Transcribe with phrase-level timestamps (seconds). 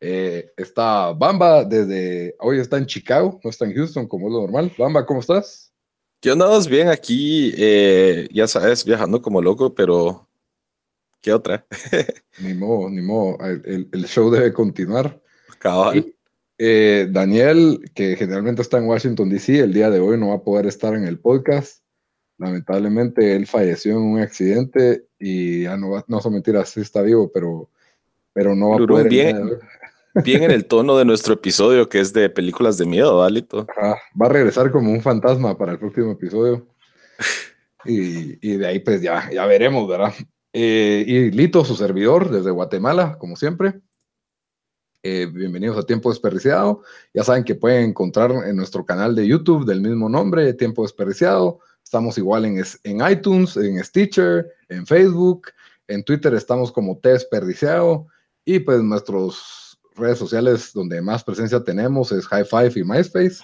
[0.00, 4.40] Eh, está Bamba desde, hoy está en Chicago, no está en Houston como es lo
[4.40, 4.72] normal.
[4.78, 5.72] Bamba, ¿cómo estás?
[6.20, 6.46] ¿Qué onda?
[6.68, 10.28] Bien aquí, eh, ya sabes, viajando como loco, pero
[11.20, 11.64] ¿qué otra?
[12.40, 15.20] ni modo, ni modo, el, el show debe continuar.
[15.58, 15.98] Cabal.
[15.98, 16.14] Y,
[16.58, 20.42] eh, Daniel, que generalmente está en Washington, D.C., el día de hoy no va a
[20.42, 21.84] poder estar en el podcast.
[22.36, 27.02] Lamentablemente él falleció en un accidente y ya no va, no son mentiras, sí está
[27.02, 27.70] vivo, pero,
[28.32, 29.08] pero no va a poder.
[29.08, 29.58] Bien,
[30.24, 33.66] bien en el tono de nuestro episodio que es de películas de miedo, ¿valito?
[34.20, 36.66] va a regresar como un fantasma para el próximo episodio.
[37.84, 40.12] Y, de ahí pues ya, ya veremos, ¿verdad?
[40.52, 43.80] Eh, y Lito, su servidor, desde Guatemala, como siempre.
[45.02, 46.82] Eh, bienvenidos a Tiempo Desperdiciado.
[47.14, 51.60] Ya saben que pueden encontrar en nuestro canal de YouTube del mismo nombre, Tiempo Desperdiciado.
[51.82, 55.48] Estamos igual en, en iTunes, en Stitcher, en Facebook,
[55.88, 58.06] en Twitter estamos como T Desperdiciado
[58.44, 59.67] y pues nuestras
[59.98, 63.38] redes sociales donde más presencia tenemos es High Five y MySpace.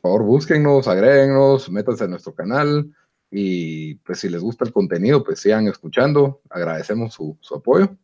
[0.00, 2.92] Por favor, búsquennos, agréguenos, métanse a nuestro canal
[3.30, 6.42] y pues si les gusta el contenido, pues sigan escuchando.
[6.50, 7.96] Agradecemos su, su apoyo.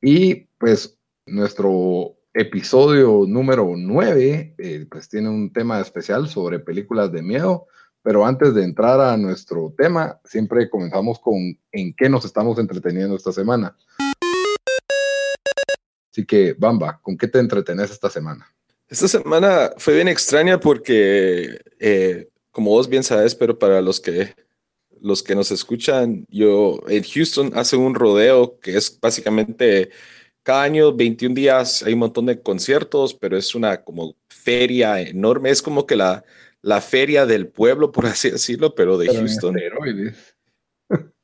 [0.00, 7.22] Y pues nuestro episodio número 9, eh, pues tiene un tema especial sobre películas de
[7.22, 7.66] miedo,
[8.02, 13.16] pero antes de entrar a nuestro tema, siempre comenzamos con en qué nos estamos entreteniendo
[13.16, 13.76] esta semana.
[16.12, 18.46] Así que, Bamba, ¿con qué te entretenés esta semana?
[18.88, 24.34] Esta semana fue bien extraña porque, eh, como vos bien sabes, pero para los que,
[25.00, 29.90] los que nos escuchan, yo en Houston hace un rodeo que es básicamente
[30.42, 35.50] cada año, 21 días, hay un montón de conciertos, pero es una como feria enorme.
[35.50, 36.24] Es como que la,
[36.60, 39.56] la feria del pueblo, por así decirlo, pero de Houston.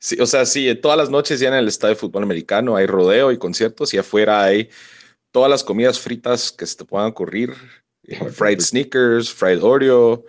[0.00, 2.86] Sí, o sea, sí, todas las noches ya en el estadio de fútbol americano hay
[2.86, 4.70] rodeo y conciertos y afuera hay
[5.32, 7.54] todas las comidas fritas que se te puedan ocurrir.
[8.32, 10.24] fried sneakers, fried Oreo,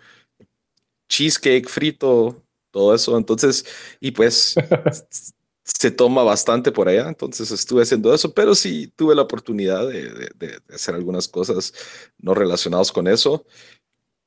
[1.07, 3.17] cheesecake frito, todo eso.
[3.17, 3.65] Entonces,
[3.99, 4.55] y pues
[5.63, 10.61] se toma bastante por allá, entonces estuve haciendo eso, pero sí tuve la oportunidad de,
[10.73, 11.73] hacer algunas cosas
[12.17, 13.45] no relacionadas con eso.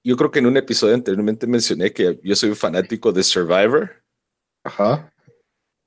[0.05, 4.03] Yo creo que en un episodio anteriormente mencioné que yo soy un fanático de Survivor.
[4.65, 5.12] Ajá.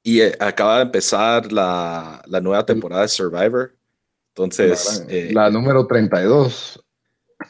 [0.06, 3.76] Y eh, acaba de empezar la, la, nueva temporada de Survivor.
[4.36, 5.04] Entonces...
[5.08, 6.86] La, eh, la número 32.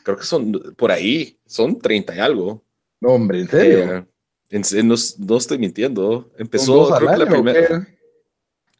[0.06, 2.64] Creo que son por ahí, son 30 y algo.
[3.02, 4.08] No, hombre, ¿en serio?
[4.50, 6.32] Eh, no, no, estoy mintiendo.
[6.38, 7.88] Empezó creo que la primera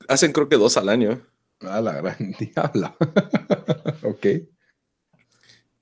[0.08, 1.22] hacen creo que dos al año.
[1.60, 2.96] Ah, la gran diabla.
[4.04, 4.26] ok.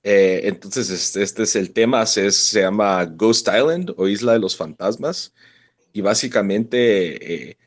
[0.02, 4.40] Eh, entonces, este, este, es el tema, se, se, llama Ghost Island o Isla de
[4.40, 5.32] los Fantasmas.
[5.92, 7.58] Y básicamente, eh,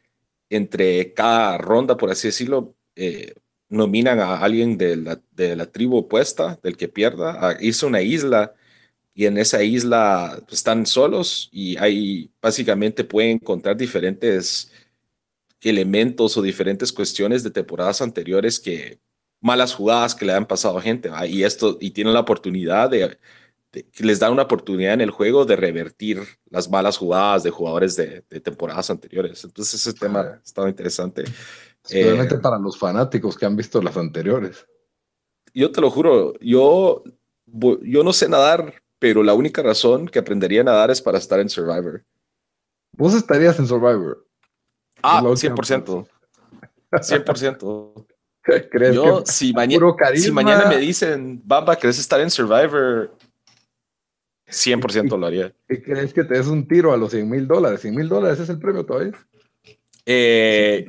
[0.50, 3.34] entre cada ronda, por así decirlo, eh,
[3.70, 8.54] nominan a alguien de la, de la, tribu opuesta, del que pierda, a una isla.
[9.14, 14.72] Y en esa isla están solos y ahí básicamente pueden encontrar diferentes
[15.62, 19.00] elementos o diferentes cuestiones de temporadas anteriores que
[19.42, 23.18] malas jugadas que le han pasado a gente y esto y tienen la oportunidad de,
[23.86, 27.96] que les dan una oportunidad en el juego de revertir las malas jugadas de jugadores
[27.96, 29.44] de, temporadas anteriores.
[29.44, 31.24] Entonces ese tema estaba interesante.
[31.84, 34.66] Especialmente eh, para los fanáticos que han visto las anteriores.
[35.54, 37.04] Yo te lo juro yo
[37.46, 41.40] yo no sé nadar pero la única razón que aprendería a nadar es para estar
[41.40, 42.04] en Survivor.
[42.94, 44.26] Vos estarías en Survivor.
[45.04, 46.08] Ah, 100%.
[46.92, 48.08] 100%.
[48.72, 49.54] ¿Crees Yo, que si,
[50.16, 53.14] si mañana me dicen, Bamba, ¿crees estar en Survivor?
[54.50, 55.54] 100% lo haría.
[55.70, 57.84] ¿Y crees que te des un tiro a los 100 mil dólares?
[57.84, 59.14] ¿100 mil dólares es el premio todavía?
[60.06, 60.88] Eh,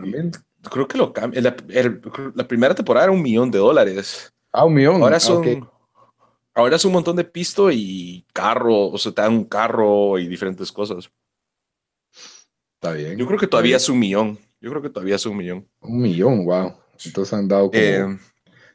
[0.70, 1.40] creo que lo cambia.
[1.40, 1.56] La,
[2.34, 4.32] la, primera temporada era un millón de dólares.
[4.52, 5.02] Ah, un millón.
[5.02, 5.68] Ahora son,
[6.54, 10.28] ahora es un montón de pisto y carro, o sea, te dan un carro y
[10.28, 11.10] diferentes cosas.
[12.74, 13.18] Está bien.
[13.18, 14.38] Yo creo que todavía es un millón.
[14.60, 15.68] Yo creo que todavía es un millón.
[15.80, 16.74] Un millón, wow.
[17.04, 18.18] Entonces han dado como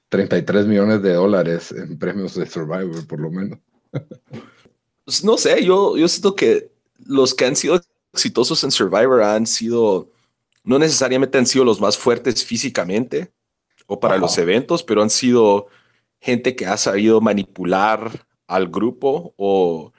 [0.10, 3.60] 33 eh, millones de dólares en premios de Survivor, por lo menos.
[5.06, 6.72] Pues no sé, yo, yo siento que
[7.06, 7.82] los que han sido
[8.14, 10.10] exitosos en Survivor han sido,
[10.64, 13.34] no necesariamente han sido los más fuertes físicamente
[13.88, 15.68] o para los eventos, pero han sido
[16.20, 19.92] gente que ha sabido manipular al grupo o,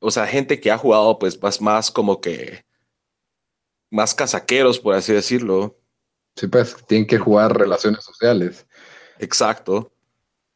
[0.00, 2.64] o sea, gente que ha jugado pues más, más como que
[3.90, 5.78] más casaqueros, por así decirlo.
[6.36, 8.66] Sí, pues tienen que jugar relaciones sociales.
[9.18, 9.92] Exacto.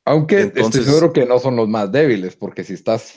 [0.04, 3.14] Aunque estoy seguro que no son los más débiles, porque si estás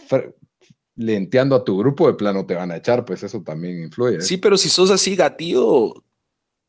[0.96, 4.22] lenteando a tu grupo de plano te van a echar, pues eso también influye.
[4.22, 6.04] Sí, pero si sos así gatillo,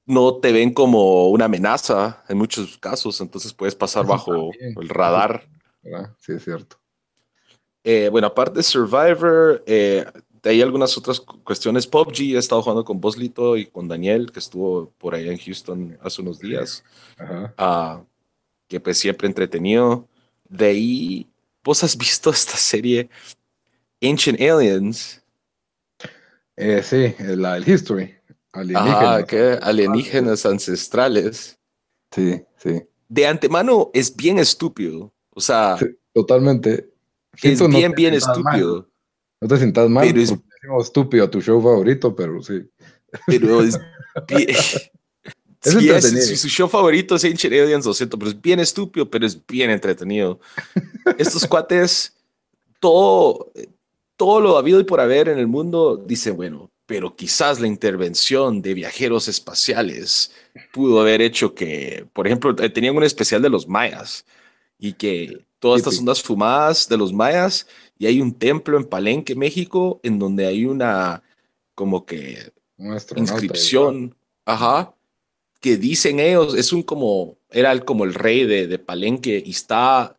[0.07, 5.49] no te ven como una amenaza en muchos casos, entonces puedes pasar bajo el radar.
[6.19, 6.79] Sí, es cierto.
[7.85, 10.05] Eh, bueno, aparte de Survivor, eh,
[10.43, 11.87] hay algunas otras cuestiones.
[11.87, 15.99] PUBG he estado jugando con Boslito y con Daniel, que estuvo por allá en Houston
[16.03, 16.85] hace unos días.
[17.57, 18.03] Ah,
[18.69, 20.07] que pues siempre entretenido.
[20.49, 21.27] De ahí,
[21.65, 23.09] ¿vos has visto esta serie
[24.03, 25.23] Ancient Aliens?
[26.57, 28.15] Eh, sí, la del History.
[28.53, 29.03] Alienígenas.
[29.03, 29.59] Ah, ¿qué?
[29.61, 31.59] Alienígenas ancestrales.
[32.11, 32.83] Sí, sí.
[33.09, 35.13] De antemano es bien estúpido.
[35.31, 35.77] O sea.
[36.13, 36.91] totalmente.
[37.43, 38.89] es bien, bien estúpido.
[39.41, 40.35] No te sientas mal, pero es
[40.81, 42.69] estúpido tu show favorito, pero sí.
[43.27, 43.79] Pero es,
[45.61, 49.45] si, su show favorito es Ancient Aliens, lo siento, pero es bien estúpido, pero es
[49.47, 50.41] bien entretenido.
[51.19, 52.15] Estos cuates,
[52.81, 53.53] todo,
[54.17, 58.63] todo lo habido y por haber en el mundo, dicen, bueno, pero quizás la intervención
[58.63, 60.33] de viajeros espaciales
[60.73, 64.25] pudo haber hecho que, por ejemplo, eh, tenían un especial de los mayas
[64.79, 67.67] y que todas estas ondas fumadas de los mayas
[67.99, 71.23] y hay un templo en Palenque, México, en donde hay una
[71.75, 72.53] como que
[73.17, 74.17] inscripción,
[74.47, 74.95] ajá,
[75.61, 79.51] que dicen ellos, es un como, era el, como el rey de, de Palenque y
[79.51, 80.19] está,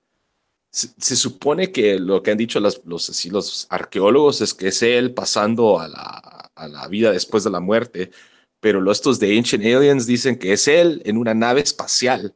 [0.72, 5.14] se, supone que lo que han dicho los, los, los arqueólogos es que es él
[5.14, 8.12] pasando a la, a la vida después de la muerte,
[8.60, 12.36] pero los estos de Ancient Aliens dicen que es él en una nave espacial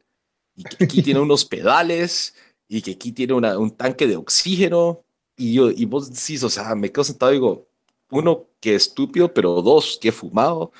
[0.56, 2.34] y que aquí tiene unos pedales
[2.68, 5.04] y que aquí tiene una, un tanque de oxígeno
[5.36, 7.68] y yo, y vos decís, o sea, me quedo sentado y digo,
[8.10, 10.72] uno, que estúpido, pero dos, que fumado.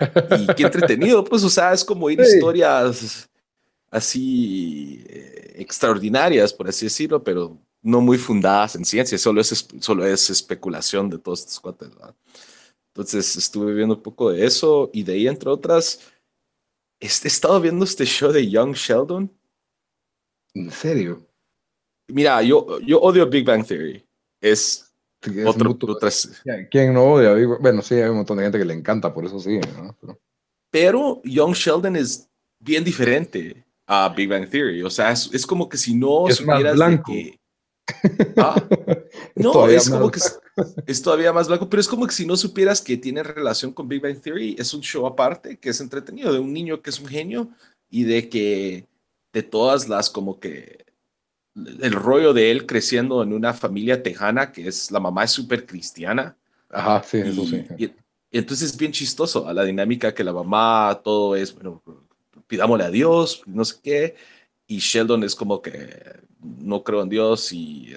[0.40, 3.28] Y qué entretenido, pues, o sea, es como ir historias
[3.90, 10.06] así eh, extraordinarias, por así decirlo, pero no muy fundadas en ciencia, solo es, solo
[10.06, 11.90] es especulación de todos estos cuates.
[12.94, 16.00] Entonces estuve viendo un poco de eso y de ahí, entre otras,
[17.00, 19.30] he estado viendo este show de Young Sheldon.
[20.54, 21.26] ¿En serio?
[22.08, 24.04] Mira, yo, yo odio Big Bang Theory.
[24.40, 24.89] Es,
[25.46, 25.76] otro,
[26.70, 27.34] ¿Quién no odia?
[27.60, 29.60] Bueno, sí, hay un montón de gente que le encanta, por eso sí.
[30.70, 31.20] Pero...
[31.24, 32.28] Young Sheldon es
[32.58, 34.82] bien diferente a Big Bang Theory.
[34.82, 37.12] O sea, es, como que si no es supieras blanco.
[37.12, 37.40] que.
[38.36, 38.54] Ah,
[39.34, 40.20] no, es como que
[40.86, 43.88] es, todavía más blanco, pero es como que si no supieras que tiene relación con
[43.88, 47.00] Big Bang Theory, es un show aparte que es entretenido, de un niño que es
[47.00, 47.50] un genio
[47.88, 48.86] y de que
[49.32, 50.84] de todas las como que
[51.54, 55.66] el rollo de él creciendo en una familia tejana que es la mamá es súper
[55.66, 56.36] cristiana.
[56.70, 57.64] Ajá, sí, eso sí.
[57.76, 57.90] Y,
[58.32, 61.82] entonces es bien chistoso a la dinámica que la mamá todo es, bueno,
[62.46, 64.14] pidámosle a Dios, no sé qué,
[64.68, 67.92] y Sheldon es como que no creo en Dios y,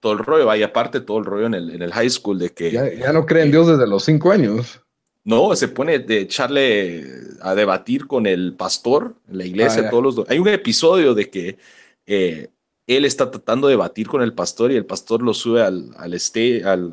[0.00, 2.50] todo el rollo, vaya aparte todo el rollo en el, en el high school de
[2.50, 2.70] que...
[2.70, 4.80] Ya, no cree en Dios desde los cinco años.
[5.24, 7.04] No, se pone de echarle
[7.42, 10.30] a debatir con el pastor en la iglesia, ah, todos los...
[10.30, 11.58] Hay un episodio de que...
[12.06, 12.48] Eh,
[12.96, 16.14] él está tratando de batir con el pastor y el pastor lo sube al, al,
[16.14, 16.92] este, al,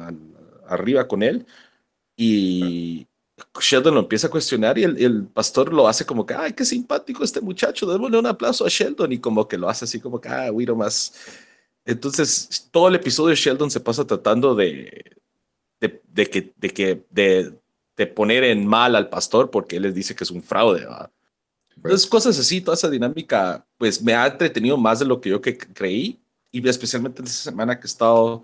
[0.67, 1.45] arriba con él
[2.15, 3.07] y
[3.59, 7.23] Sheldon lo empieza a cuestionar y el, pastor lo hace como que, ay, qué simpático
[7.23, 10.29] este muchacho, démosle un aplauso a Sheldon y como que lo hace así como que,
[10.29, 11.13] ah, güiro más.
[11.85, 15.17] Entonces, todo el episodio de Sheldon se pasa tratando de,
[15.79, 17.53] de, de que, de, que de,
[17.95, 20.81] de, poner en mal al pastor porque él les dice que es un fraude.
[20.81, 21.11] ¿verdad?
[21.77, 25.41] Entonces, cosas así, toda esa dinámica, pues me ha entretenido más de lo que yo
[25.41, 26.19] que creí,
[26.51, 28.43] y especialmente en esta semana que he estado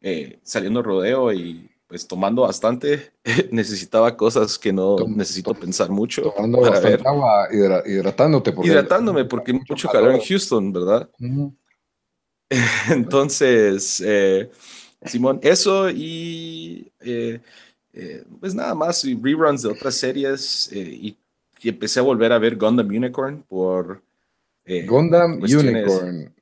[0.00, 3.12] eh, saliendo rodeo y pues tomando bastante,
[3.50, 6.22] necesitaba cosas que no necesito pensar mucho.
[6.22, 7.48] Tomando bastante agua,
[7.86, 8.54] hidratándote.
[8.62, 11.08] Hidratándome, porque hay mucho calor en Houston, ¿verdad?
[12.90, 14.50] Entonces, eh,
[15.04, 17.40] Simón, eso y eh,
[18.40, 21.16] pues nada más, y reruns de otras series y
[21.62, 24.02] y empecé a volver a ver Gundam Unicorn por...
[24.64, 26.34] Eh, Gundam Unicorn.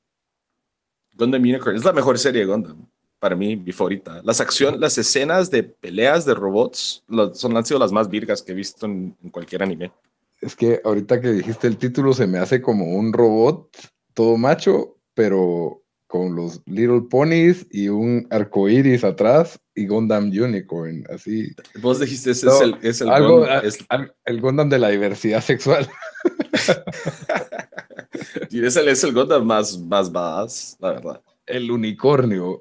[1.15, 2.87] Gundam Unicorn es la mejor serie de Gundam.
[3.19, 4.23] Para mí, mi favorita.
[4.25, 8.53] Las acciones, las escenas de peleas de robots son, han sido las más virgas que
[8.53, 9.93] he visto en, cualquier anime.
[10.41, 13.69] Es que ahorita que dijiste el título se me hace como un robot
[14.15, 21.05] todo macho, pero con los Little Ponies y un arco iris atrás y Gundam Unicorn,
[21.09, 21.55] así.
[21.81, 25.89] Vos dijiste, ese es el, es el, algo, Gundam, el Gundam de la diversidad sexual.
[28.51, 31.23] y ese es el Gundam más, más badass, la verdad.
[31.47, 32.61] El unicornio.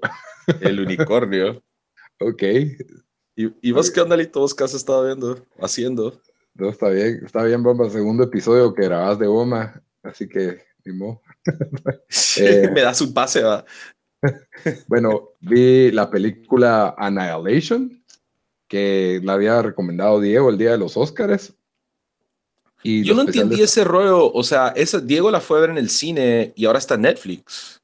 [0.61, 1.61] El unicornio.
[2.19, 2.43] ok.
[3.35, 4.39] ¿Y, y vos qué onda, Lito?
[4.39, 6.21] ¿Vos qué has estado viendo, haciendo?
[6.53, 7.89] No, está bien, está bien, Bomba.
[7.89, 10.93] Segundo episodio que grabas de Bomba, así que, ni
[12.37, 13.65] eh, Me das un pase, va.
[14.87, 18.03] bueno, vi la película Annihilation,
[18.67, 21.53] que la había recomendado Diego el día de los Oscars.
[22.81, 25.77] Y Yo no entendí ese rollo, o sea, esa, Diego la fue a ver en
[25.77, 27.81] el cine y ahora está en Netflix.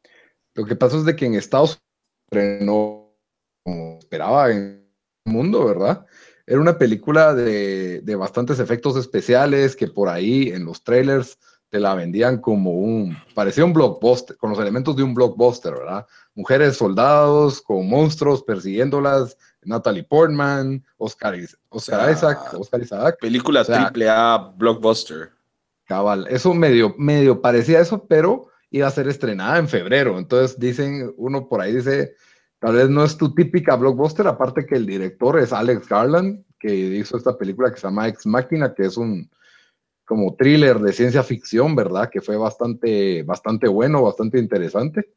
[0.54, 1.82] Lo que pasa es de que en Estados
[2.32, 3.06] Unidos no
[3.63, 4.88] como esperaba en
[5.25, 6.06] el mundo, ¿verdad?
[6.46, 11.38] Era una película de, de bastantes efectos especiales que por ahí en los trailers
[11.69, 16.05] te la vendían como un, parecía un blockbuster, con los elementos de un blockbuster, ¿verdad?
[16.34, 21.36] Mujeres soldados con monstruos persiguiéndolas, Natalie Portman, Oscar,
[21.69, 23.17] Oscar Isaac, Oscar Isaac.
[23.19, 25.31] Película triple A blockbuster.
[25.86, 30.17] Cabal, eso medio, medio parecía eso, pero iba a ser estrenada en febrero.
[30.17, 32.15] Entonces dicen, uno por ahí dice,
[32.60, 36.74] tal vez no es tu típica blockbuster, aparte que el director es Alex Garland, que
[36.74, 39.29] hizo esta película que se llama Ex Máquina, que es un,
[40.05, 42.09] como thriller de ciencia ficción, ¿verdad?
[42.09, 45.12] Que fue bastante, bastante bueno, bastante interesante,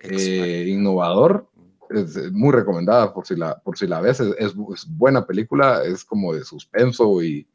[0.00, 1.48] eh, innovador.
[1.88, 4.20] Es muy recomendada por si la, por si la ves.
[4.20, 4.54] Es,
[4.88, 7.46] buena película, es como de suspenso y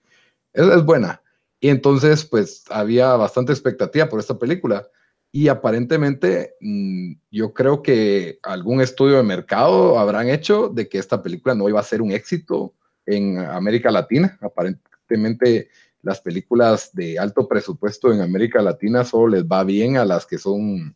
[0.53, 1.21] es, buena.
[1.59, 4.87] Y entonces, pues había bastante expectativa por esta película.
[5.33, 11.21] Y aparentemente, mm, yo creo que algún estudio de mercado habrán hecho de que esta
[11.21, 12.73] película no iba a ser un éxito
[13.05, 14.37] en América Latina.
[14.41, 15.69] Aparentemente,
[16.03, 20.38] las películas de alto presupuesto en América Latina solo les va bien a las que
[20.38, 20.96] son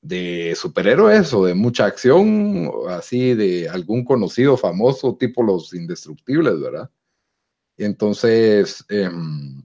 [0.00, 6.90] de superhéroes o de mucha acción, así de algún conocido famoso, tipo los indestructibles, ¿verdad?
[7.76, 9.62] Entonces, em,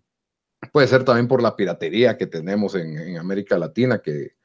[0.72, 4.36] puede ser también por la piratería que tenemos en, América Latina, que,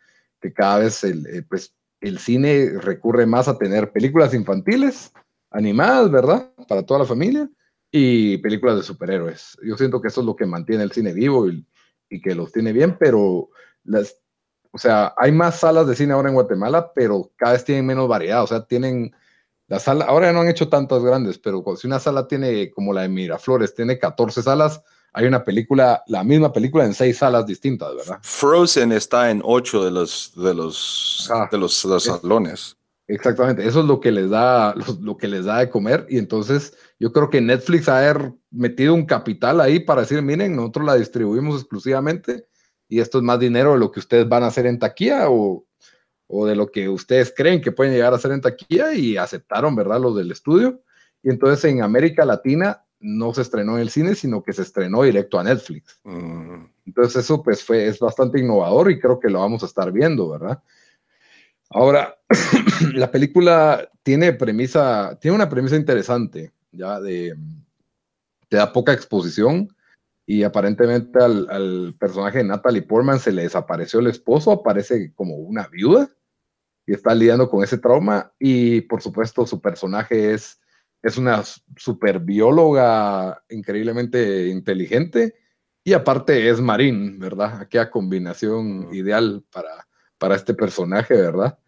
[0.55, 5.13] cada vez el, eh, pues, el cine recurre más a tener películas infantiles,
[5.51, 6.51] animadas, ¿verdad?
[6.69, 7.49] Para toda la familia,
[7.95, 9.59] y películas de superhéroes.
[9.63, 11.65] Yo siento que eso es lo que mantiene el cine vivo y,
[12.23, 13.49] que los tiene bien, pero
[13.85, 14.19] las,
[14.71, 18.07] o sea, hay más salas de cine ahora en Guatemala, pero cada vez tienen menos
[18.07, 19.15] variedad, o sea, tienen
[19.67, 22.93] la sala, ahora ya no han hecho tantas grandes, pero si una sala tiene, como
[22.93, 24.83] la de Miraflores, tiene 14 salas,
[25.15, 28.19] hay una película, la misma película en seis salas distintas, ¿verdad?
[28.21, 32.77] Frozen está en ocho de los, de los, ah, de los, salones.
[33.13, 36.07] Exactamente, eso es lo que les da, lo, que les da de comer.
[36.09, 40.57] Y entonces yo creo que Netflix ha haber metido un capital ahí para decir, miren,
[40.57, 42.47] nosotros la distribuimos exclusivamente
[42.89, 45.67] y esto es más dinero de lo que ustedes van a hacer en taquilla o,
[46.27, 49.77] o de lo que ustedes creen que pueden llegar a hacer en taquilla y aceptaron,
[49.77, 50.01] ¿verdad?
[50.01, 50.83] Los del estudio.
[51.23, 55.03] Y entonces en América Latina no se estrenó en el cine, sino que se estrenó
[55.03, 56.01] directo a Netflix.
[56.05, 56.65] Mm.
[56.87, 60.31] Entonces eso pues fue, es bastante innovador y creo que lo vamos a estar viendo,
[60.31, 60.63] ¿verdad?
[61.75, 62.19] Ahora,
[62.95, 67.35] la película tiene premisa, tiene una premisa interesante, ya de,
[68.49, 69.75] te da poca exposición
[70.27, 75.67] y aparentemente al, personaje de Natalie Portman se le desapareció el esposo, aparece como una
[75.69, 76.11] viuda
[76.87, 80.61] y está lidiando con ese trauma y por supuesto su personaje es,
[81.03, 81.43] es una
[81.77, 85.35] super bióloga increíblemente inteligente
[85.85, 87.63] y aparte es marín, ¿verdad?
[87.63, 89.89] Aquella combinación ideal para,
[90.19, 91.59] para este personaje, ¿verdad?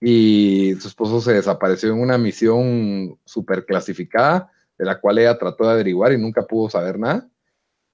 [0.00, 5.64] Y su esposo se desapareció en una misión súper clasificada, de la cual ella trató
[5.64, 7.28] de averiguar y nunca pudo saber nada.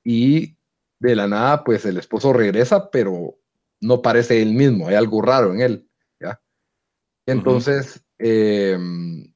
[0.03, 0.57] Y
[0.99, 3.37] de la nada, pues el esposo regresa, pero
[3.81, 5.89] no parece él mismo, hay algo raro en él.
[6.21, 6.41] ¿ya?
[7.27, 9.33] Entonces, em,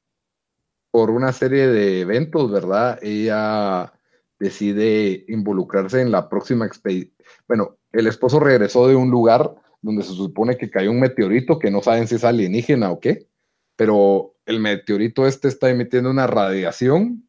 [0.91, 2.99] por una serie de eventos, ¿verdad?
[3.01, 3.93] Ella
[4.39, 7.15] decide involucrarse en la próxima expedición.
[7.47, 11.71] Bueno, el esposo regresó de un lugar donde se supone que cayó un meteorito que
[11.71, 13.27] no saben si es alienígena o qué,
[13.75, 17.27] pero el meteorito este está emitiendo una radiación,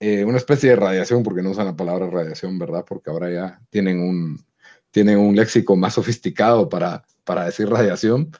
[0.00, 2.84] eh, una especie de radiación, porque no usan la palabra radiación, ¿verdad?
[2.86, 4.44] Porque ahora ya tienen un,
[4.90, 8.30] tienen un léxico más sofisticado para, para decir radiación,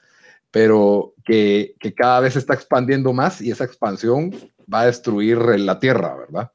[0.51, 4.31] pero que, que cada vez está expandiendo más y esa expansión
[4.71, 6.51] va a destruir la Tierra, ¿verdad?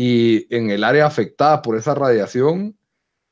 [0.00, 2.77] y en el área afectada por esa radiación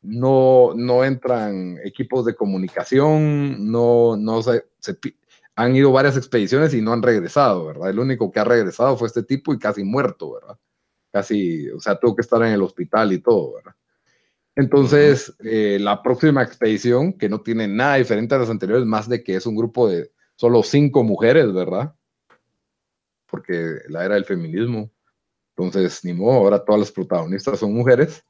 [0.06, 4.64] no, no entran equipos de comunicación, no, no se,
[5.56, 7.90] han ido varias expediciones y no han regresado, ¿verdad?
[7.90, 10.58] El único que ha regresado fue este tipo y casi muerto, ¿verdad?
[11.10, 13.74] Casi, o sea, tuvo que estar en el hospital y todo, ¿verdad?
[14.54, 19.22] Entonces, eh, la próxima expedición, que no tiene nada diferente a las anteriores, más de
[19.22, 21.94] que es un grupo de solo cinco mujeres, ¿verdad?
[23.26, 24.90] Porque la era del feminismo.
[25.56, 28.24] Entonces, ni modo, ahora todas las protagonistas son mujeres,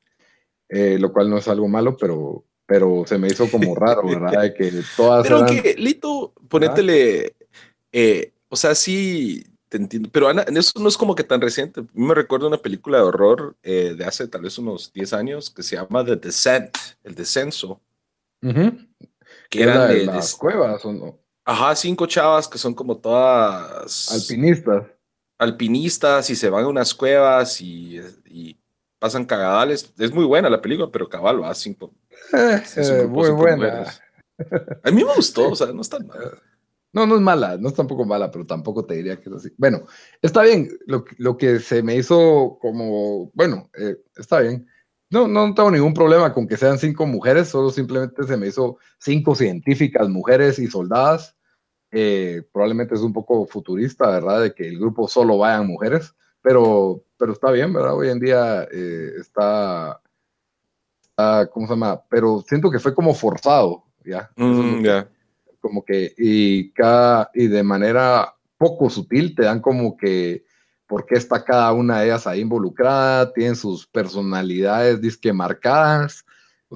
[0.68, 4.42] eh, lo cual no es algo malo, pero, pero se me hizo como raro, ¿verdad?
[4.42, 5.26] De que todas.
[5.26, 7.35] Pero que, Lito, ponétele,
[7.92, 11.82] eh, o sea, sí, te entiendo, pero Ana, eso no es como que tan reciente.
[11.94, 15.62] Me recuerdo una película de horror eh, de hace tal vez unos 10 años que
[15.62, 17.80] se llama The Descent, el descenso.
[19.50, 21.18] Que eran de, las cuevas, ¿o no?
[21.44, 24.11] Ajá, cinco chavas que son como todas.
[24.12, 24.85] Alpinistas
[25.38, 28.00] alpinistas y se van a unas cuevas y,
[28.99, 29.93] pasan cagadales.
[29.99, 31.93] Es muy buena la película, pero cabal va cinco.
[32.33, 33.87] Eh, muy buena.
[34.85, 36.41] A mí me gustó, o sea, no está mal.
[36.93, 39.49] No, no es mala, no es tampoco mala, pero tampoco te diría que es así.
[39.59, 39.83] Bueno,
[40.23, 40.69] está bien.
[40.87, 44.67] Lo, que se me hizo como, bueno, eh, está bien.
[45.11, 48.79] No, no tengo ningún problema con que sean cinco mujeres, solo simplemente se me hizo
[48.99, 51.37] cinco científicas, mujeres y soldadas
[51.91, 54.43] eh, probablemente es un poco futurista, ¿verdad?
[54.43, 57.94] De que el grupo solo vayan mujeres, pero, pero está bien, ¿verdad?
[57.94, 60.00] Hoy en día eh, está,
[61.52, 62.00] ¿cómo se llama?
[62.08, 64.30] Pero siento que fue como forzado, ¿ya?
[64.37, 64.85] Mm,
[65.61, 70.44] como que, y, cada, y de manera poco sutil te dan como que
[70.87, 76.25] por qué está cada una de ellas ahí involucrada, tienen sus personalidades disque marcadas,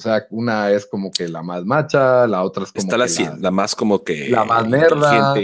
[0.00, 3.36] o sea, una es como que la más macha, la otra es como Está la,
[3.38, 4.30] la, más como que...
[4.30, 5.34] La más nerda,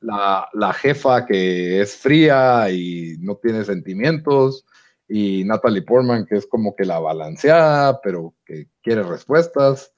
[0.00, 4.64] la, la, jefa que es fría y no tiene sentimientos,
[5.08, 9.92] y Natalie Portman que es como que la balanceada, pero que quiere respuestas.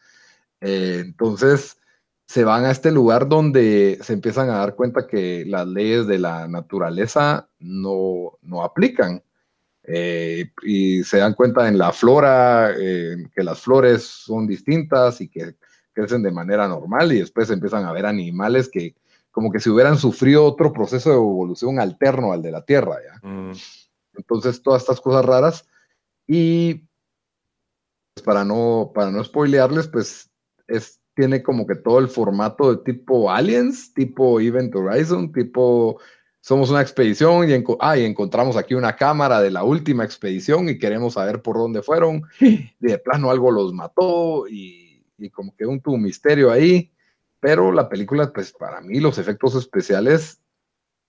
[0.63, 1.77] Eh, entonces,
[2.27, 6.19] se van a este lugar donde se empiezan a dar cuenta que las leyes de
[6.19, 9.23] la naturaleza no, no aplican
[9.87, 15.29] eh, y se dan cuenta en la flora eh, que las flores son distintas y
[15.29, 15.57] que
[15.93, 18.95] crecen de manera normal y después empiezan a ver animales que
[19.31, 23.29] como que si hubieran sufrido otro proceso de evolución alterno al de la Tierra, ¿ya?
[23.29, 23.53] Mm.
[24.17, 25.67] Entonces, todas estas cosas raras
[26.27, 26.87] y
[28.15, 30.31] pues, para no, para no spoilearles, pues
[30.69, 36.01] es, tiene como que todo el formato de tipo Aliens, tipo Event Horizon, tipo
[36.45, 41.15] somos una expedición y, ah, encontramos aquí una cámara de la última expedición y queremos
[41.15, 42.25] saber por dónde fueron.
[42.81, 45.03] de plano algo los mató y,
[45.33, 46.93] como que un tu misterio ahí.
[47.41, 50.43] Pero la película, pues para mí los efectos especiales,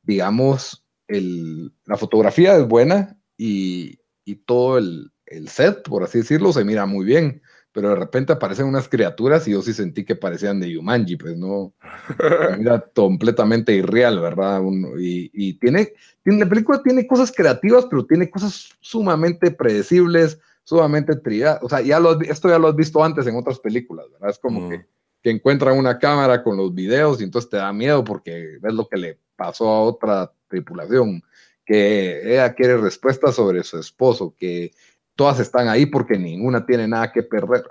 [0.04, 6.54] digamos, el, la fotografía es buena y, y todo el, el, set, por así decirlo,
[6.54, 7.42] se mira muy bien
[7.76, 11.36] pero de repente aparecen unas criaturas y yo sí sentí que parecían de Yumanji, pues
[11.36, 11.74] no,
[12.58, 14.62] era completamente irreal, ¿verdad?
[14.98, 15.92] y, tiene,
[16.24, 21.82] tiene, la película tiene cosas creativas, pero tiene cosas sumamente predecibles, sumamente triadas, o sea,
[21.82, 24.30] ya lo, esto ya lo has visto antes en otras películas, ¿verdad?
[24.30, 24.86] Es como que,
[25.22, 28.88] que encuentran una cámara con los videos y entonces te da miedo porque ves lo
[28.88, 31.22] que le pasó a otra tripulación,
[31.66, 34.72] que ella quiere respuestas sobre su esposo, que
[35.16, 37.64] todas están ahí porque ninguna tiene nada que perder.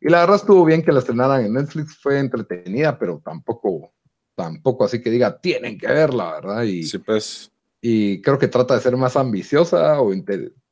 [0.00, 3.92] Y la verdad estuvo bien que la estrenaran en Netflix, fue entretenida, pero tampoco,
[4.34, 6.62] tampoco así que diga, tienen que verla, ¿verdad?
[6.62, 7.50] Y, sí, pues.
[7.80, 10.12] Y creo que trata de ser más ambiciosa o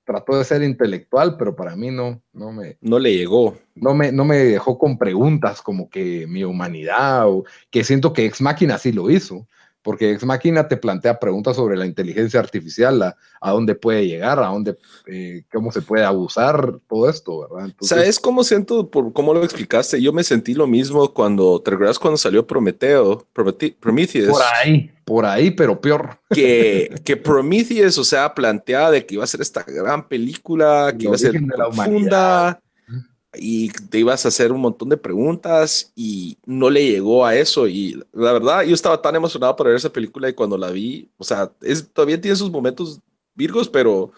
[0.04, 2.78] trató de ser intelectual, pero para mí no, no me...
[2.80, 3.56] No le llegó.
[3.74, 8.24] No me, no me dejó con preguntas como que mi humanidad o que siento que
[8.24, 9.46] Ex Máquina sí lo hizo
[9.86, 14.48] porque Ex Máquina te plantea preguntas sobre la inteligencia artificial, a dónde puede llegar, a
[14.48, 17.72] dónde, eh, cómo se puede abusar, todo esto, ¿verdad?
[17.82, 20.02] ¿Sabes cómo siento, por cómo lo explicaste?
[20.02, 24.28] Yo me sentí lo mismo cuando, ¿te recuerdas cuando salió Prometeo, Prometheus?
[24.28, 26.18] Por ahí, por ahí, pero peor.
[26.30, 31.04] Que, que Prometheus, o sea, planteaba de que iba a ser esta gran película, que
[31.04, 32.60] iba a ser profunda,
[33.38, 37.68] y te ibas a hacer un montón de preguntas y no le llegó a eso.
[37.68, 41.10] Y la verdad, yo estaba tan emocionado por ver esa película y cuando la vi,
[41.18, 43.00] o sea, es, todavía tiene sus momentos
[43.34, 44.12] virgos, pero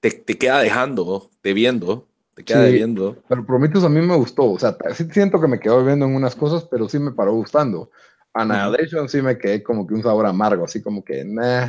[0.00, 3.16] te, te queda dejando, te viendo, te queda viendo.
[3.28, 6.14] Pero Prometheus a mí me gustó, o sea, sí siento que me quedó viendo en
[6.14, 7.90] unas cosas, pero sí me paró gustando.
[8.34, 11.68] Annihilation sí me quedé como que un sabor amargo, así como que, nah.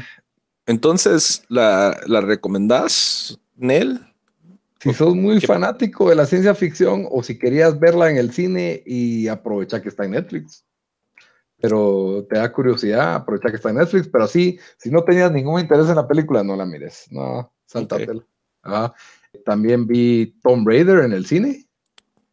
[0.66, 4.09] Entonces, ¿la, la recomendás, Nel?
[4.82, 8.82] Si sos muy fanático de la ciencia ficción o si querías verla en el cine
[8.86, 10.66] y aprovecha que está en Netflix.
[11.62, 15.60] Pero te da curiosidad, aprovecha que está en Netflix, pero sí, si no tenías ningún
[15.60, 17.08] interés en la película, no la mires.
[17.12, 18.24] No, saltatela.
[19.46, 21.68] También vi Tomb Raider en el cine.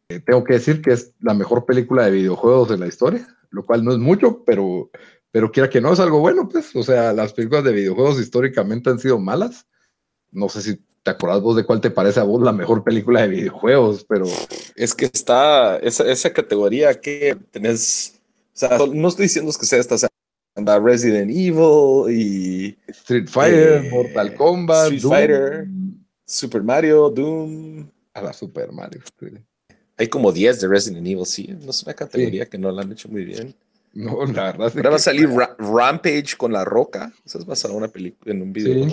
[0.09, 3.65] Eh, tengo que decir que es la mejor película de videojuegos de la historia, lo
[3.65, 4.89] cual no es mucho, pero,
[5.31, 6.73] pero quiera que no, es algo bueno, pues.
[6.77, 9.67] O sea, las películas de videojuegos históricamente han sido malas.
[10.31, 13.21] No sé si te acuerdas vos de cuál te parece a vos la mejor película
[13.21, 14.25] de videojuegos, pero...
[14.75, 18.19] Es que está esa, esa categoría que tenés...
[18.53, 19.95] O sea, no estoy diciendo que sea esta
[20.83, 25.67] Resident Evil y Street Fighter, eh, Mortal Kombat, Street Fighter,
[26.25, 27.89] Super Mario, Doom.
[28.13, 28.99] A la Super Mario.
[29.95, 31.55] Hay como 10 de Resident Evil, sí.
[31.63, 33.55] No es una categoría que no la han hecho muy bien.
[33.93, 34.73] No, la verdad.
[34.75, 37.13] Ahora va a salir Rampage con la roca.
[37.25, 38.87] Esa es basada en una película, en un video.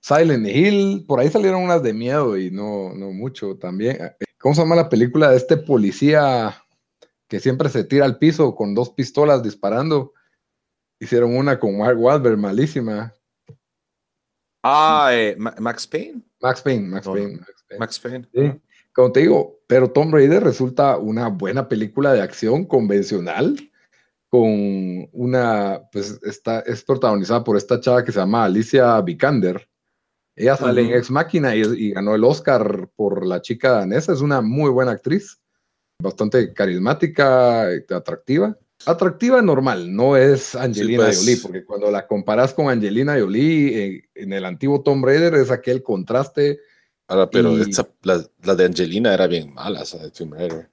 [0.00, 3.98] Silent Hill, por ahí salieron unas de miedo y no, no mucho también.
[4.38, 6.64] ¿Cómo se llama la película de este policía
[7.28, 10.14] que siempre se tira al piso con dos pistolas disparando?
[10.98, 13.14] Hicieron una con Mark Wahlberg, malísima.
[14.62, 16.22] Ah, eh, Max Payne.
[16.40, 17.40] Max Payne, Max Payne.
[17.78, 18.28] Max Payne.
[18.34, 18.60] Sí.
[18.92, 23.56] Como te digo, pero Tom Raider resulta una buena película de acción convencional
[24.28, 29.69] con una, pues está, es protagonizada por esta chava que se llama Alicia Vikander.
[30.40, 34.12] Ella sale en Ex Máquina y, y, ganó el Oscar por la chica danesa.
[34.12, 35.38] Es una muy buena actriz,
[36.02, 38.56] bastante carismática, atractiva.
[38.86, 41.18] Atractiva normal, no es Angelina pues.
[41.18, 45.50] Jolie, porque cuando la comparas con Angelina Jolie eh, en el antiguo Tomb Raider es
[45.50, 46.60] aquel contraste.
[47.06, 47.54] Ahora, pero
[48.02, 50.70] la, de Angelina era bien mala, esa de Tomb Raider.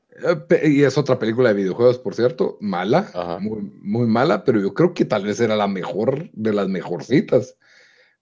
[0.49, 4.73] Eh, y es otra película de videojuegos, por cierto, mala, muy, muy, mala, pero yo
[4.73, 7.58] creo que tal vez era la mejor de las mejorcitas,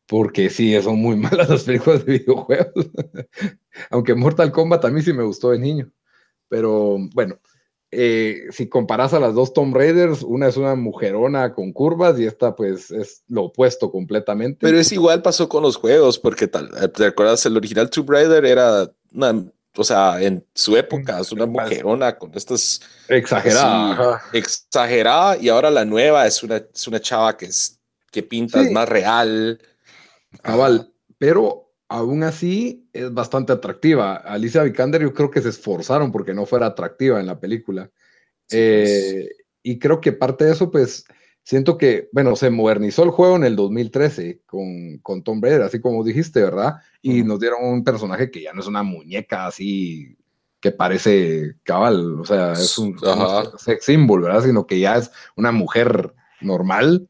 [0.08, 2.74] porque sí, son muy malas las películas de videojuegos.
[3.90, 5.92] Aunque Mortal Kombat a mí sí me gustó de niño,
[6.50, 7.40] pero bueno.
[7.98, 12.26] Eh, si comparas a las dos Tomb Raiders, una es una mujerona con curvas y
[12.26, 14.58] esta pues es lo opuesto completamente.
[14.60, 17.46] Pero es igual pasó con los juegos, porque tal, ¿te acuerdas?
[17.46, 19.46] El original Tomb Raider era una,
[19.78, 22.82] o sea, en su época, es una mujerona con estas...
[23.08, 24.22] Exagerada.
[24.34, 27.80] exagerada y ahora la nueva es una, es una chava que, es,
[28.12, 29.60] que pinta más real.
[30.42, 34.16] Cabal, pero aún así es bastante atractiva.
[34.16, 37.90] Alicia Vikander yo creo que se esforzaron porque no fuera atractiva en la película.
[38.52, 39.48] Eh, pues.
[39.64, 41.06] Y creo que parte de eso, pues,
[41.44, 45.80] siento que, bueno, se modernizó el juego en el 2013 con, con Tom Brady, así
[45.80, 46.76] como dijiste, ¿verdad?
[47.02, 50.18] Y nos dieron un personaje que ya no es una muñeca así
[50.66, 52.98] que parece cabal, o sea, es un,
[53.60, 54.44] sex symbol, ¿verdad?
[54.44, 57.08] Sino que ya es una mujer normal,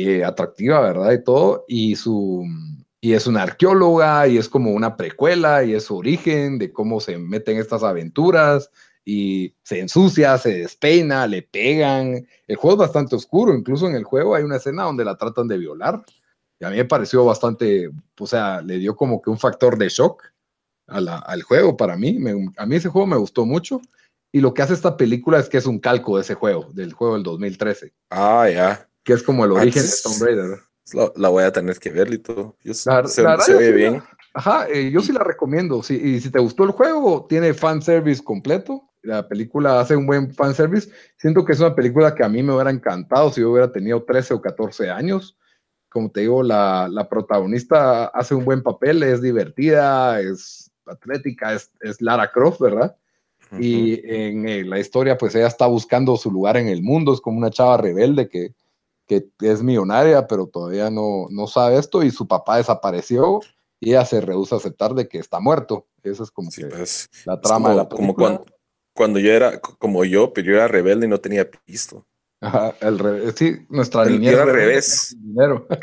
[0.00, 1.10] eh, atractiva, ¿verdad?
[1.10, 2.46] Y todo, y su
[3.00, 7.00] y es una arqueóloga y es como una precuela y es su origen de cómo
[7.00, 8.70] se meten estas aventuras
[9.04, 12.28] y se ensucia, se despeina, le pegan.
[12.46, 15.48] El juego es bastante oscuro, incluso en el juego hay una escena donde la tratan
[15.48, 16.04] de violar.
[16.60, 19.88] Y a mí me pareció bastante, o sea, le dio como que un factor de
[19.88, 20.22] shock
[20.86, 22.18] al juego para mí.
[22.56, 23.80] a mí ese juego me gustó mucho.
[24.30, 26.92] Y lo que hace esta película es que es un calco de ese juego, del
[26.92, 27.94] juego del 2013.
[28.10, 28.87] Ah, ya.
[29.08, 30.58] Que es como el origen de Tomb Raider.
[31.16, 32.58] La, voy a tener que ver, Lito.
[32.74, 34.02] se, ve bien.
[34.34, 35.82] ajá, eh, yo sí la recomiendo.
[35.82, 38.82] Sí, y si te gustó el juego, tiene fanservice completo.
[39.00, 40.90] La película hace un buen fanservice.
[41.16, 44.02] Siento que es una película que a mí me hubiera encantado si yo hubiera tenido
[44.02, 45.38] 13 o 14 años.
[45.88, 51.72] Como te digo, la, la protagonista hace un buen papel, es divertida, es atlética, es,
[51.80, 52.94] es Lara Croft, ¿verdad?
[53.58, 57.22] Y en eh, la historia, pues ella está buscando su lugar en el mundo, es
[57.22, 58.52] como una chava rebelde que,
[59.08, 63.40] que es millonaria, pero todavía no, no sabe esto y su papá desapareció
[63.80, 65.88] y ella se rehúsa a aceptar de que está muerto.
[66.02, 68.14] Esa es como pues, la trama de la película.
[68.14, 68.46] Como
[68.94, 72.06] cuando, yo era, como yo, pero yo era rebelde y no tenía pisto.
[72.40, 75.16] Ajá, el revés, sí, nuestra niña era al revés.
[75.18, 75.66] Dinero.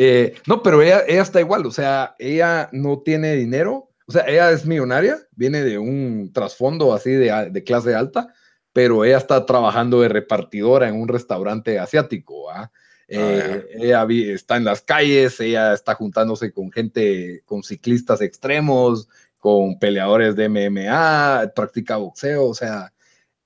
[0.00, 4.22] Eh, no, pero ella, ella está igual, o sea, ella no tiene dinero, o sea,
[4.28, 8.32] ella es millonaria, viene de un trasfondo así de, de clase alta,
[8.78, 12.48] pero ella está trabajando de repartidora en un restaurante asiático.
[12.48, 12.70] ¿ah?
[13.08, 19.80] Eh, ella está en las calles, ella está juntándose con gente, con ciclistas extremos, con
[19.80, 22.92] peleadores de MMA, practica boxeo, o sea,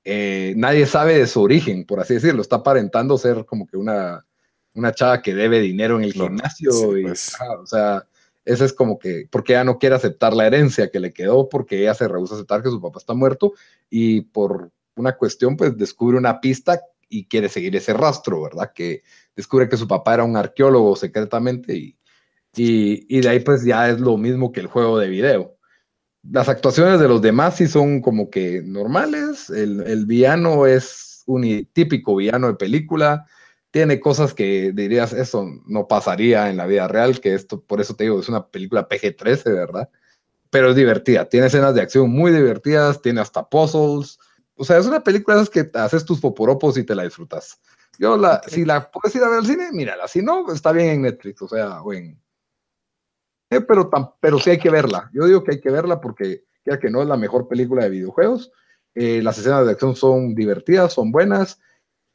[0.05, 4.27] eh, nadie sabe de su origen, por así decirlo, está aparentando ser como que una,
[4.75, 7.33] una chava que debe dinero en el gimnasio, y, pues.
[7.59, 8.07] o sea,
[8.45, 11.81] ese es como que, porque ella no quiere aceptar la herencia que le quedó, porque
[11.81, 13.55] ella se rehúsa a aceptar que su papá está muerto,
[13.88, 18.73] y por una cuestión, pues descubre una pista y quiere seguir ese rastro, ¿verdad?
[18.75, 19.03] Que
[19.37, 21.97] descubre que su papá era un arqueólogo secretamente y,
[22.55, 25.57] y, de ahí pues ya es lo mismo que el juego de video.
[26.23, 31.69] Las actuaciones de los demás sí son como que normales, el, el villano es un
[31.73, 33.27] típico villano de película,
[33.71, 37.97] tiene cosas que dirías, eso no pasaría en la vida real, que esto, por eso
[37.97, 39.89] te digo, es una película PG-13, ¿verdad?
[40.51, 44.19] Pero es divertida, tiene escenas de acción muy divertidas, tiene hasta puzzles,
[44.62, 47.61] o sea, es una película que haces tus poporopos y te la disfrutas.
[47.98, 50.90] Yo, la, si la puedes ir a ver al cine, mírala, si no, está bien
[50.90, 52.16] en Netflix, o sea, o en...
[53.51, 56.79] Eh, pero, pero sí hay que verla, yo digo que hay que verla porque ya
[56.79, 58.53] que no es la mejor película de videojuegos,
[58.94, 61.59] eh, las escenas de acción son divertidas, son buenas,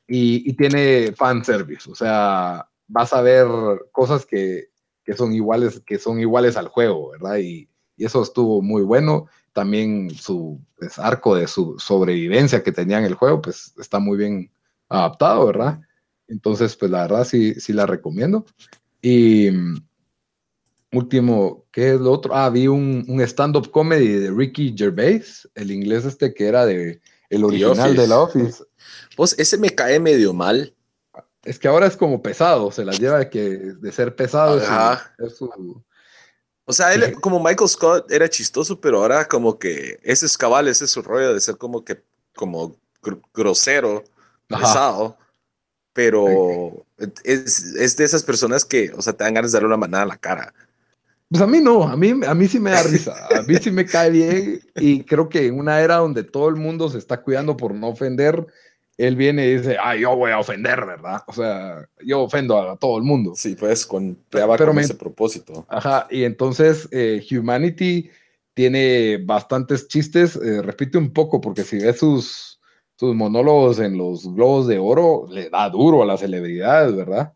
[0.07, 3.45] y, tiene fan service, o sea, vas a ver
[3.91, 4.69] cosas que,
[5.03, 7.39] que, son iguales, que son iguales al juego, ¿verdad?
[7.39, 9.27] Y, y eso estuvo muy bueno.
[9.57, 14.15] También su pues, arco de su sobrevivencia que tenía en el juego, pues está muy
[14.15, 14.51] bien
[14.87, 15.81] adaptado, ¿verdad?
[16.27, 18.45] Entonces, pues la verdad sí, sí la recomiendo.
[19.01, 19.77] Y mm,
[20.91, 22.35] último, ¿qué es lo otro?
[22.35, 27.01] Ah, vi un, un stand-up comedy de Ricky Gervais, el inglés este que era de
[27.31, 28.63] el original de la Office.
[29.15, 30.75] Pues ese me cae medio mal.
[31.43, 34.61] Es que ahora es como pesado, se la lleva de, que, de ser pesado.
[36.69, 40.67] O sea, él como Michael Scott era chistoso, pero ahora como que ese es cabal,
[40.67, 42.03] ese es su rollo de ser como que
[42.35, 42.75] como
[43.33, 44.03] grosero,
[44.47, 45.17] pesado.
[45.93, 46.85] Pero
[47.23, 50.03] es, es, de esas personas que, o sea, te dan ganas de darle una manada
[50.03, 50.53] a la cara.
[51.29, 53.71] Pues a mí no, a mí, a mí sí me da risa, a mí sí
[53.71, 57.21] me cae bien y creo que en una era donde todo el mundo se está
[57.21, 58.45] cuidando por no ofender,
[58.97, 61.21] él viene y dice, ah, yo voy a ofender, ¿verdad?
[61.27, 63.33] O sea, yo ofendo a, todo el mundo.
[63.35, 65.65] Sí, pues con, pero con ese propósito.
[65.69, 68.09] Ajá, y entonces eh, Humanity
[68.55, 72.59] tiene bastantes chistes, eh, repite un poco, porque si ves sus,
[72.95, 77.33] sus monólogos en los globos de oro, le da duro a las celebridades, ¿verdad?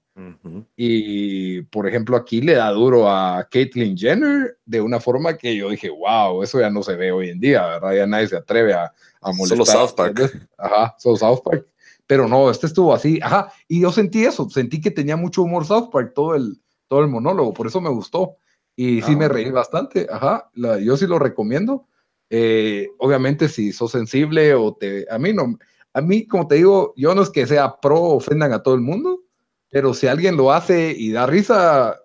[0.76, 5.70] Y, por ejemplo, aquí le da duro a Caitlyn Jenner de una forma que yo
[5.70, 7.94] dije, wow, eso ya no se ve hoy en día, ¿verdad?
[7.94, 9.66] Ya nadie se atreve a, a molestar.
[9.66, 10.50] Solo South Park.
[10.58, 11.68] Ajá, solo South Park.
[12.08, 15.66] Pero no, este estuvo así, ajá, y yo sentí eso, sentí que tenía mucho humor
[15.66, 18.36] South Park todo el, todo el monólogo, por eso me gustó.
[18.76, 21.88] Y sí me ah, reí bastante, ajá, yo sí lo recomiendo.
[22.30, 25.06] Eh, obviamente, si sos sensible o te.
[25.12, 25.58] A mí no.
[25.94, 28.82] A mí, como te digo, yo no es que sea pro ofendan a todo el
[28.82, 29.20] mundo,
[29.72, 31.98] pero si alguien lo hace y da risa,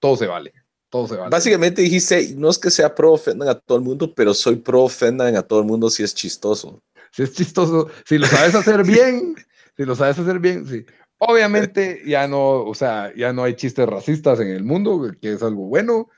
[0.00, 0.52] todo se vale.
[0.90, 1.30] Todo se vale.
[1.30, 4.82] Básicamente dijiste, no es que sea pro ofendan a todo el mundo, pero soy pro
[4.82, 6.82] ofendan a todo el mundo si es chistoso.
[7.12, 9.36] Si es chistoso, si lo sabes hacer bien,
[9.76, 10.84] si lo sabes hacer bien, sí.
[11.18, 15.42] Obviamente ya no, o sea, ya no hay chistes racistas en el mundo, que es
[15.42, 16.08] algo bueno.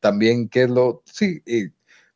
[0.00, 1.40] También, que es lo, sí,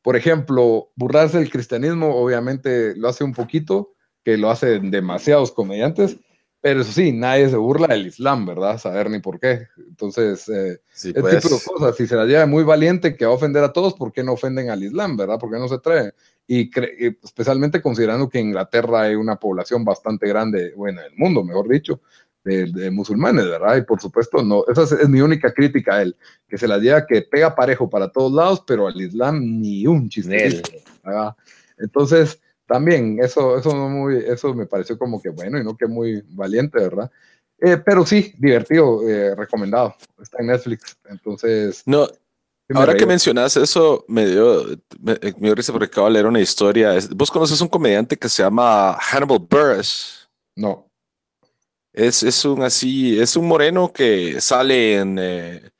[0.03, 6.17] por ejemplo, burlarse del cristianismo, obviamente lo hace un poquito, que lo hacen demasiados comediantes,
[6.61, 8.79] pero eso sí, nadie se burla del Islam, ¿verdad?
[8.79, 9.69] Saber ni por qué.
[9.77, 11.65] Entonces, eh, sí, tipo de pues.
[11.65, 14.25] cosas, si se la lleva muy valiente que va a ofender a todos, ¿por qué
[14.25, 15.39] no ofenden al Islam, verdad?
[15.39, 16.13] ¿Por qué no se trae?
[16.47, 16.71] Y,
[17.23, 22.01] especialmente considerando que Inglaterra hay una población bastante grande, bueno, el mundo, mejor dicho,
[22.45, 23.77] de, musulmanes, ¿verdad?
[23.77, 26.17] Y por supuesto, no, esa es, mi única crítica a él,
[26.49, 30.09] que se la lleva que pega parejo para todos lados, pero al Islam ni un
[30.09, 30.63] chiste.
[31.79, 36.23] Entonces, también, eso, eso, muy, eso me pareció como que bueno y no que muy
[36.29, 37.11] valiente, ¿verdad?
[37.59, 39.95] Eh, pero sí, divertido, eh, recomendado.
[40.21, 40.97] Está en Netflix.
[41.09, 41.83] Entonces.
[41.87, 42.09] No,
[42.75, 44.67] ahora que mencionas eso, me dio,
[45.01, 46.95] me, dio risa porque acabo de leer una historia.
[47.15, 50.29] ¿Vos conoces un comediante que se llama Hannibal Buress?
[50.55, 50.91] No.
[51.93, 55.71] Es, es un así, es un moreno que sale en, eh,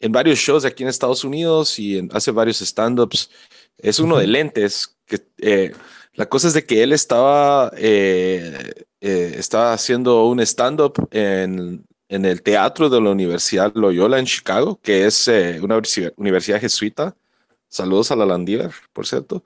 [0.00, 3.30] en varios shows aquí en Estados Unidos y hace varios stand-ups.
[3.78, 5.74] Es uno de lentes que
[6.14, 12.24] la cosa es de que él estaba, eh, eh, estaba haciendo un stand-up en, en,
[12.24, 15.80] el teatro de la Universidad Loyola en Chicago, que es eh, una
[16.16, 17.16] universidad jesuita.
[17.68, 19.42] Saludos a la Landívar, por cierto.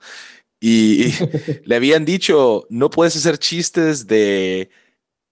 [0.59, 1.13] Y,
[1.63, 4.69] le habían dicho, no puedes hacer chistes de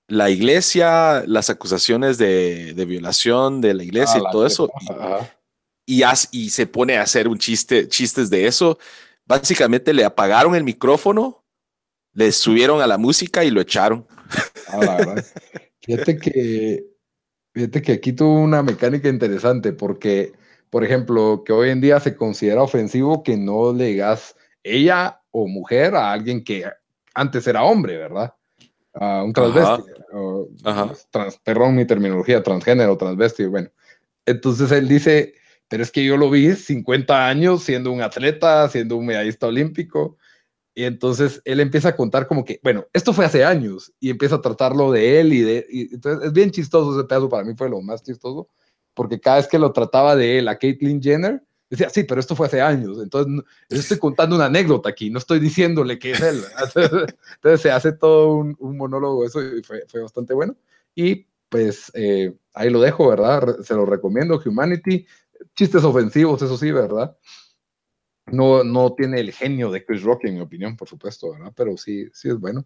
[0.07, 4.71] la iglesia, las acusaciones de, de violación de la iglesia y ah, todo eso.
[5.85, 8.79] Y, y, se pone a hacer un chiste, chistes de eso
[9.25, 11.43] Básicamente le apagaron el micrófono,
[12.13, 14.07] le subieron a la música y lo echaron.
[14.69, 15.15] Ah,
[15.81, 16.85] fíjate que,
[17.53, 20.33] fíjate que aquí tuvo una mecánica interesante porque,
[20.69, 25.47] por ejemplo, que hoy en día se considera ofensivo que no le digas ella o
[25.47, 26.65] mujer a alguien que
[27.13, 28.33] antes era hombre, ¿verdad?
[28.93, 29.83] A un transvesti.
[31.43, 33.69] perdón mi terminología, transgénero, transvesti, bueno.
[34.25, 35.33] Entonces él dice,
[35.67, 40.17] pero es que yo lo vi 50 años siendo un atleta, siendo un medallista olímpico.
[40.75, 44.35] Y entonces él empieza a contar como que, bueno, esto fue hace años y empieza
[44.35, 45.65] a tratarlo de él y de...
[45.91, 48.49] entonces es bien chistoso ese pedazo, para mí fue lo más chistoso,
[48.93, 52.35] porque cada vez que lo trataba de él a Caitlyn Jenner, decía, sí, pero esto
[52.35, 56.21] fue hace años, entonces yo estoy contando una anécdota aquí, no estoy diciéndole que es
[56.21, 56.41] él.
[57.35, 60.57] Entonces se hace todo un, un monólogo, eso y fue, fue bastante bueno.
[60.93, 63.59] Y pues eh, ahí lo dejo, ¿verdad?
[63.61, 65.05] Se lo recomiendo, Humanity.
[65.55, 67.17] Chistes ofensivos, eso sí, ¿verdad?
[68.27, 71.53] No, no tiene el genio de Chris Rock, en mi opinión, por supuesto, ¿verdad?
[71.55, 72.65] Pero sí, sí es bueno.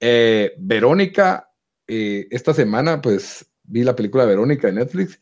[0.00, 1.50] Eh, Verónica,
[1.86, 5.20] eh, esta semana, pues vi la película Verónica de Netflix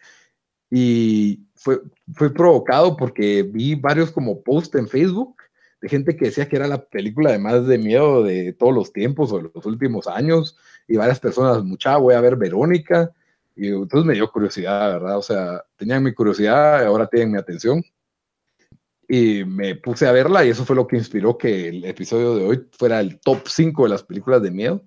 [0.70, 1.80] y fue,
[2.14, 5.36] fue provocado porque vi varios como posts en Facebook
[5.80, 8.92] de gente que decía que era la película de más de miedo de todos los
[8.92, 13.12] tiempos o de los últimos años y varias personas, mucha, voy a ver Verónica
[13.56, 15.18] y entonces me dio curiosidad, ¿verdad?
[15.18, 17.82] O sea, tenían mi curiosidad, ahora tienen mi atención
[19.12, 22.44] y me puse a verla y eso fue lo que inspiró que el episodio de
[22.44, 24.82] hoy fuera el top 5 de las películas de miedo.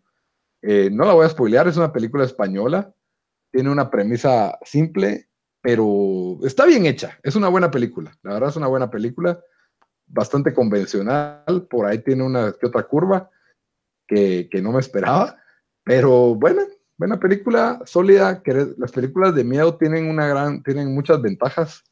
[0.61, 2.95] Eh, no la voy a spoilear, es una película española,
[3.51, 5.27] tiene una premisa simple,
[5.61, 9.43] pero está bien hecha, es una buena película, la verdad es una buena película,
[10.07, 13.29] bastante convencional, por ahí tiene una que otra curva
[14.07, 15.37] que, que no me esperaba,
[15.83, 16.61] pero bueno,
[16.97, 21.83] buena película, sólida, que las películas de miedo tienen una gran, tienen muchas ventajas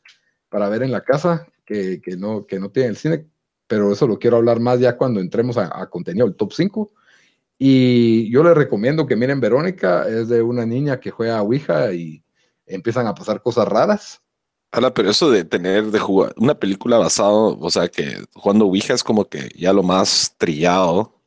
[0.49, 3.25] para ver en la casa, que, no, que no tiene el cine,
[3.67, 6.91] pero eso lo quiero hablar más ya cuando entremos a, contenido, el top 5.
[7.57, 11.93] Y yo les recomiendo que miren Verónica, es de una niña que juega a Ouija
[11.93, 12.23] y
[12.65, 14.21] empiezan a pasar cosas raras.
[14.71, 18.93] Ahora, pero eso de tener, de jugar una película basado, o sea, que jugando Ouija
[18.93, 21.20] es como que ya lo más trillado.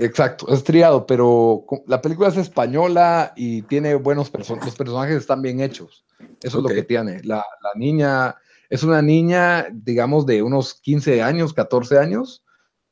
[0.00, 5.42] Exacto, es triado, pero la película es española y tiene buenos personajes, los personajes están
[5.42, 6.04] bien hechos.
[6.40, 7.20] Eso es lo que tiene.
[7.24, 8.36] La, la niña
[8.70, 12.44] es una niña, digamos, de unos 15 años, 14 años,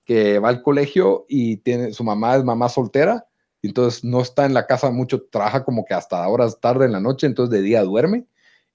[0.05, 3.27] que va al colegio y tiene, su mamá es mamá soltera,
[3.63, 7.01] entonces no está en la casa mucho, trabaja como que hasta horas tarde en la
[7.01, 8.27] noche, entonces de día duerme,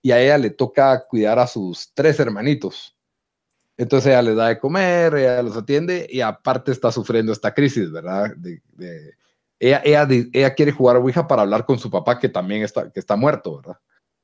[0.01, 2.95] y a ella le toca cuidar a sus tres hermanitos.
[3.81, 7.91] Entonces ella les da de comer, ella los atiende y aparte está sufriendo esta crisis,
[7.91, 8.31] ¿verdad?
[9.59, 9.81] ella,
[10.31, 13.15] ella, quiere jugar a Ouija para hablar con su papá que también está, que está
[13.15, 13.79] muerto, ¿verdad?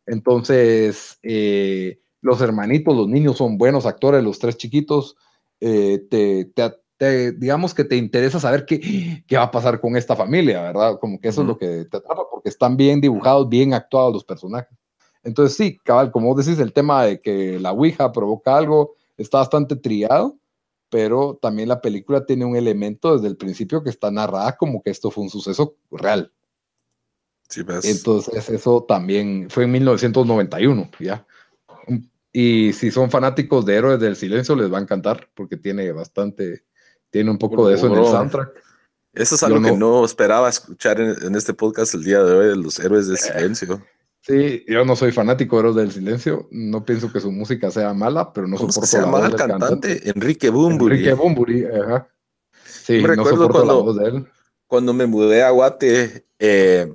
[0.06, 5.16] Entonces, eh, los hermanitos, los niños son buenos actores, los tres chiquitos,
[5.60, 10.62] eh, te, digamos que te interesa saber qué, qué va a pasar con esta familia,
[10.62, 11.00] ¿verdad?
[11.00, 14.24] Como que eso es lo que te atrapa, porque están bien dibujados, bien actuados los
[14.24, 14.78] personajes.
[15.24, 19.76] Entonces sí, cabal, como decís, el tema de que la Ouija provoca algo está bastante
[19.76, 20.38] triado,
[20.90, 24.90] pero también la película tiene un elemento desde el principio que está narrada como que
[24.90, 26.32] esto fue un suceso real.
[27.50, 27.86] Sí, ves.
[27.86, 31.26] Entonces eso también fue en 1991, ¿ya?
[32.32, 36.66] Y si son fanáticos de Héroes del Silencio, les va a encantar porque tiene bastante,
[37.10, 38.64] tiene un poco de eso en el soundtrack.
[39.14, 42.56] Eso es algo que no esperaba escuchar en, este podcast el día de hoy, de
[42.56, 43.84] los Héroes del eh, Silencio.
[44.28, 47.94] Sí, yo no soy fanático de Héroes del Silencio, no pienso que su música sea
[47.94, 50.02] mala, pero no soporto se llama el cantante?
[50.10, 50.96] Enrique Bumburi.
[50.96, 52.10] Enrique Bumburi, ajá.
[52.66, 54.28] Sí, me recuerdo cuando, la voz de él.
[54.66, 56.94] Cuando me mudé a Guate eh,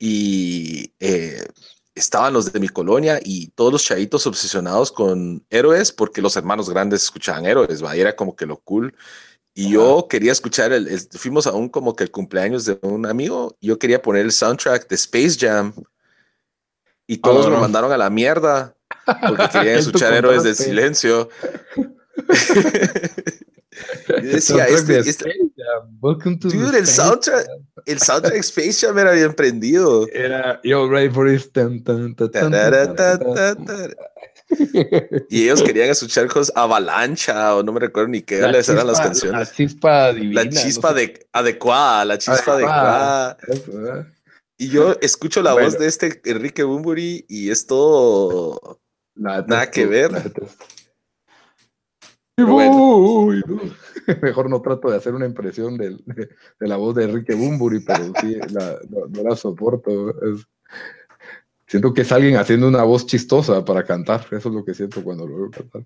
[0.00, 1.46] y eh,
[1.94, 6.68] estaban los de mi colonia y todos los chavitos obsesionados con héroes porque los hermanos
[6.68, 7.96] grandes escuchaban héroes, ¿va?
[7.96, 8.92] Y era como que lo cool.
[9.54, 13.56] Y yo quería escuchar, el, fuimos a un como que el cumpleaños de un amigo,
[13.60, 15.72] yo quería poner el soundtrack de Space Jam
[17.12, 18.74] y todos me mandaron a la mierda
[19.28, 21.28] porque querían escuchar Héroes del Silencio.
[24.08, 25.34] Yo decía, este, este
[26.00, 27.46] dude, el soundtrack,
[27.86, 30.06] el soundtrack Space Jam era bien prendido.
[30.12, 31.50] Era Yo Ready for This.
[35.30, 39.38] y ellos querían escuchar cosas avalancha o no me recuerdo ni qué eran las canciones.
[39.38, 40.44] La chispa divina.
[40.44, 43.36] La chispa de, adecuada, la chispa adecuada.
[44.62, 48.80] Y yo escucho la voz de este Enrique Bumburi y es todo
[49.16, 50.12] nada que ver.
[54.22, 55.98] Mejor no trato de hacer una impresión de,
[56.60, 60.14] la voz de Enrique Bumburi, pero sí, no, la soporto.
[61.66, 64.26] siento que es alguien haciendo una voz chistosa para cantar.
[64.30, 65.84] Eso es lo que siento cuando lo veo cantar.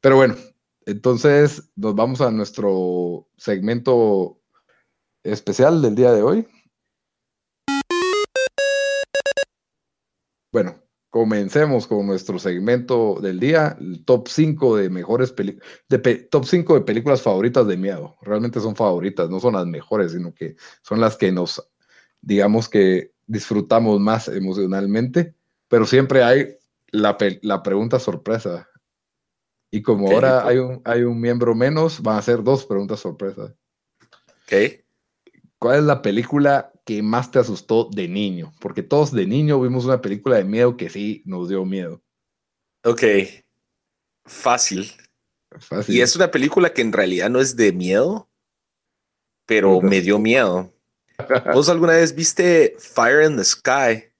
[0.00, 0.36] Pero bueno,
[0.86, 4.40] entonces nos vamos a nuestro segmento
[5.22, 6.46] especial del día de hoy.
[10.52, 15.68] Bueno, Comencemos con nuestro segmento del día, el top 5 de mejores películas,
[16.30, 18.16] top 5 de películas favoritas de miedo.
[18.22, 21.68] Realmente son favoritas, no son las mejores, sino que son las que nos,
[22.20, 25.34] digamos que disfrutamos más emocionalmente,
[25.66, 26.56] pero siempre hay
[26.92, 28.68] la, la pregunta sorpresa.
[29.72, 33.52] Y como ahora hay un, hay un miembro menos, van a ser dos preguntas sorpresas.
[34.44, 34.84] Ok.
[35.58, 38.52] ¿Cuál es la película que más te asustó de niño?
[38.58, 42.02] Porque todos de niño vimos una película de miedo que sí nos dio miedo.
[42.82, 43.02] Ok,
[44.24, 44.90] fácil.
[45.56, 45.94] Fácil.
[45.94, 48.28] Y es una película que en realidad no es de miedo,
[49.46, 50.74] pero me dio miedo.
[51.54, 54.10] ¿Vos alguna vez viste Fire in the Sky?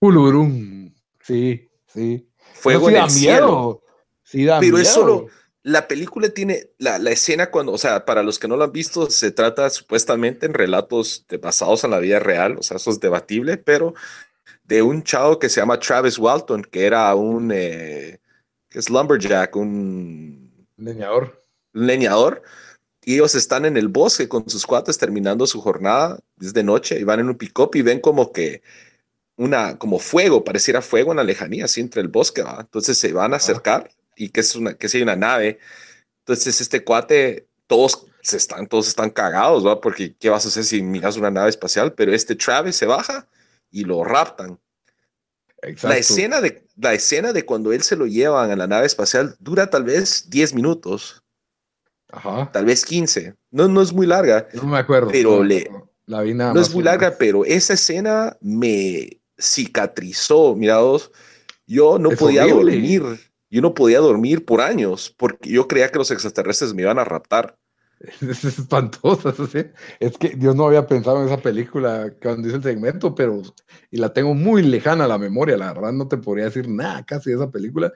[0.00, 0.92] Ulurum.
[1.22, 2.28] Sí, sí.
[2.52, 3.20] Fuego sí en da el miedo.
[3.20, 3.82] cielo.
[4.22, 4.82] Sí da Pero miedo.
[4.82, 5.26] es solo,
[5.64, 8.72] la película tiene la, la escena cuando, o sea, para los que no lo han
[8.72, 12.90] visto, se trata supuestamente en relatos de- basados en la vida real, o sea, eso
[12.90, 13.94] es debatible, pero
[14.64, 18.20] de un chavo que se llama Travis Walton, que era un, eh,
[18.70, 21.32] que es lumberjack, un Leñador.
[21.74, 22.42] un leñador,
[23.04, 26.98] y ellos están en el bosque con sus cuates terminando su jornada, es de noche,
[27.00, 28.62] y van en un pick-up y ven como que
[29.36, 32.58] una, como fuego, pareciera fuego en la lejanía, así entre el bosque, ¿va?
[32.60, 35.58] Entonces se van a acercar y que es una, que si hay una nave.
[36.20, 39.80] Entonces este cuate, todos se están, todos están cagados, ¿va?
[39.80, 41.92] Porque ¿qué vas a hacer si miras una nave espacial?
[41.94, 43.28] Pero este Travis se baja
[43.70, 44.58] y lo raptan.
[45.62, 45.88] Exacto.
[45.88, 49.36] La escena, de, la escena de cuando él se lo llevan a la nave espacial
[49.38, 51.22] dura tal vez 10 minutos
[52.08, 52.50] Ajá.
[52.52, 53.34] tal vez 15.
[53.50, 54.48] No, no es muy larga.
[54.54, 55.10] No me acuerdo.
[55.10, 55.70] Pero no le-.
[56.06, 60.54] La vi nada No más es muy larga, pero esa escena me cicatrizó.
[60.56, 61.12] Mirados,
[61.66, 62.72] yo no Es podía horrible.
[63.00, 63.31] dormir.
[63.52, 67.04] Yo no podía dormir por años porque yo creía que los extraterrestres me iban a
[67.04, 67.56] raptar.
[68.20, 69.32] Es espantosa.
[69.52, 69.58] sí.
[70.00, 73.42] Es que Dios no había pensado en esa película cuando hice el segmento, pero
[73.90, 75.56] y la tengo muy lejana a la memoria.
[75.58, 77.92] La verdad no te podría decir nada casi de esa película.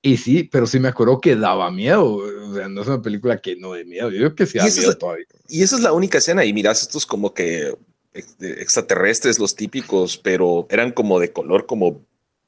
[0.00, 2.14] Y sí, pero sí me acuerdo que daba miedo.
[2.14, 4.10] O sea, no es una película que no de miedo.
[4.10, 5.26] Yo creo que sí da miedo la- todavía.
[5.48, 6.44] Y esa es la única escena.
[6.44, 7.76] Y miras estos como que
[8.14, 12.00] ex- extraterrestres, los típicos, pero eran como de color como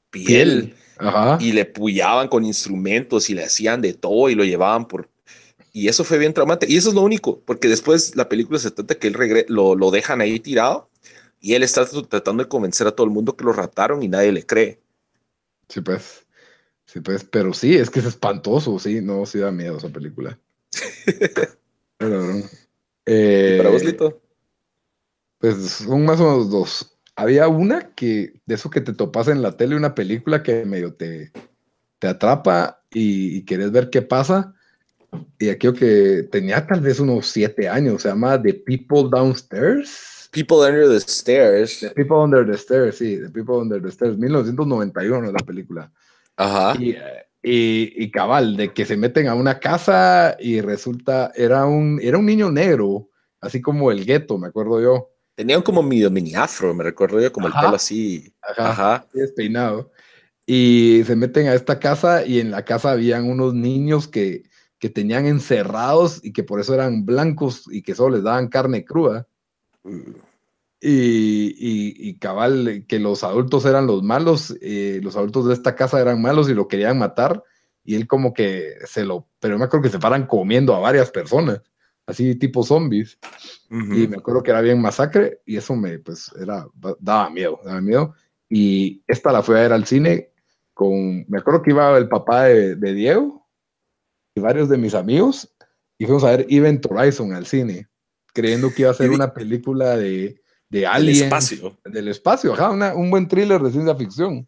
[0.09, 0.73] piel.
[1.07, 1.37] Ajá.
[1.41, 5.09] y le puyaban con instrumentos y le hacían de todo y lo llevaban por...
[5.73, 6.67] Y eso fue bien traumante.
[6.69, 9.75] Y eso es lo único, porque después la película se trata que él regre lo,
[9.75, 10.89] lo dejan ahí tirado
[11.41, 14.07] y él está tr- tratando de convencer a todo el mundo que lo raptaron y
[14.07, 14.79] nadie le cree.
[15.67, 16.25] Sí, pues.
[16.85, 17.23] Sí, pues.
[17.23, 18.77] Pero sí, es que es espantoso.
[18.79, 20.39] Sí, no, sí da miedo esa película.
[21.97, 22.43] Pero, ¿Y
[23.05, 24.21] eh, para vos, Lito?
[25.39, 26.92] Pues son más o menos dos.
[27.15, 30.93] Había una que, de eso que te topas en la tele, una película que medio
[30.93, 31.31] te,
[31.99, 34.55] te atrapa y, y quieres ver qué pasa.
[35.39, 40.29] Y aquello que tenía tal vez unos siete años, se llama The People Downstairs.
[40.31, 41.81] People Under the Stairs.
[41.81, 45.91] The People Under the Stairs, sí, The People Under the Stairs, 1991 es la película.
[46.37, 46.73] Ajá.
[46.81, 46.95] Y,
[47.43, 52.17] y, y cabal, de que se meten a una casa y resulta, era un, era
[52.17, 53.09] un niño negro,
[53.41, 55.12] así como el gueto, me acuerdo yo.
[55.35, 57.59] Tenían como medio mini afro, me recuerdo yo, como Ajá.
[57.59, 58.33] el pelo así.
[58.41, 58.69] Ajá.
[58.69, 59.07] Ajá.
[59.13, 59.91] despeinado.
[60.45, 64.43] Y se meten a esta casa y en la casa habían unos niños que,
[64.77, 68.83] que tenían encerrados y que por eso eran blancos y que solo les daban carne
[68.83, 69.27] cruda.
[70.81, 75.75] Y, y, y cabal, que los adultos eran los malos, eh, los adultos de esta
[75.75, 77.41] casa eran malos y lo querían matar.
[77.85, 81.11] Y él como que se lo, pero me acuerdo que se paran comiendo a varias
[81.11, 81.61] personas,
[82.05, 83.17] así tipo zombies.
[83.69, 83.93] Ujú.
[83.93, 86.67] Y me acuerdo que era bien masacre y eso me, pues, era,
[86.99, 88.13] daba miedo, daba miedo.
[88.49, 90.31] Y esta la fui a ver al cine
[90.73, 93.47] con, me acuerdo que iba el papá de, de Diego
[94.35, 95.53] y varios de mis amigos
[95.97, 97.87] y fuimos a ver Event Horizon al cine,
[98.33, 101.77] creyendo que iba a ser Y una película de, de aliens, espacio.
[101.85, 104.47] del espacio, ajá, una- un buen thriller de ciencia ficción.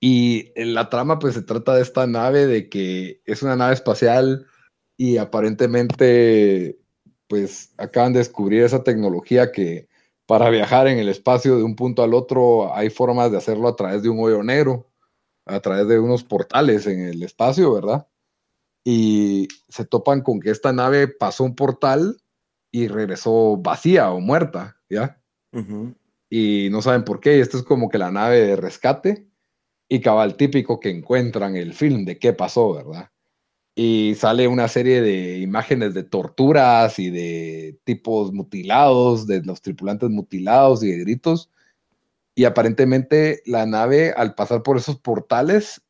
[0.00, 3.74] Y en la trama, pues se trata de esta nave, de que es una nave
[3.74, 4.46] espacial
[4.98, 6.76] y aparentemente,
[7.28, 9.88] pues acaban de descubrir esa tecnología que
[10.26, 13.76] para viajar en el espacio de un punto al otro hay formas de hacerlo a
[13.76, 14.90] través de un hoyo negro,
[15.46, 18.08] a través de unos portales en el espacio, ¿verdad?
[18.84, 22.20] Y se topan con que esta nave pasó un portal
[22.72, 25.22] y regresó vacía o muerta, ¿ya?
[26.28, 27.38] Y no saben por qué.
[27.38, 29.28] Y esto es como que la nave de rescate
[29.88, 33.10] y cabal típico que encuentran el film de qué pasó, ¿verdad?
[33.80, 40.10] Y sale una serie de imágenes de torturas y de tipos mutilados, de los tripulantes
[40.10, 41.48] mutilados y de gritos.
[42.34, 45.80] Y aparentemente la nave, al pasar por esos portales,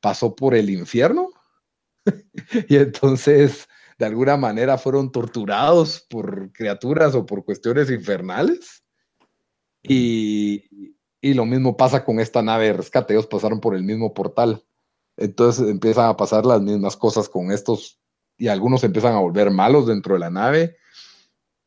[0.00, 1.30] pasó por el infierno.
[2.68, 3.68] y entonces,
[3.98, 8.84] de alguna manera, fueron torturados por criaturas o por cuestiones infernales.
[9.82, 13.14] Y, y lo mismo pasa con esta nave de rescate.
[13.14, 14.64] Ellos pasaron por el mismo portal.
[15.16, 18.00] Entonces empiezan a pasar las mismas cosas con estos
[18.36, 20.76] y algunos empiezan a volver malos dentro de la nave.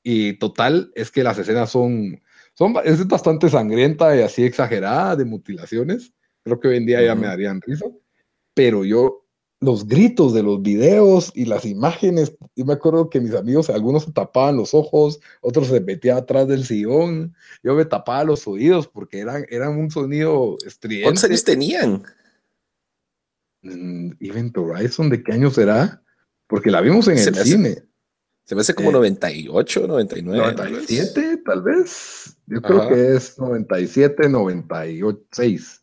[0.03, 2.21] Y total, es que las escenas son,
[2.53, 6.13] son es bastante sangrienta y así exagerada de mutilaciones.
[6.43, 7.85] Creo que hoy en día ya me darían risa.
[8.53, 9.25] Pero yo,
[9.59, 14.03] los gritos de los videos y las imágenes, yo me acuerdo que mis amigos, algunos
[14.03, 17.35] se tapaban los ojos, otros se metían atrás del sillón.
[17.63, 21.25] Yo me tapaba los oídos porque eran, eran un sonido ¿Cuántos estridente.
[21.25, 22.03] años tenían?
[24.19, 26.01] Event Horizon, ¿de qué año será?
[26.47, 27.83] Porque la vimos en Se el hace- cine.
[28.45, 30.53] Se me hace como 98, 99.
[30.55, 32.37] 97, tal vez.
[32.45, 35.81] Yo creo que es 97, 98,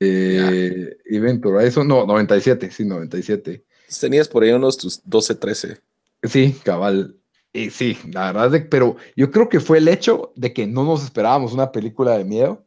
[0.00, 3.64] Eh, Event Horizon, no, 97, sí, 97.
[4.00, 5.78] Tenías por ahí unos tus 12, 13.
[6.22, 7.16] Sí, cabal.
[7.52, 10.84] Y sí, la verdad, es pero yo creo que fue el hecho de que no
[10.84, 12.66] nos esperábamos una película de miedo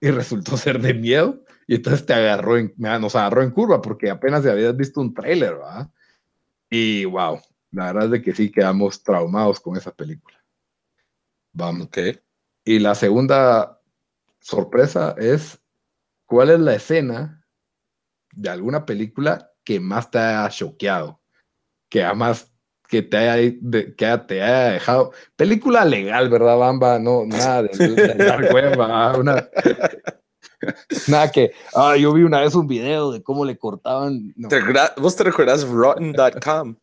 [0.00, 4.10] y resultó ser de miedo y entonces te agarró en, nos agarró en curva porque
[4.10, 5.88] apenas habías visto un tráiler, ¿verdad?
[6.70, 7.40] Y wow,
[7.70, 10.42] la verdad es que sí quedamos traumados con esa película.
[11.52, 11.86] Vamos.
[11.86, 12.20] Okay.
[12.64, 13.80] Y la segunda
[14.40, 15.60] sorpresa es,
[16.26, 17.46] ¿cuál es la escena
[18.32, 21.20] de alguna película que más te haya choqueado?
[21.88, 22.52] Que además
[22.88, 23.52] que te haya,
[23.96, 25.12] que te haya dejado.
[25.36, 26.98] Película legal, ¿verdad, Bamba?
[26.98, 29.48] No, nada de, de una,
[31.08, 34.34] Nada que, ah, yo vi una vez un video de cómo le cortaban.
[34.96, 36.76] ¿Vos te recuerdas Rotten.com?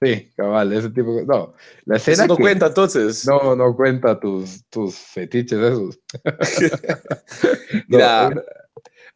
[0.00, 1.54] Sí, cabal, ese tipo de No,
[1.84, 2.26] la escena.
[2.26, 3.26] no cuenta entonces.
[3.26, 5.98] No, no cuenta tus, tus fetiches esos.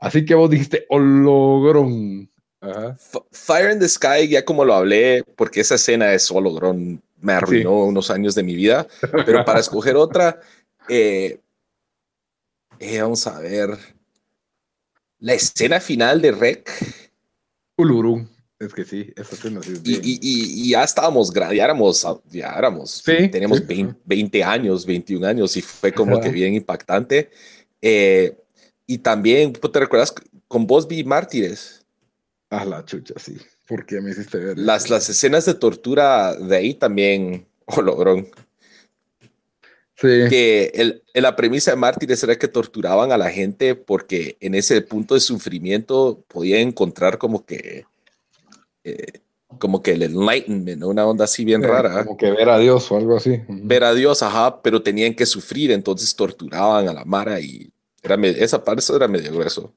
[0.00, 2.28] así que vos dijiste hologrón.
[3.30, 7.84] Fire in the Sky, ya como lo hablé, porque esa escena es hologrón, me arruinó
[7.84, 8.86] unos años de mi vida.
[9.24, 10.40] Pero para escoger otra,
[10.88, 11.40] eh,
[12.78, 13.78] eh, vamos a ver.
[15.22, 16.68] La escena final de Rec.
[17.76, 18.26] Uluru.
[18.58, 24.42] Es que sí, esa escena sí y, ya estábamos, ya éramos, ya éramos, teníamos 20,
[24.42, 27.30] años, 21 años y fue como que bien impactante.
[27.80, 28.36] Eh,
[28.84, 30.12] y también, ¿te recuerdas?
[30.48, 31.86] Con vos vi Mártires.
[32.50, 33.36] Ah, la chucha, sí.
[33.68, 34.58] ¿Por qué me hiciste ver?
[34.58, 37.46] Las, las escenas de tortura de ahí también,
[40.02, 45.14] Que la premisa de Mártires era que torturaban a la gente porque en ese punto
[45.14, 47.84] de sufrimiento podían encontrar como que
[48.84, 49.20] eh,
[49.58, 52.04] como que el enlightenment, una onda así bien rara.
[52.04, 53.42] Como que ver a Dios o algo así.
[53.48, 57.70] Ver a Dios, ajá, pero tenían que sufrir, entonces torturaban a la Mara y
[58.02, 59.72] era esa parte era medio grueso.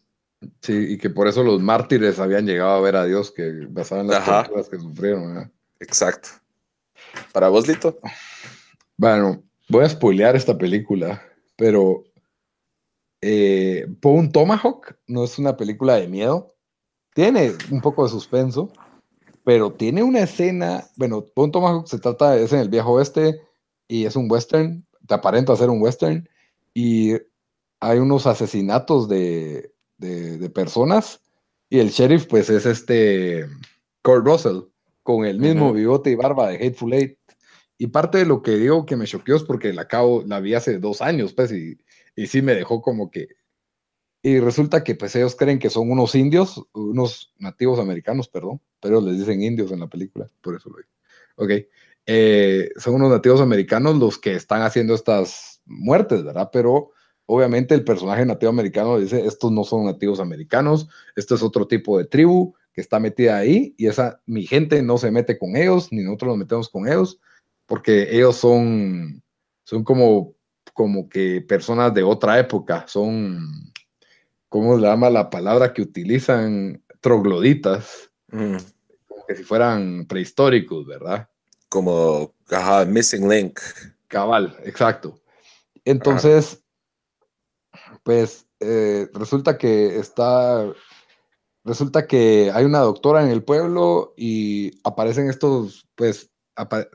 [0.62, 4.08] Sí, y que por eso los mártires habían llegado a ver a Dios, que basaban
[4.08, 5.52] las torturas que sufrieron.
[5.80, 6.30] Exacto.
[7.32, 8.00] ¿Para vos, Lito?
[8.98, 11.22] Bueno, Voy a spoilear esta película,
[11.56, 12.04] pero
[13.22, 16.54] eh, Bone Tomahawk no es una película de miedo.
[17.14, 18.72] Tiene un poco de suspenso,
[19.44, 20.86] pero tiene una escena.
[20.98, 23.42] Bueno, Bone Tomahawk se trata, es en el viejo oeste
[23.88, 26.28] y es un western, te aparenta ser un western,
[26.74, 27.14] y
[27.80, 31.22] hay unos asesinatos de, de, personas,
[31.70, 33.46] y el sheriff, pues es este
[34.02, 34.62] Kurt Russell,
[35.04, 37.18] con el mismo bigote y barba de Hateful Eight.
[37.78, 40.54] Y parte de lo que digo que me choqueó es porque la acabo, la vi
[40.54, 41.78] hace dos años, pues, y,
[42.16, 43.30] y sí me dejó como que.
[44.22, 49.00] Y resulta que pues ellos creen que son unos indios, unos nativos americanos, perdón, pero
[49.00, 50.90] les dicen indios en la película, por eso lo digo.
[51.36, 51.68] Ok.
[52.08, 56.50] Eh, son unos nativos americanos los que están haciendo estas muertes, ¿verdad?
[56.52, 56.92] Pero
[57.26, 61.98] obviamente el personaje nativo americano dice, estos no son nativos americanos, esto es otro tipo
[61.98, 65.92] de tribu que está metida ahí y esa, mi gente no se mete con ellos,
[65.92, 67.20] ni nosotros nos metemos con ellos,
[67.66, 69.24] porque ellos son,
[69.64, 70.36] son como,
[70.74, 73.74] como que personas de otra época, son,
[74.50, 76.82] ¿cómo se llama la palabra que utilizan?
[77.02, 78.58] Trogloditas, mm.
[79.08, 81.30] como que si fueran prehistóricos, ¿verdad?
[81.70, 83.60] Como, ajá, missing link.
[84.08, 85.20] Cabal, exacto.
[85.84, 86.64] Entonces,
[88.04, 90.66] pues eh, resulta que está,
[91.64, 96.32] resulta que hay una doctora en el pueblo y aparecen estos, pues,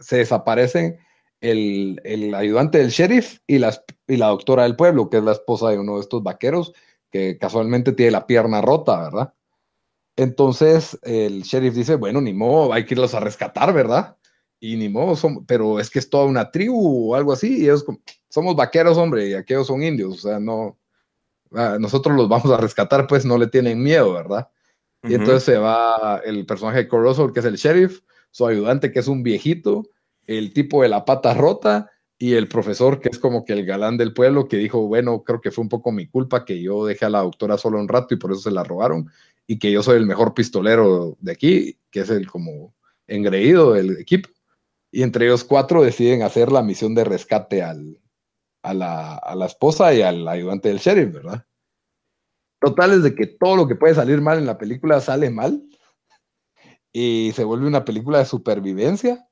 [0.00, 0.98] se desaparecen
[1.40, 5.32] el, el, ayudante del sheriff y, las, y la doctora del pueblo, que es la
[5.32, 6.72] esposa de uno de estos vaqueros,
[7.10, 9.34] que casualmente tiene la pierna rota, ¿verdad?
[10.16, 14.16] Entonces el sheriff dice, bueno, ni modo, hay que irlos a rescatar, ¿verdad?
[14.60, 17.62] Y ni modo, son, pero es que es toda una tribu o algo así, y
[17.62, 17.84] ellos
[18.28, 20.78] somos vaqueros, hombre, y aquellos son indios, o sea, no,
[21.50, 24.48] nosotros los vamos a rescatar, pues no le tienen miedo, ¿verdad?
[25.02, 28.00] Y entonces se va el personaje de Corroso, que es el sheriff,
[28.30, 29.88] su ayudante, que es un viejito,
[30.26, 33.96] el tipo de la pata rota y el profesor, que es como que el galán
[33.96, 37.06] del pueblo, que dijo, bueno, creo que fue un poco mi culpa que yo dejé
[37.06, 39.10] a la doctora solo un rato y por eso se la robaron,
[39.46, 42.74] y que yo soy el mejor pistolero de aquí, que es el como
[43.06, 44.28] engreído del equipo.
[44.92, 47.98] Y entre ellos cuatro deciden hacer la misión de rescate al,
[48.62, 51.46] a, la, a la esposa y al ayudante del sheriff, ¿verdad?
[52.60, 55.64] Total es de que todo lo que puede salir mal en la película sale mal
[56.92, 59.26] y se vuelve una película de supervivencia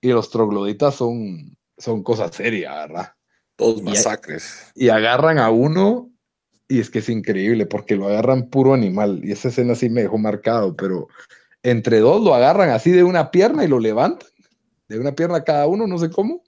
[0.00, 3.12] y los trogloditas son, son cosas serias, ¿verdad?
[3.56, 4.72] Todos masacres.
[4.74, 6.10] Y, agarran a uno
[6.68, 10.02] y es que es increíble porque lo agarran puro animal y esa escena sí me
[10.02, 11.08] dejó marcado, pero
[11.62, 14.28] entre dos lo agarran así de una pierna y lo levantan
[14.88, 16.44] de una pierna cada uno, no sé cómo,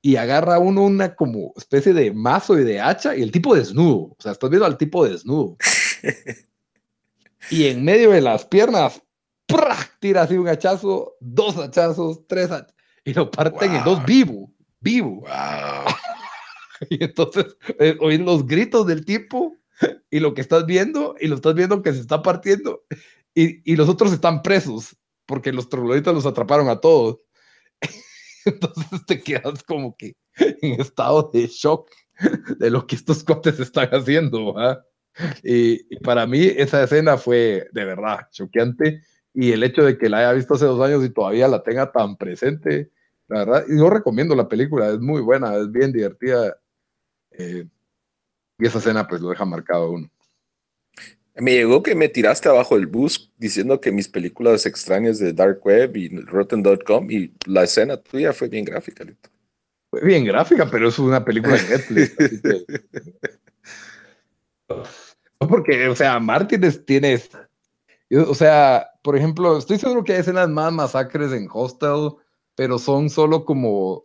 [0.00, 3.96] y agarra uno una como especie de mazo y de hacha y el tipo desnudo,
[3.96, 5.56] o sea, estás viendo al tipo desnudo.
[7.50, 9.02] y en medio de las piernas,
[10.00, 12.74] tira así un hachazo, dos hachazos, tres hachazos,
[13.04, 15.24] y lo parten en dos vivo, vivo.
[16.90, 19.56] y entonces eh, oís los gritos del tipo
[20.10, 22.84] y lo que estás viendo, y lo estás viendo que se está partiendo,
[23.34, 27.20] y, y los otros están presos, porque los trogloditas los atraparon a todos.
[28.44, 31.90] Entonces te quedas como que en estado de shock
[32.58, 34.54] de lo que estos cuates están haciendo.
[35.42, 39.02] Y, para mí esa escena fue de verdad choqueante
[39.34, 41.90] y el hecho de que la haya visto hace dos años y todavía la tenga
[41.90, 42.90] tan presente,
[43.28, 46.58] la verdad, yo recomiendo la película, es muy buena, es bien divertida.
[47.30, 47.66] Eh,
[48.58, 50.10] y esa escena pues lo deja marcado uno.
[51.34, 55.64] Me llegó que me tiraste abajo el bus diciendo que mis películas extrañas de Dark
[55.64, 59.30] Web y Rotten.com y la escena tuya fue bien gráfica, Lito.
[59.88, 62.16] Fue bien gráfica, pero es una película de Netflix.
[65.38, 67.20] Porque, o sea, Martínez tiene.
[68.12, 72.10] O sea, por ejemplo, estoy seguro que hay escenas más masacres en Hostel,
[72.54, 74.04] pero son solo como.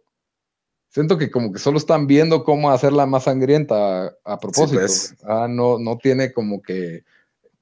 [0.90, 4.80] Siento que como que solo están viendo cómo hacerla más sangrienta a, propósito.
[4.80, 5.16] Pues.
[5.24, 7.04] ah, no, no tiene como que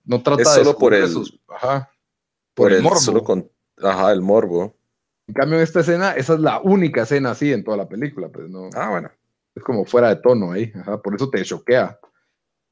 [0.06, 1.12] no trata es solo por el,
[1.50, 1.92] ajá,
[2.54, 3.00] por, el, morbo.
[3.00, 3.50] Solo con,
[3.82, 4.76] ajá, el morbo.
[5.28, 8.30] En cambio, en esta escena, esa es la única escena así en toda la película,
[8.30, 8.70] pues no.
[8.76, 9.10] Ah, bueno.
[9.56, 12.00] Es como fuera de tono ahí, ajá, por eso te choquea.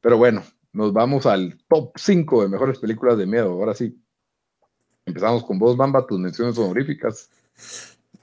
[0.01, 0.43] Pero bueno,
[0.73, 3.51] nos vamos al top 5 de mejores películas de miedo.
[3.51, 3.97] Ahora sí.
[5.05, 7.29] Empezamos con vos, Bamba, tus menciones honoríficas.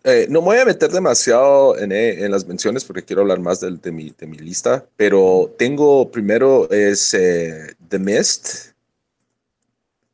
[0.02, 3.38] Eh, no me voy a meter demasiado en, eh, en, las menciones porque quiero hablar
[3.38, 8.70] más de, de, mi, de mi, lista, pero tengo primero es eh, The Mist,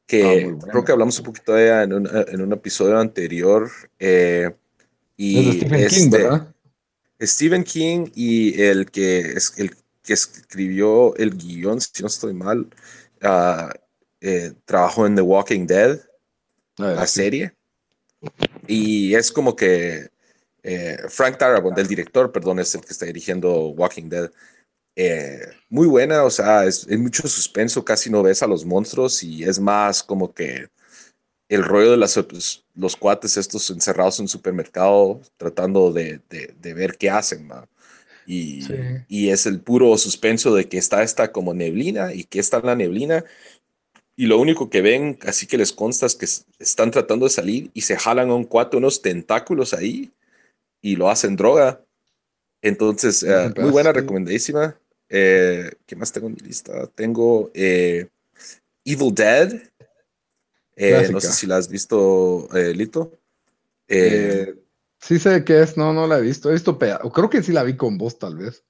[0.07, 3.71] que ah, creo que hablamos un poquito de ella en un, en un episodio anterior.
[4.01, 4.51] Eh,
[5.17, 6.55] y Stephen King, este, ¿verdad?
[7.21, 9.71] Stephen King y el que, es, el
[10.07, 12.69] que escribió el guion, si no estoy mal,
[13.23, 13.69] uh,
[14.21, 16.01] eh, trabajó en The Walking Dead,
[16.79, 17.55] ah, la serie.
[18.67, 20.09] Y es como que
[20.63, 24.31] eh, Frank Darabont, el director, perdón, es el que está dirigiendo Walking Dead.
[24.97, 29.45] Eh, muy buena, o sea, es, mucho suspenso, casi no ves a los monstruos y
[29.45, 30.69] es más como que
[31.49, 32.19] el rollo de las,
[32.75, 37.49] los cuates estos encerrados en un supermercado tratando de, de, ver qué hacen,
[38.27, 38.61] Y,
[39.09, 42.67] y, es el puro suspenso de que está esta como neblina y que está en
[42.67, 43.25] la neblina
[44.17, 46.27] y lo único que ven, así que les consta es que
[46.59, 50.11] están tratando de salir y se jalan a un cuate unos tentáculos ahí
[50.81, 51.85] y lo hacen droga.
[52.63, 54.79] Entonces, eh, muy buena, recomendadísima.
[55.11, 56.87] Eh, ¿Qué más tengo en mi lista?
[56.95, 58.09] Tengo eh,
[58.87, 59.61] Evil Dead.
[60.77, 63.13] Eh, no sé si la has visto, Lito.
[64.99, 66.51] Sí sé qué es, no, no la he visto.
[66.51, 68.65] He visto Creo que sí la vi con vos, tal vez.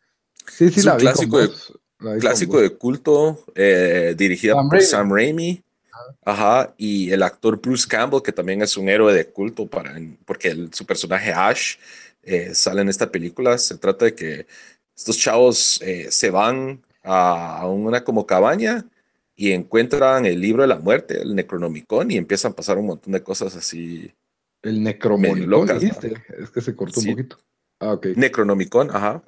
[0.47, 1.73] Sí, sí, la vi clásico con vos.
[1.99, 3.45] De, clásico de culto,
[4.17, 5.63] dirigida por Sam Raimi.
[6.25, 10.49] Ajá, y el actor Bruce Campbell, que también es un héroe de culto para, porque
[10.49, 11.77] el, su personaje Ash
[12.53, 13.57] sale en esta película.
[13.57, 14.47] Se trata de que
[14.97, 18.87] estos chavos eh, se van a, una como cabaña
[19.37, 23.13] y encuentran el libro de la muerte, el Necronomicon, y empiezan a pasar un montón
[23.13, 24.11] de cosas así.
[24.67, 27.39] El Necronomicon, es que se cortó un poquito.
[27.79, 28.07] Ah, ok.
[28.17, 29.23] Necronomicon, ajá.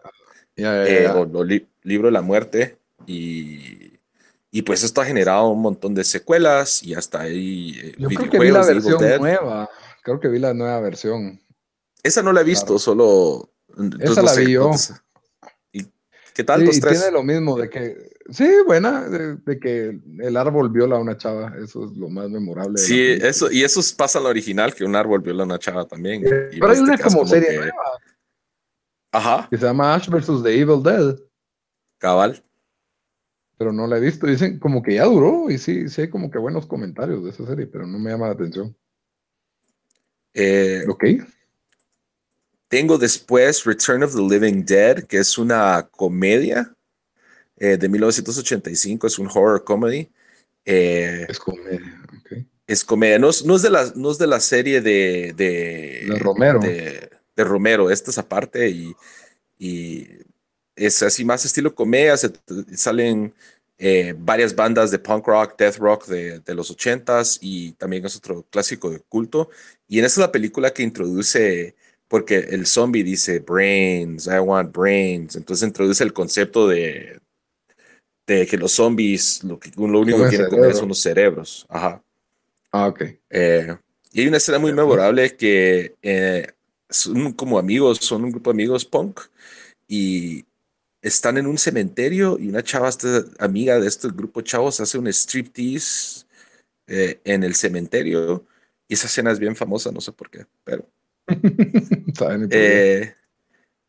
[0.56, 1.44] Eh, o,
[1.84, 2.78] libro de la muerte.
[3.06, 3.92] Y,
[4.50, 7.78] y, pues esto ha generado un montón de secuelas y hasta ahí.
[7.80, 9.70] Eh, Yo creo que vi la versión nueva.
[10.02, 11.40] Creo que vi la nueva versión.
[12.02, 13.50] Esa no la he visto, solo.
[14.00, 14.72] Esa la vi yo.
[16.34, 20.96] ¿Qué tal sí, Tiene lo mismo de que, sí, buena, de, que el árbol viola
[20.96, 22.78] a una chava, eso es lo más memorable.
[22.78, 25.84] Sí, eso, y eso pasa en la original, que un árbol viola a una chava
[25.86, 26.22] también.
[26.22, 27.72] pero hay una como serie nueva.
[29.12, 29.48] Ajá.
[29.50, 30.42] Que se llama Ash vs.
[30.42, 31.16] The Evil Dead.
[31.98, 32.42] Cabal.
[33.56, 36.30] Pero no la he visto, dicen como que ya duró, y sí, sí hay como
[36.30, 38.76] que buenos comentarios de esa serie, pero no me llama la atención.
[40.32, 41.04] Eh, ok.
[42.68, 46.76] Tengo después Return of the Living Dead, que es una comedia
[47.58, 50.08] eh, de 1985, es un horror comedy.
[50.64, 52.44] Eh, es comedia, ok.
[52.66, 55.32] Es comedia, no, es, de la, no es de la serie de...
[55.34, 56.60] De, Romero.
[56.60, 58.94] De, Romero, esta es aparte y,
[59.58, 60.06] y
[60.76, 62.16] es así más estilo comedia,
[62.74, 63.32] salen
[63.78, 68.16] eh, varias bandas de punk rock, death rock de, de los ochentas y también es
[68.16, 69.50] otro clásico de culto.
[69.86, 71.74] Y en esta es la película que introduce
[72.08, 77.20] porque el zombie dice brains, I want brains, entonces introduce el concepto de,
[78.28, 81.66] de que los zombies lo, que, lo único que quieren comer son los cerebros.
[81.68, 82.02] Ajá.
[82.70, 83.02] Ah, ok.
[83.30, 83.74] Eh,
[84.12, 86.46] y hay una escena muy memorable que eh,
[86.90, 89.20] son como amigos, son un grupo de amigos punk
[89.88, 90.44] y
[91.00, 95.06] están en un cementerio y una chava, esta amiga de este grupo chavos, hace un
[95.08, 96.26] striptease
[96.86, 98.44] eh, en el cementerio
[98.86, 100.86] y esa escena es bien famosa, no sé por qué, pero...
[102.50, 103.14] eh,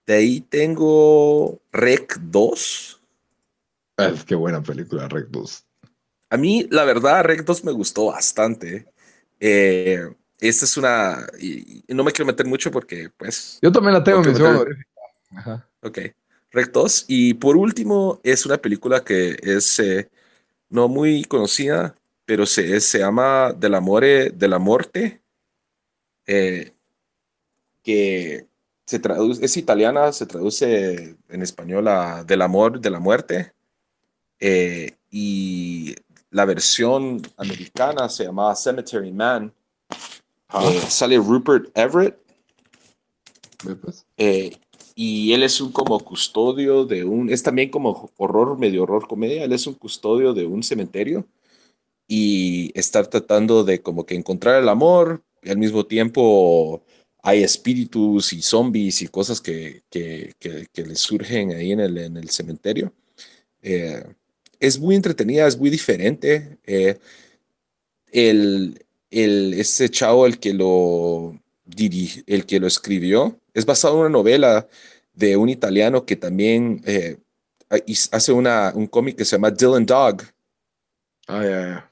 [0.06, 2.99] de ahí tengo Rec 2.
[4.00, 5.66] Ah, es que buena película, Rec 2.
[6.30, 8.88] A mí, la verdad, Rec 2 me gustó bastante.
[9.40, 10.08] Eh,
[10.40, 11.28] esta es una.
[11.40, 13.60] Y, no me quiero meter mucho porque, pues.
[13.62, 14.86] Yo también la tengo en mención
[15.32, 15.68] Ajá.
[15.82, 16.00] Ok.
[16.52, 17.06] Rec 2.
[17.08, 20.10] Y por último, es una película que es eh,
[20.70, 21.96] no muy conocida,
[22.26, 25.22] pero se, se llama Del Amore, de la Morte.
[26.26, 26.74] Eh,
[27.84, 28.48] que
[28.86, 33.54] se traduce, es italiana, se traduce en español a Del amor, de la muerte.
[34.40, 35.96] Eh, y
[36.32, 39.54] la versión americana se llamaba Cemetery Man.
[40.62, 42.18] Eh, sale Rupert Everett.
[43.82, 44.06] Pues.
[44.18, 44.58] Eh,
[44.96, 49.44] y él es un como custodio de un, es también como horror, medio horror comedia,
[49.44, 51.26] él es un custodio de un cementerio
[52.08, 56.84] y estar tratando de como que encontrar el amor y al mismo tiempo
[57.22, 62.18] hay espíritus y zombies y cosas que, que, que, le surgen ahí en el, en
[62.18, 62.94] el cementerio.
[63.62, 64.04] Eh,
[64.60, 66.58] es muy entretenida, es muy diferente.
[66.66, 66.98] Eh,
[68.12, 71.40] el, el, ese chavo, el que lo
[72.26, 74.68] el que lo escribió, es basado en una novela
[75.14, 77.18] de un italiano que también eh,
[78.12, 80.24] hace una, un cómic que se llama Dylan Dog.
[81.28, 81.86] Ah,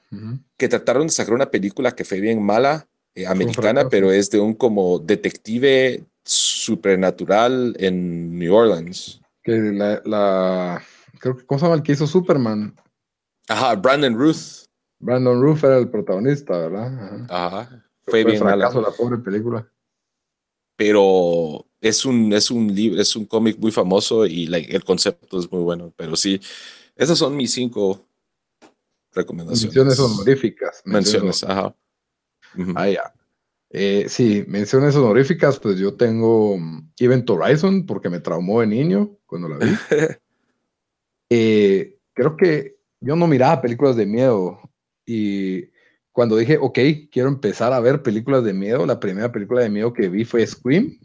[0.56, 4.40] Que trataron de sacar una película que fue bien mala eh, americana, pero es de
[4.40, 9.20] un como detective supernatural en New Orleans.
[9.44, 10.82] Que la, la
[11.18, 12.74] creo que, ¿cómo se llama el que hizo Superman?
[13.48, 14.66] Ajá, Brandon Ruth.
[15.00, 17.26] Brandon Ruth era el protagonista, ¿verdad?
[17.30, 17.84] Ajá.
[18.02, 19.70] Fue, bien fracaso la pobre película.
[20.76, 25.50] Pero es un, es un libro, es un cómic muy famoso y el concepto es
[25.50, 25.92] muy bueno.
[25.96, 26.40] Pero sí,
[26.96, 28.06] esas son mis cinco
[29.12, 29.74] recomendaciones.
[29.74, 30.82] Menciones honoríficas.
[30.84, 31.74] Menciones, ajá.
[32.74, 33.12] Ah, ya.
[33.70, 39.18] Eh, sí, menciones honoríficas, pues yo tengo mm, Event Horizon porque me traumó de niño
[39.26, 39.66] cuando la vi.
[41.30, 44.58] Eh, creo que yo no miraba películas de miedo
[45.06, 45.70] y
[46.12, 46.78] cuando dije, ok,
[47.12, 50.44] quiero empezar a ver películas de miedo, la primera película de miedo que vi fue
[50.44, 50.98] Scream,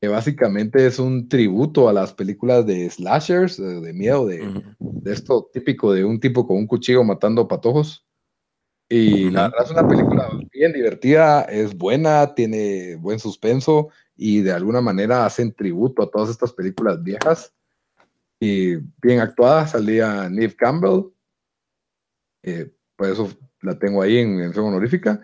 [0.00, 5.50] que básicamente es un tributo a las películas de slashers, de, miedo, de, de, esto
[5.52, 8.06] típico de un tipo con un cuchillo matando patojos.
[8.88, 14.52] Y la verdad es una película bien divertida, es buena, tiene buen suspenso y de
[14.52, 17.52] alguna manera hacen tributo a todas estas películas viejas.
[18.40, 21.12] Y bien actuada, salía Neve Campbell.
[22.42, 23.28] Eh, por eso
[23.62, 25.20] la tengo ahí en mención honorífica.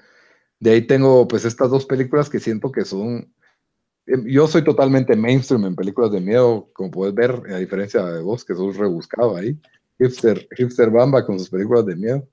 [0.58, 3.32] De ahí tengo pues estas dos películas que siento que son...
[4.06, 8.20] Em, yo soy totalmente mainstream en películas de miedo, como puedes ver, a diferencia de
[8.20, 9.58] vos, que sos rebuscado ahí.
[9.98, 12.28] Hipster, hipster Bamba con sus películas de miedo.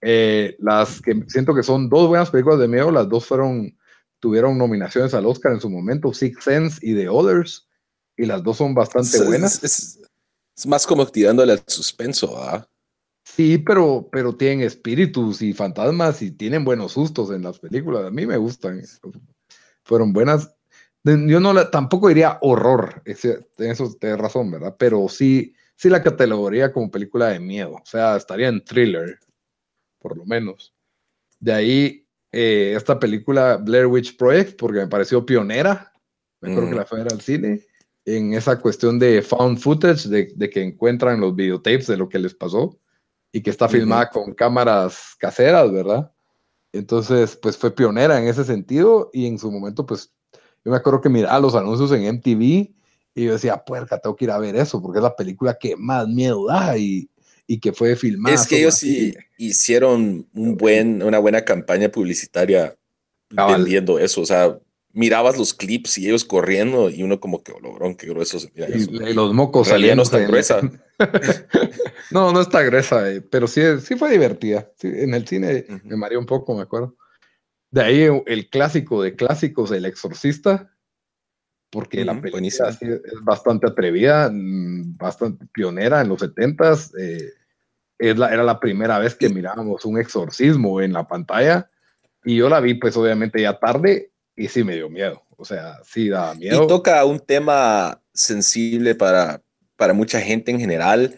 [0.00, 3.76] Eh, las que siento que son dos buenas películas de miedo, las dos fueron,
[4.20, 7.66] tuvieron nominaciones al Oscar en su momento, Six Sense y The Others,
[8.16, 9.62] y las dos son bastante buenas.
[9.62, 10.00] Es,
[10.66, 12.68] más como tirándole al suspenso, ¿ah?
[13.24, 18.04] Sí, pero, pero tienen espíritus y fantasmas y tienen buenos sustos en las películas.
[18.04, 18.82] A mí me gustan.
[19.82, 20.54] Fueron buenas.
[21.02, 24.74] Yo no la, tampoco diría horror, en eso tienes razón, ¿verdad?
[24.78, 27.72] Pero sí, sí la categoría como película de miedo.
[27.74, 29.18] O sea, estaría en thriller
[30.04, 30.74] por lo menos.
[31.40, 35.94] De ahí eh, esta película Blair Witch Project, porque me pareció pionera,
[36.42, 37.62] me acuerdo que la fue al cine,
[38.04, 42.34] en esa cuestión de found footage, de, que encuentran los videotapes de lo que les
[42.34, 42.78] pasó
[43.32, 46.12] y que está filmada con cámaras caseras, ¿verdad?
[46.72, 50.12] Entonces, pues fue pionera en ese sentido y en su momento, pues
[50.64, 52.42] yo me acuerdo que miraba los anuncios en MTV
[53.14, 55.76] y yo decía, puerca, tengo que ir a ver eso porque es la película que
[55.76, 57.08] más miedo da y,
[57.46, 58.34] y que fue filmada.
[58.34, 62.76] Es que ellos sí hicieron un buen, una buena campaña publicitaria
[63.30, 64.20] vendiendo eso.
[64.20, 64.58] O sea,
[64.94, 68.50] mirabas los clips y ellos corriendo y uno como que, oh, logrón, qué grueso se
[68.54, 69.96] mira y, los mocos salían.
[69.96, 70.60] no está gruesa.
[72.12, 74.70] no, no está gruesa, eh, pero sí, sí fue divertida.
[74.82, 76.96] en el cine me mareó un poco, me acuerdo.
[77.70, 80.70] De ahí el clásico de clásicos, El Exorcista,
[81.70, 82.78] porque la película es
[83.24, 86.92] bastante atrevida, mm, bastante pionera en los 70s.
[86.96, 87.32] Eh,
[87.98, 91.68] era la primera vez que mirábamos un exorcismo en la pantalla
[92.24, 95.22] y yo la vi pues obviamente ya tarde y sí me dio miedo.
[95.36, 96.64] O sea, sí daba miedo.
[96.64, 99.42] Y toca un tema sensible para,
[99.76, 101.16] para mucha gente en general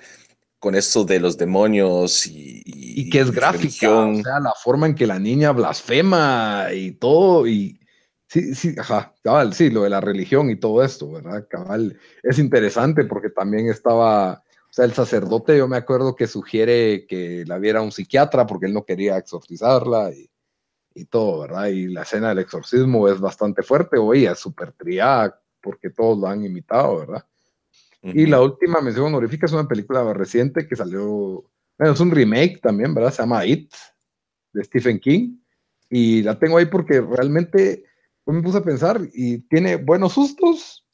[0.58, 4.94] con esto de los demonios y, y, que es gráfica, o sea, la forma en
[4.94, 7.78] que la niña blasfema y todo y
[8.28, 11.46] Sí, sí, ajá, cabal, sí, lo de la religión y todo esto, ¿verdad?
[11.48, 17.06] Cabal, es interesante porque también estaba, o sea, el sacerdote, yo me acuerdo que sugiere
[17.06, 20.28] que la viera un psiquiatra porque él no quería exorcizarla y,
[20.97, 21.66] y todo, ¿verdad?
[21.66, 26.26] Y la escena del exorcismo es bastante fuerte, oye, es súper triada porque todos lo
[26.26, 27.24] han imitado, ¿verdad?
[28.03, 31.44] Y la última mención honorífica es una película reciente que salió,
[31.76, 33.12] bueno, es un remake también, ¿verdad?
[33.12, 33.72] Se llama It,
[34.53, 35.38] de Stephen King.
[35.90, 37.84] Y la tengo ahí porque realmente
[38.24, 40.86] me puse a pensar y tiene buenos sustos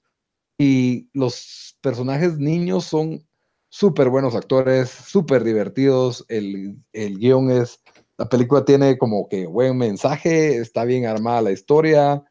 [0.57, 3.27] y los personajes niños son
[3.69, 7.82] súper buenos actores, súper divertidos, el, el guion es,
[8.23, 12.23] la película tiene como que buen mensaje, está bien armada la historia,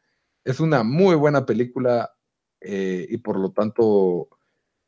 [0.42, 2.10] es una muy buena película
[2.62, 4.30] eh, y por lo tanto,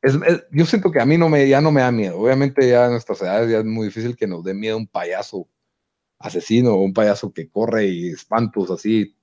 [0.00, 0.14] es,
[0.50, 2.18] yo siento que a mí no me, ya no me da miedo.
[2.18, 5.46] Obviamente ya en nuestras edades ya es muy difícil que nos dé miedo un payaso
[6.18, 9.14] asesino o un payaso que corre y espantos así.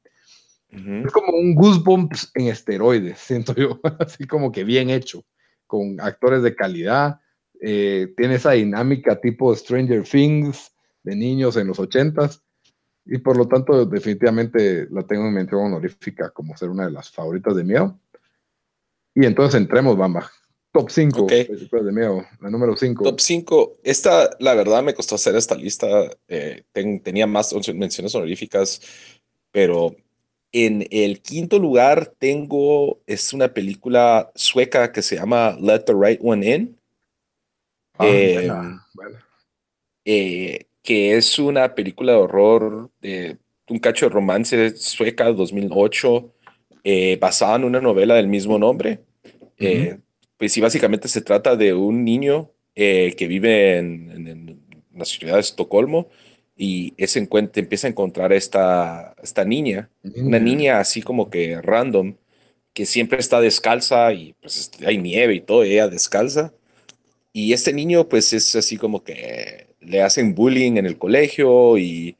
[0.69, 5.25] Es como un Goosebumps en esteroides, siento yo, así como que bien hecho,
[5.65, 7.19] con actores de calidad.
[7.59, 10.71] Eh, tiene esa dinámica tipo Stranger Things
[11.04, 12.43] de niños en los ochentas
[13.06, 17.10] y por lo tanto definitivamente la tengo en mención honorífica como ser una de las
[17.10, 17.99] favoritas de miedo.
[19.16, 20.32] Y entonces entremos, Bamba.
[20.72, 23.04] Top 5 películas de miedo, la número 5.
[23.04, 23.80] Top 5.
[23.84, 25.88] Esta, la verdad, me costó hacer esta lista.
[26.30, 28.80] Eh, tenía más menciones honoríficas,
[29.52, 29.93] pero
[30.54, 36.22] en el quinto lugar tengo, es una película sueca que se llama Let the Right
[36.24, 36.80] One In.
[37.97, 38.80] Ah, em,
[40.06, 43.38] eh, que es una película de horror, de
[43.69, 46.34] un cacho de romance sueca 2008
[46.84, 48.99] eh, basada en una novela del mismo nombre.
[49.57, 49.99] Eh,
[50.38, 54.59] pues sí, básicamente se trata de un niño eh, que vive en,
[54.93, 56.09] la ciudad de Estocolmo
[56.57, 62.15] y ese encuentro, empieza a encontrar esta, esta niña, una niña así como que random,
[62.73, 66.53] que siempre está descalza y pues hay nieve y todo, ella descalza.
[67.34, 72.15] Y este niño pues es así como que le hacen bullying en el colegio y,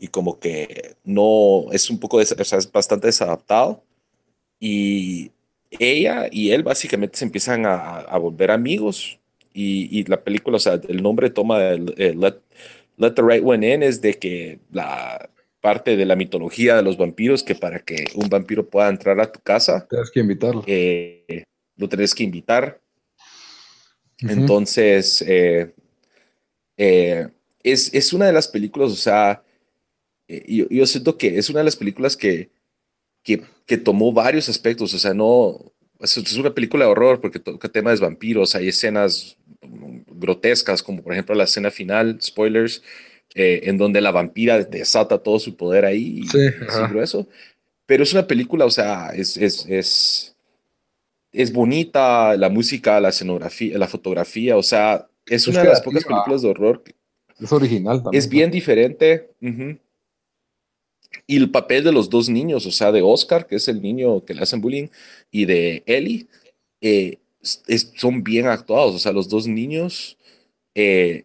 [0.00, 3.82] y como que no, es un poco, o sea, es bastante desadaptado.
[4.60, 5.30] Y
[5.70, 9.18] ella y él básicamente se empiezan a, volver amigos
[9.52, 11.94] y, la película, o sea, el nombre toma el,
[12.96, 15.28] Let, the Right One In es de que la
[15.60, 19.32] parte de la mitología de los vampiros que para que un vampiro pueda entrar a
[19.32, 20.62] tu casa tienes que invitarlo.
[20.66, 21.44] eh,
[21.76, 22.80] lo tienes que invitar.
[24.20, 25.74] Entonces eh,
[26.78, 27.28] eh,
[27.62, 29.42] es, es, una de las películas o sea
[30.28, 32.50] yo, yo siento que es una de las películas que
[33.66, 38.00] que, tomó varios aspectos, o sea, no, es, una película de horror porque toca temas
[38.00, 39.36] de vampiros, hay escenas
[40.06, 42.82] grotescas, como por ejemplo la escena final, spoilers,
[43.34, 46.38] eh, en donde la vampira desata todo su poder ahí, sí,
[46.90, 47.28] grueso.
[47.86, 50.36] Pero es una película, o sea, es, es, es,
[51.32, 56.04] es, bonita, la música, la escenografía, la fotografía, o sea, es, una de las pocas
[56.04, 56.82] películas de horror.
[57.38, 58.18] Es original también.
[58.18, 59.30] Es bien diferente.
[61.26, 64.24] Y el papel de los dos niños, o sea, de Oscar, que es el niño
[64.24, 64.88] que le hacen bullying,
[65.30, 66.26] y de Ellie,
[66.80, 67.18] eh,
[67.96, 68.94] son bien actuados.
[68.94, 70.16] O sea, los dos niños
[70.74, 71.24] eh,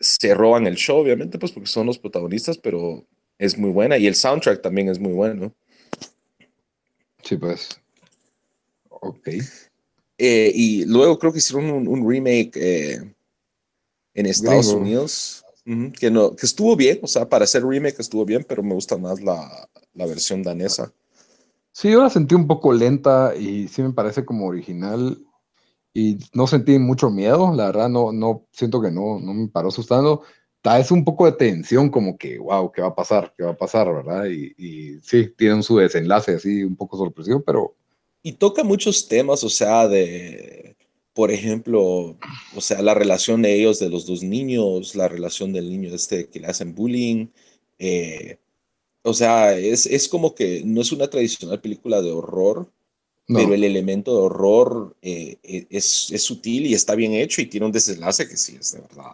[0.00, 3.04] se roban el show, obviamente, pues porque son los protagonistas, pero
[3.38, 3.98] es muy buena.
[3.98, 5.52] Y el soundtrack también es muy bueno.
[7.22, 7.80] Sí, pues.
[8.88, 9.28] Ok.
[10.18, 12.56] Eh, y luego creo que hicieron un, remake
[14.14, 18.44] en Estados Unidos que, no, que estuvo bien, o sea, para hacer remake estuvo bien,
[18.48, 20.92] pero me gusta más la, la, versión danesa.
[21.72, 25.18] Sí, yo la sentí un poco lenta y sí me parece como original
[25.94, 29.68] y no sentí mucho miedo, la verdad no, no siento que no, no me paró
[29.68, 30.22] asustando.
[30.64, 33.34] Es un poco de tensión, como que, wow, ¿qué va a pasar?
[33.36, 33.92] ¿Qué va a pasar?
[33.92, 34.26] ¿Verdad?
[34.26, 37.74] Y, y sí, tienen su desenlace así un poco sorpresivo, pero...
[38.22, 40.76] Y toca muchos temas, o sea, de
[41.14, 42.16] por ejemplo,
[42.54, 46.28] o sea, la relación de ellos, de los dos niños, la relación del niño este
[46.28, 47.28] que le hacen bullying.
[47.78, 48.38] Eh,
[49.02, 52.70] o sea, es, es, como que no es una tradicional película de horror,
[53.26, 57.46] pero el elemento de horror eh, e, es, es, sutil y está bien hecho y
[57.46, 59.12] tiene un desenlace que sí es de verdad.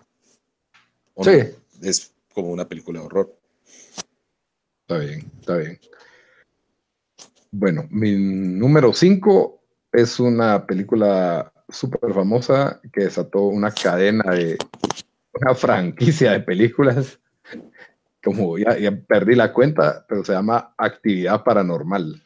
[1.20, 1.86] Sí.
[1.86, 3.34] es como una película de horror.
[4.82, 5.80] Está bien, está bien.
[7.50, 9.60] Bueno, mi número 5
[9.92, 14.58] es una película súper famosa que desató una cadena de
[15.32, 17.18] una franquicia de películas.
[18.22, 18.76] Como ya,
[19.06, 22.22] perdí la cuenta, pero se llama Actividad Paranormal.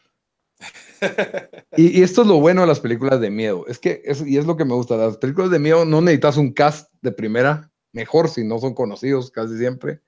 [1.77, 3.64] Y, esto es lo bueno de las películas de miedo.
[3.68, 6.53] Es que, y es lo que me gusta, las películas de miedo no necesitas un
[6.53, 10.01] cast de primera, mejor si no son conocidos casi siempre.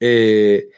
[0.00, 0.68] Eh,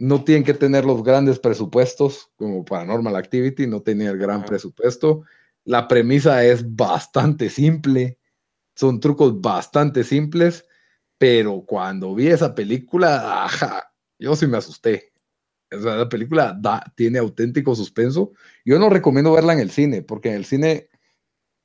[0.00, 5.24] no tienen que tener los grandes presupuestos como Paranormal Activity, no tenía el gran presupuesto.
[5.64, 8.18] La premisa es bastante simple,
[8.74, 10.64] son trucos bastante simples,
[11.18, 15.12] pero cuando vi esa película, ajá, yo sí me asusté.
[15.70, 18.32] O sea, la película da, tiene auténtico suspenso.
[18.64, 20.88] Yo no recomiendo verla en el cine, porque en el cine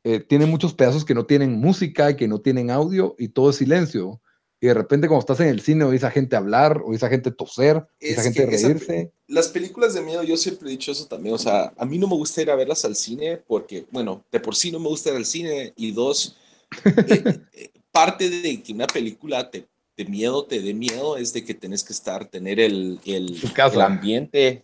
[0.03, 3.51] eh, tiene muchos pedazos que no tienen música y que no tienen audio y todo
[3.51, 4.21] es silencio
[4.59, 7.31] y de repente cuando estás en el cine oís a gente hablar, oís a gente
[7.31, 9.11] toser, oís a gente reírse.
[9.27, 12.07] las películas de miedo, yo siempre he dicho eso también, o sea, a mí no
[12.07, 15.09] me gusta ir a verlas al cine porque, bueno, de por sí no me gusta
[15.09, 16.37] ir al cine y dos,
[16.85, 21.43] eh, eh, parte de que una película te, de miedo te dé miedo es de
[21.43, 24.63] que tenés que estar, tener el, el, el ambiente,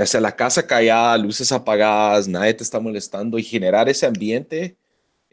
[0.00, 4.76] o sea, la casa callada, luces apagadas, nadie te está molestando y generar ese ambiente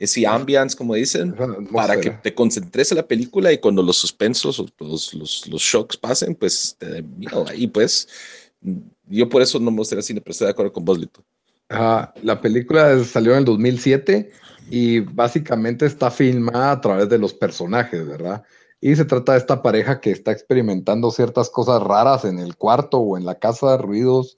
[0.04, 1.36] ese ambience, como dicen,
[1.72, 5.62] para que te concentres en la película y cuando los suspensos o los, los, los
[5.62, 7.46] shocks pasen, pues te den miedo.
[7.56, 8.08] Y pues
[9.08, 11.24] yo por eso no me gustaría cine, pero estoy de acuerdo con vos, Lito.
[11.70, 14.32] la película salió en el 2007
[14.70, 18.44] y básicamente está filmada a través de los personajes, ¿verdad?
[18.82, 23.00] Y se trata de esta pareja que está experimentando ciertas cosas raras en el cuarto
[23.00, 24.38] o en la casa, ruidos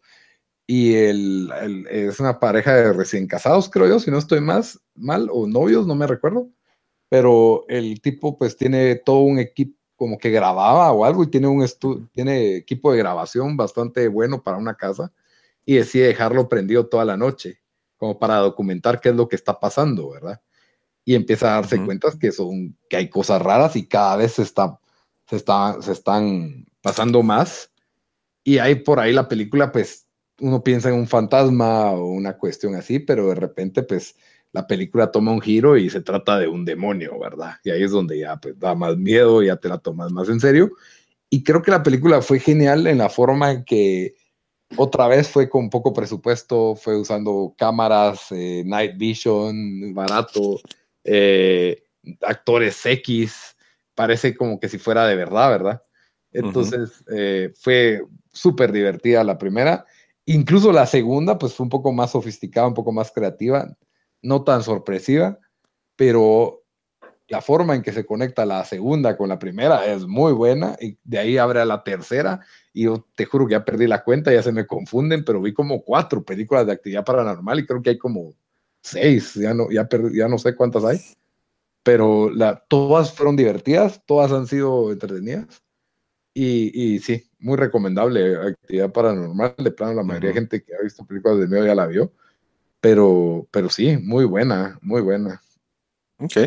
[0.68, 5.30] y el, es una pareja de recién casados, creo yo, si no estoy más mal,
[5.32, 6.50] o novios, no me recuerdo,
[7.10, 11.48] pero el tipo pues tiene todo un equipo como que grababa o algo y tiene
[11.48, 11.66] un
[12.12, 15.12] tiene equipo de grabación bastante bueno para una casa
[15.66, 17.62] y decide dejarlo prendido toda la noche,
[17.98, 20.42] como para documentar qué es lo que está pasando, ¿verdad?
[21.06, 24.42] Y empieza a darse cuenta que son que hay cosas raras y cada vez se
[24.42, 24.80] está
[25.28, 27.72] se está se están pasando más.
[28.44, 30.05] Y ahí por ahí la película pues
[30.40, 34.16] uno piensa en un fantasma o una cuestión así, pero de repente, pues,
[34.52, 37.56] la película toma un giro y se trata de un demonio, ¿verdad?
[37.64, 40.40] Y ahí es donde ya pues, da más miedo, ya te la tomas más en
[40.40, 40.72] serio.
[41.30, 44.16] Y creo que la película fue genial en la forma en que
[44.78, 50.62] otra vez fue con poco presupuesto, fue usando cámaras, eh, night vision, barato,
[51.04, 51.84] eh,
[52.22, 53.58] actores X,
[53.94, 55.84] parece como que si fuera de verdad, ¿verdad?
[56.32, 59.86] Entonces eh, fue súper divertida la primera
[60.26, 63.78] Incluso la segunda, pues fue un poco más sofisticada, un poco más creativa,
[64.22, 65.40] no tan sorpresiva,
[65.96, 66.64] pero
[67.28, 70.98] la forma en que se conecta la segunda con la primera es muy buena y
[71.04, 72.42] de ahí abre a la tercera
[72.74, 75.54] y yo te juro que ya perdí la cuenta, ya se me confunden, pero vi
[75.54, 78.34] como cuatro películas de actividad paranormal y creo que hay como
[78.82, 81.00] seis, ya no, ya, ya no sé cuántas hay,
[81.84, 82.32] pero
[82.68, 85.64] todas fueron divertidas, todas han sido entretenidas
[86.34, 91.06] y sí, muy recomendable, actividad paranormal, de plano la mayoría de gente que ha visto
[91.06, 92.12] películas de miedo ya la vio,
[92.82, 95.40] pero, pero sí, muy buena, muy buena.
[96.18, 96.38] Ok.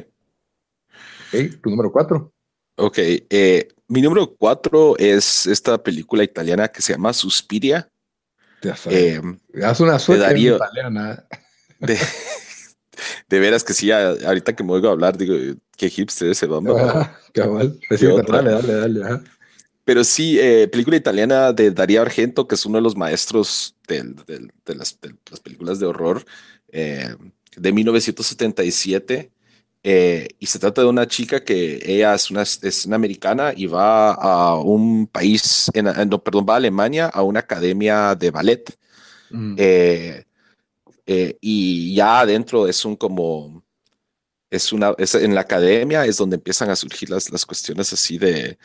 [1.28, 2.32] Ok, tu número cuatro.
[2.76, 7.88] Ok, eh, mi número cuatro es esta película italiana que se llama Suspiria.
[8.60, 9.20] Ya eh,
[9.62, 11.24] Haz una suerte italiana.
[11.78, 11.96] De,
[13.28, 15.36] de, veras que sí, ahorita que me oigo hablar, digo,
[15.76, 16.76] qué hipster ese vamos.
[16.76, 17.78] Ah, cabal.
[17.88, 19.37] dale, dale, dale.
[19.88, 24.04] Pero sí, eh, película italiana de Darío Argento, que es uno de los maestros de,
[24.66, 24.92] las,
[25.42, 26.26] películas de horror,
[26.70, 27.16] eh,
[27.56, 29.32] de 1977.
[29.82, 33.64] Eh, y se trata de una chica que ella es una, es una americana y
[33.64, 38.78] va a un país, en, no, perdón, va a Alemania a una academia de ballet.
[39.30, 39.56] Mm.
[41.40, 43.64] y ya adentro es un como,
[44.50, 48.18] es una, es en la academia es donde empiezan a surgir las, las cuestiones así
[48.18, 48.58] de,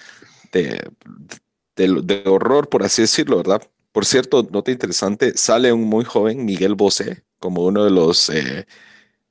[0.53, 3.61] de, horror, por así decirlo, ¿verdad?
[3.91, 8.65] Por cierto, nota interesante, sale un muy joven Miguel Bosé como uno de los eh,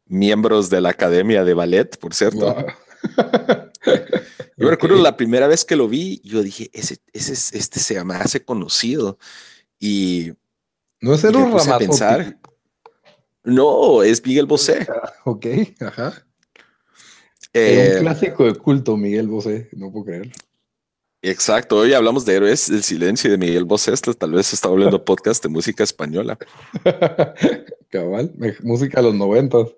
[0.07, 2.55] miembros de la Academia de Ballet, por cierto.
[4.57, 8.15] yo recuerdo la primera vez que lo vi, yo dije, ese, ese, este se me
[8.17, 9.19] hace conocido.
[9.81, 10.35] Y
[11.01, 12.39] no es el un pensar.
[13.45, 14.87] No, es Miguel Bosé.
[15.25, 15.47] Ok,
[15.81, 16.09] ajá.
[16.09, 20.31] un eh, clásico de culto, Miguel Bosé, no puedo creer.
[21.25, 25.41] Exacto, hoy hablamos de Héroes del Silencio de Miguel Bosé, tal vez está hablando podcast
[25.41, 26.37] de música española.
[27.91, 28.33] Cabal,
[28.65, 29.69] música de los noventas.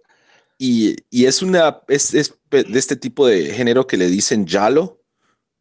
[0.57, 5.03] Y, es una, es, de este tipo de género que le dicen Yalo,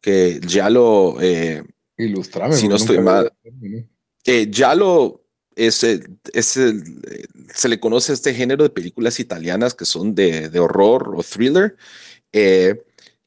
[0.00, 1.16] que Yalo...
[1.20, 1.62] Eh,
[1.98, 2.56] Ilustrame.
[2.56, 3.30] Si no estoy mal.
[4.24, 5.22] Eh, Yalo
[5.54, 10.60] es, es se le conoce a este género de películas italianas que son de, de
[10.60, 11.76] horror o thriller.
[12.32, 12.82] Eh,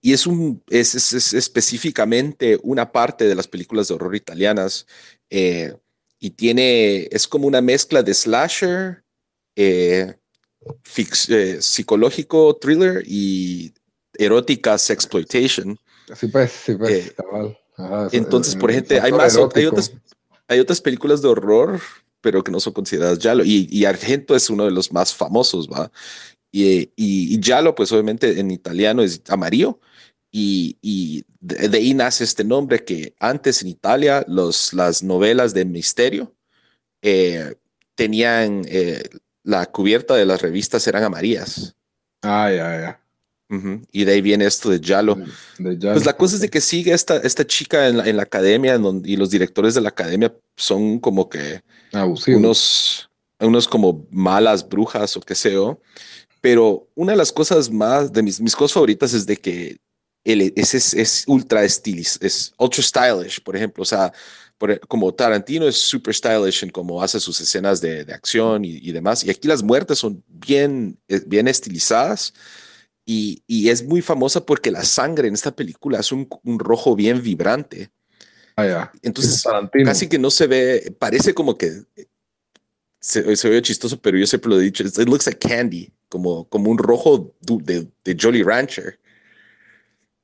[0.08, 4.88] y es, un, es, es, específicamente una parte de las películas de horror italianas.
[5.30, 5.76] Eh,
[6.18, 9.04] y tiene, es como una mezcla de slasher,
[9.58, 10.16] eh,
[11.28, 13.74] eh, psicológico, thriller y
[14.14, 15.78] erótica sexploitation.
[16.16, 17.14] Sí, pues, sí, pues,
[17.78, 19.92] Ah, Entonces, por ejemplo, hay más, hay otras,
[20.48, 21.82] hay otras películas de horror,
[22.22, 23.44] pero que no son consideradas Yalo.
[23.44, 25.92] Y, y Argento es uno de los más famosos, ¿va?
[26.50, 29.82] Y, y, Yalo, pues obviamente en italiano es amarillo.
[30.32, 35.66] Y, y de, ahí nace este nombre que antes en Italia los, las novelas de
[35.66, 36.36] misterio
[37.02, 37.56] eh,
[37.96, 39.04] tenían eh,
[39.44, 41.76] la cubierta de las revistas eran amarillas.
[42.22, 43.02] Ah, ya, ya.
[43.92, 45.18] Y de ahí viene esto de Yalo.
[45.58, 48.78] Pues la cosa es de que sigue esta, esta chica en la, en la academia
[49.06, 51.62] y los directores de la academia son como que
[52.28, 53.10] unos,
[53.40, 55.80] unos como malas brujas o qué sé yo.
[56.42, 59.78] Pero una de las cosas más, de mis, mis cosas favoritas es de que
[60.28, 63.82] él es, es, es ultra stylish, es ultra stylish, por ejemplo.
[63.82, 64.12] O sea,
[64.58, 68.78] por, como Tarantino es super stylish en cómo hace sus escenas de, de acción y,
[68.78, 69.24] y, demás.
[69.24, 72.34] Y aquí las muertes son bien, eh, bien estilizadas
[73.06, 76.96] y, y, es muy famosa porque la sangre en esta película es un, un rojo
[76.96, 77.90] bien vibrante.
[78.58, 79.44] Ah, Entonces,
[79.86, 81.84] casi que no se ve, parece como que
[83.00, 86.50] se, se, ve chistoso, pero yo siempre lo he dicho, it looks like candy, como,
[86.50, 89.00] como un rojo de, de Jolly Rancher.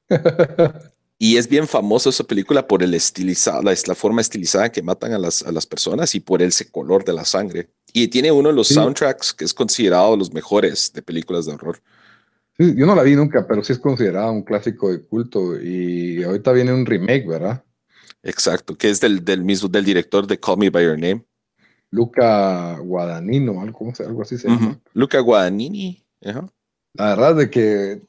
[1.23, 5.13] Y es bien famoso esa película por el estilizado, la, la, forma estilizada que matan
[5.13, 7.69] a las, a las personas y por ese color de la sangre.
[7.93, 11.79] Y tiene uno de los soundtracks que es considerado los mejores de películas de horror.
[12.57, 15.57] Sí, yo no la vi nunca, pero sí es considerado un clásico de culto.
[15.61, 17.63] Y ahorita viene un remake, ¿verdad?
[18.21, 21.23] Exacto, que es del, del mismo, del director de Call Me By Your Name.
[21.89, 24.77] Luca Guadagnino, algo, algo así se llama.
[24.93, 26.03] Luca Guadagnini.
[26.95, 28.01] La verdad es de que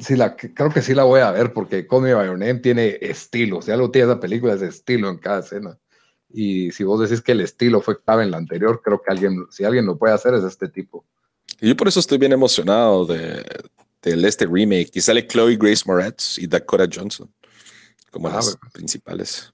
[0.00, 2.56] sí la, creo que sí la voy a ver porque Call Me By Your Name
[2.56, 5.78] tiene estilo, si algo tiene esa película es estilo en cada escena.
[6.30, 9.46] Y si vos decís que el estilo fue clave en la anterior, creo que alguien,
[9.50, 11.06] si alguien lo puede hacer es este tipo.
[11.60, 13.44] Y yo por eso estoy bien emocionado de,
[14.02, 14.90] de este remake.
[14.92, 17.32] Y sale Chloe Grace Moretz y Dakota Johnson
[18.10, 19.52] como ah, las principales.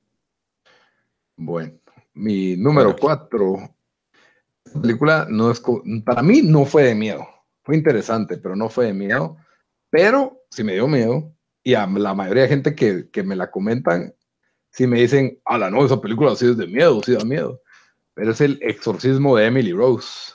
[1.37, 1.79] Bueno,
[2.15, 3.75] mi número cuatro.
[4.81, 5.63] película no es,
[6.05, 7.27] para mí no fue de miedo.
[7.63, 9.37] Fue interesante, pero no fue de miedo
[9.95, 11.33] pero si me dio miedo.
[11.63, 14.13] Y a la mayoría de gente que, que me la comentan,
[14.71, 17.61] si me dicen, a la no, esa película sí es de miedo, sí da miedo.
[18.13, 20.33] Pero es el exorcismo de Emily Rose.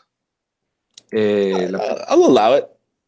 [1.12, 2.66] Eh, la, allow it.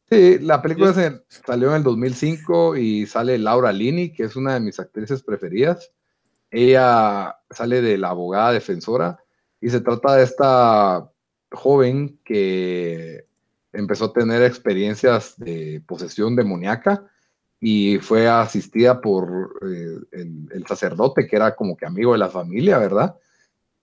[0.09, 4.55] Sí, la película se, salió en el 2005 y sale Laura Linney, que es una
[4.55, 5.89] de mis actrices preferidas.
[6.49, 9.23] Ella sale de la abogada defensora
[9.61, 11.09] y se trata de esta
[11.49, 13.25] joven que
[13.73, 17.05] empezó a tener experiencias de posesión demoníaca
[17.59, 22.79] y fue asistida por eh, el, sacerdote que era como que amigo de la familia,
[22.79, 23.15] ¿verdad?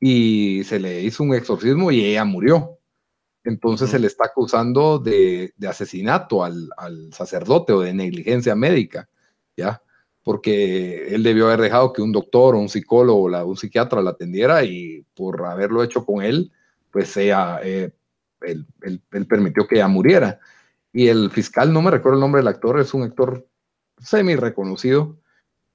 [0.01, 2.79] Y se le hizo un exorcismo y ella murió.
[3.45, 6.71] Entonces se le está acusando de, asesinato al,
[7.13, 9.09] sacerdote o de negligencia médica,
[9.57, 9.81] ¿ya?
[10.25, 14.11] Porque él debió haber dejado que un doctor o un psicólogo o un psiquiatra la
[14.11, 16.51] atendiera y por haberlo hecho con él,
[16.91, 17.93] pues ella eh,
[18.43, 18.67] él,
[19.29, 20.41] permitió que ella muriera.
[20.93, 23.47] Y el fiscal, no me recuerdo el nombre del actor, es un actor
[23.99, 25.19] semi reconocido,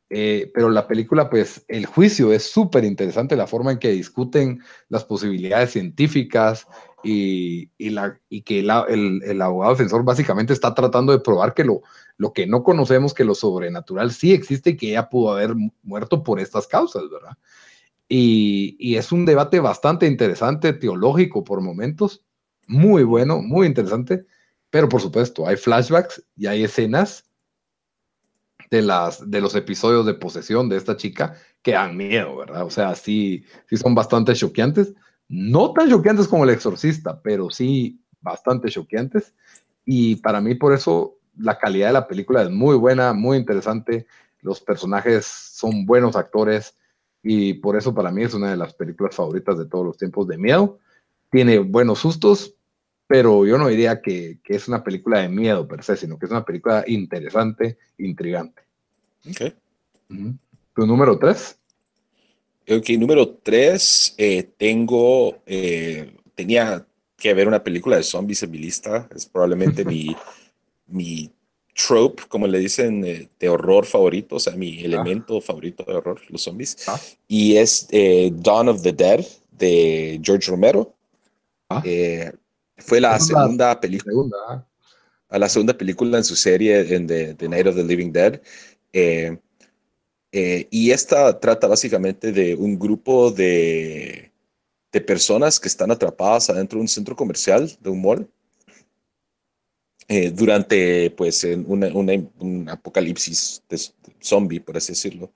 [0.10, 4.62] eh, pero la película, pues el juicio es súper interesante, la forma en que discuten
[4.90, 6.68] las posibilidades científicas
[7.04, 11.82] y, la, y que el, el, abogado defensor básicamente está tratando de probar que lo,
[12.18, 16.24] lo que no conocemos, que lo sobrenatural sí existe y que ella pudo haber muerto
[16.24, 17.38] por estas causas, ¿verdad?
[18.08, 22.24] Y, y es un debate bastante interesante, teológico por momentos,
[22.74, 24.26] muy bueno, muy interesante,
[24.70, 27.30] pero por supuesto hay flashbacks y hay escenas
[28.72, 32.66] de, las, de los episodios de posesión de esta chica que dan miedo, ¿verdad?
[32.66, 34.94] O sea, sí, sí son bastante choqueantes,
[35.30, 39.36] no tan choqueantes como el exorcista, pero sí bastante choqueantes.
[39.86, 44.08] Y para mí por eso la calidad de la película es muy buena, muy interesante,
[44.42, 46.76] los personajes son buenos actores
[47.22, 50.28] y por eso para mí es una de las películas favoritas de todos los tiempos
[50.28, 50.80] de miedo
[51.34, 52.54] tiene buenos sustos,
[53.14, 56.26] pero yo no diría que, que, es una película de miedo per se, sino que
[56.26, 58.64] es una película interesante, intrigante.
[59.30, 59.54] Ok.
[60.76, 61.60] ¿Tu número tres?
[62.68, 68.58] Ok, número tres, eh, tengo, eh, tenía que ver una película de zombies en mi
[68.58, 70.16] lista, es probablemente mi,
[70.88, 71.32] mi
[71.76, 74.86] trope, como le dicen, de horror favorito, o sea, mi ah.
[74.86, 77.00] elemento favorito de horror, los zombies, ah.
[77.28, 80.96] y es eh, Dawn of the Dead de George Romero.
[81.70, 81.84] Ah.
[81.86, 82.32] Eh,
[82.78, 84.68] fue la segunda película.
[85.30, 88.40] A la segunda película en su serie en The, Night of the Living Dead.
[88.92, 89.38] Eh,
[90.32, 94.32] eh, y esta trata básicamente de un grupo de,
[94.92, 98.30] de, personas que están atrapadas adentro de un centro comercial, de un mall,
[100.34, 103.80] durante pues un apocalipsis de
[104.20, 105.32] zombie, por así decirlo.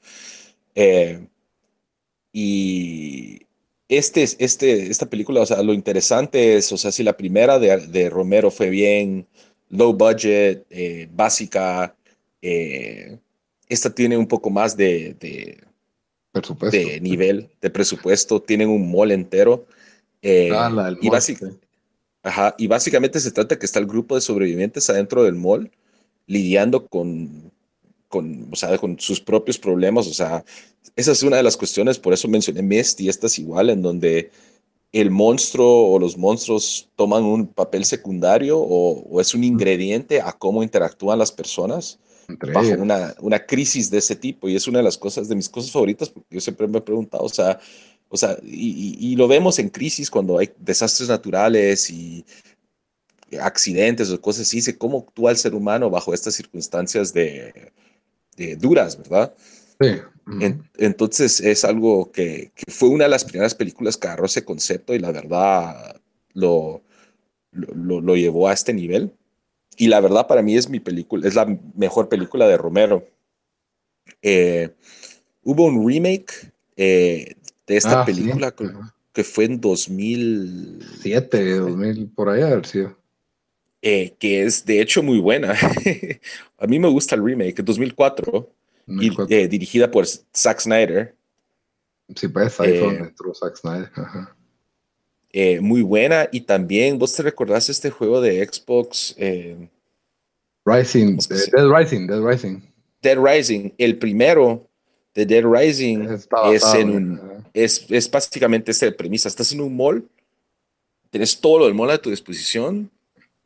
[0.76, 1.28] Eh,
[2.32, 3.47] y
[3.90, 8.10] este, este, esta película, o sea, lo interesante es, o sea, si la primera de,
[8.10, 9.28] Romero fue bien
[9.70, 11.96] low budget, eh, básica,
[12.42, 13.18] eh,
[13.70, 15.64] esta tiene un poco más de, de,
[16.72, 19.66] de nivel, de presupuesto, tienen un mall entero.
[20.54, 21.10] Ah, y,
[22.64, 25.72] y básicamente se trata que está el grupo de sobrevivientes adentro del mall
[26.26, 27.52] lidiando con,
[28.08, 30.08] con, o sea, con sus propios problemas.
[30.08, 30.44] O sea,
[30.96, 33.82] esa es una de las cuestiones, por eso mencioné Mist y esta es igual, en
[33.82, 34.32] donde
[34.92, 40.64] el monstruo o los monstruos toman un papel secundario o, es un ingrediente a cómo
[40.64, 42.00] interactúan las personas
[42.54, 44.50] bajo una, una, crisis de ese tipo.
[44.50, 46.82] Y es una de las cosas, de mis cosas favoritas, porque yo siempre me he
[46.82, 47.60] preguntado, o sea,
[48.10, 52.26] o sea y, y lo vemos en crisis cuando hay desastres naturales y
[53.40, 57.72] accidentes o cosas así, cómo actúa el ser humano bajo estas circunstancias de,
[58.58, 59.34] duras, ¿verdad?
[59.80, 60.02] Sí.
[60.78, 65.00] entonces es algo que, fue una de las primeras películas que agarró ese concepto y
[65.00, 66.02] la verdad
[66.34, 66.82] lo,
[67.52, 69.12] lo, llevó a este nivel.
[69.78, 71.46] Y la verdad para mí es mi película, es la
[71.76, 73.08] mejor película de Romero.
[74.22, 74.72] Eh,
[75.44, 77.36] hubo un remake eh,
[77.68, 78.54] de esta ah, película
[79.14, 82.97] que, fue en 2007, 2000, por allá haber sido.
[83.82, 85.54] Eh, que es de hecho muy buena.
[86.58, 88.50] a mí me gusta el remake, 2004,
[88.88, 91.16] Y, eh, dirigida por Zack Snyder.
[92.16, 93.92] Sí, pues ahí eh, Zack Snyder.
[95.32, 99.16] Eh, muy buena y también, ¿vos te recordás este juego de Xbox?
[100.66, 102.62] Rising, Dead Rising, Dead Rising.
[103.02, 104.68] Dead Rising, el primero
[105.14, 106.08] de Dead Rising
[106.52, 107.22] es, en
[107.54, 110.08] es, es básicamente esta premisa, estás en un mall,
[111.10, 112.90] tienes todo lo del mall a tu disposición,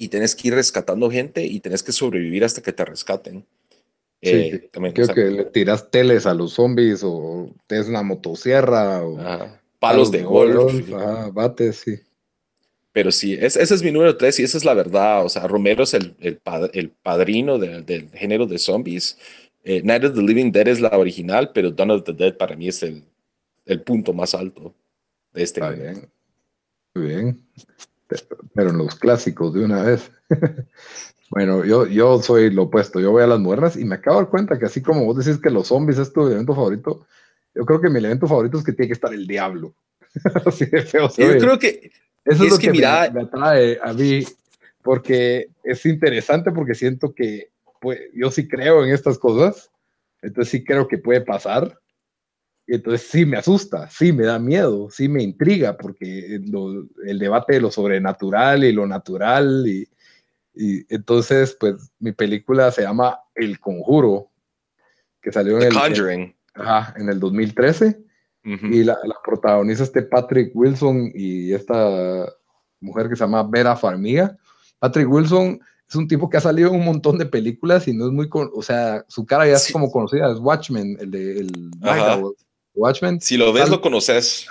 [0.01, 3.45] y tenés que ir rescatando gente y tenés que sobrevivir hasta que te rescaten.
[4.19, 9.03] Sí, eh, también, creo que le tiras teles a los zombies o tienes una motosierra
[9.03, 9.19] o
[9.77, 10.89] palos de golf.
[11.33, 11.99] bates, sí.
[12.91, 15.23] Pero sí, ese es mi número tres y esa es la verdad.
[15.23, 19.19] O sea, Romero es el, el, padrino del género de zombies.
[19.63, 22.55] Eh, Night of the Living Dead es la original, pero Dawn of the Dead para
[22.55, 23.03] mí es el,
[23.67, 24.73] el punto más alto
[25.31, 25.59] de este.
[25.59, 26.09] Está bien.
[26.95, 27.39] Muy bien
[28.53, 30.11] pero en los clásicos de una vez.
[31.29, 34.23] bueno, yo, yo soy lo opuesto, yo voy a las modernas y me acabo de
[34.23, 37.05] dar cuenta que así como vos decís que los zombies es tu evento favorito,
[37.53, 39.73] yo creo que mi evento favorito es que tiene que estar el diablo.
[40.45, 41.09] así de feo.
[41.09, 41.91] Yo creo que
[42.25, 44.25] eso es, lo que, me, atrae a mí,
[44.83, 49.71] porque es interesante porque siento que pues, yo sí creo en estas cosas,
[50.21, 51.80] entonces sí creo que puede pasar
[52.75, 57.61] entonces sí me asusta, sí me da miedo, sí me intriga, porque el debate de
[57.61, 59.87] lo sobrenatural y lo natural, y,
[60.89, 64.29] entonces, pues mi película se llama El Conjuro,
[65.21, 66.33] que salió en, el,
[66.97, 67.99] en el 2013,
[68.43, 72.25] y la, la, protagoniza este Patrick Wilson y esta
[72.79, 74.35] mujer que se llama Vera Farmiga.
[74.79, 78.05] Patrick Wilson es un tipo que ha salido en un montón de películas y no
[78.05, 81.71] es muy, o sea, su cara ya es como conocida, es Watchmen, el de el
[82.73, 83.21] Watchmen.
[83.21, 84.47] Si lo ves, lo conoces.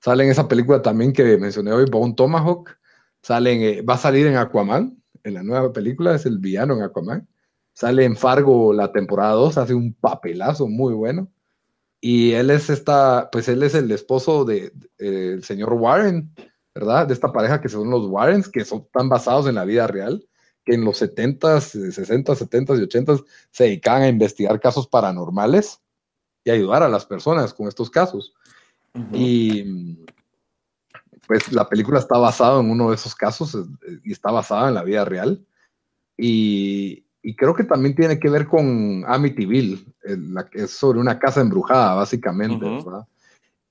[0.00, 2.70] Sale en esa película también que mencioné hoy, Bone Tomahawk.
[3.22, 6.82] Sale eh, va a salir en Aquaman, en la nueva película, es el villano en
[6.82, 7.26] Aquaman.
[7.72, 11.32] Sale en Fargo la temporada 2, hace un papelazo muy bueno.
[12.00, 16.34] Y él es esta, pues él es el esposo del de, señor Warren,
[16.74, 17.06] ¿verdad?
[17.06, 20.28] De esta pareja que son los Warrens, que son tan basados en la vida real,
[20.66, 25.80] que en los 70s, 60s, 70s y 80s se dedicaban a investigar casos paranormales
[26.44, 28.34] y ayudar a las personas con estos casos.
[29.12, 29.98] Y
[31.26, 33.56] pues la película está basada en uno de esos casos
[34.04, 35.44] y está basada en la vida real.
[36.16, 37.02] Y,
[37.36, 41.94] creo que también tiene que ver con Amityville, la que es sobre una casa embrujada,
[41.94, 42.66] básicamente,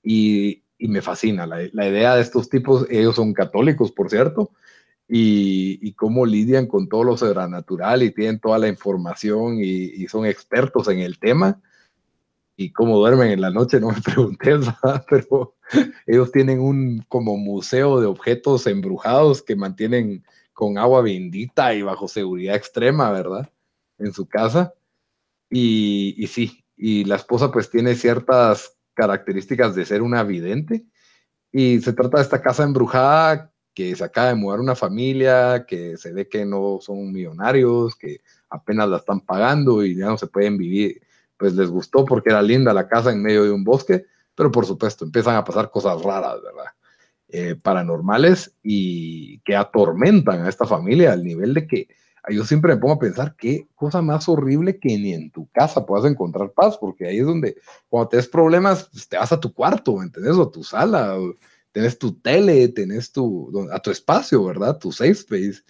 [0.02, 4.50] Y, me fascina la, idea de estos tipos, ellos son católicos, por cierto,
[5.08, 10.08] y, y, cómo lidian con todo lo sobrenatural y tienen toda la información y, y
[10.08, 11.62] son expertos en el tema
[12.56, 14.58] y cómo duermen en la noche, no me pregunté,
[15.08, 15.54] pero
[16.06, 22.06] ellos tienen un como museo de objetos embrujados que mantienen con agua bendita y bajo
[22.06, 23.50] seguridad extrema, ¿verdad?
[23.98, 24.72] En su casa.
[25.50, 30.84] Y, y sí, y la esposa pues tiene ciertas características de ser una vidente.
[31.52, 35.96] Y se trata de esta casa embrujada que se acaba de mudar una familia, que
[35.96, 40.28] se ve que no son millonarios, que apenas la están pagando y ya no se
[40.28, 41.02] pueden vivir,
[41.44, 44.64] pues les gustó porque era linda la casa en medio de un bosque, pero por
[44.64, 46.72] supuesto empiezan a pasar cosas raras, ¿verdad?
[47.28, 51.88] Eh, paranormales y que atormentan a esta familia al nivel de que
[52.30, 55.84] yo siempre me pongo a pensar qué cosa más horrible que ni en tu casa
[55.84, 57.56] puedas encontrar paz, porque ahí es donde
[57.90, 60.32] cuando te des problemas, pues, te vas a tu cuarto, ¿entendés?
[60.36, 61.18] O a tu sala,
[61.72, 64.78] tenés tu tele, tenés tu, a tu espacio, ¿verdad?
[64.78, 65.62] Tu safe space.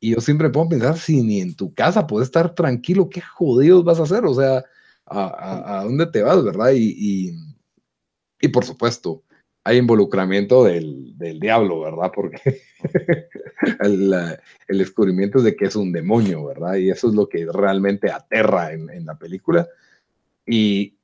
[0.00, 3.08] Y yo siempre me pongo a pensar, si ni en tu casa puedes estar tranquilo,
[3.08, 4.26] ¿qué jodidos vas a hacer?
[4.26, 4.62] O sea,
[5.06, 6.72] ¿a, a, dónde te vas, verdad?
[6.72, 7.32] Y, y,
[8.40, 9.22] y por supuesto,
[9.64, 12.12] hay involucramiento del, del diablo, ¿verdad?
[12.14, 12.60] Porque
[13.80, 14.14] el,
[14.68, 16.74] el, descubrimiento es de que es un demonio, ¿verdad?
[16.76, 19.66] Y eso es lo que realmente aterra en, en la película.
[20.46, 20.98] Y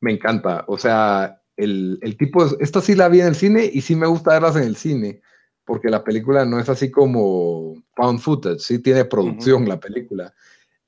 [0.00, 3.80] me encanta, o sea, el, el, tipo, esta sí la vi en el cine y
[3.80, 5.22] sí me gusta verlas en el cine,
[5.64, 10.34] porque la película no es así como found footage, sí tiene producción la película.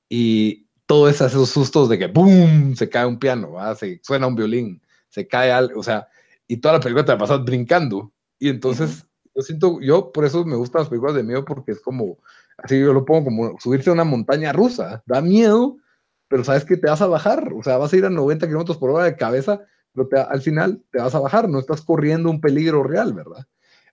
[0.07, 2.75] Y todos esos sustos de que ¡boom!
[2.75, 3.77] se cae un piano, ¿verdad?
[3.77, 6.07] se suena un violín, se cae algo, o sea,
[6.47, 8.11] y toda la película te la pasas brincando.
[8.37, 11.81] Y entonces, yo siento, yo por eso me gustan las películas de miedo, porque es
[11.81, 12.19] como,
[12.57, 15.77] así yo lo pongo como subirse a una montaña rusa, da miedo,
[16.27, 18.77] pero sabes que te vas a bajar, o sea, vas a ir a 90 kilómetros
[18.77, 19.61] por hora de cabeza,
[19.93, 23.45] pero al final te vas a bajar, no estás corriendo un peligro real, ¿verdad?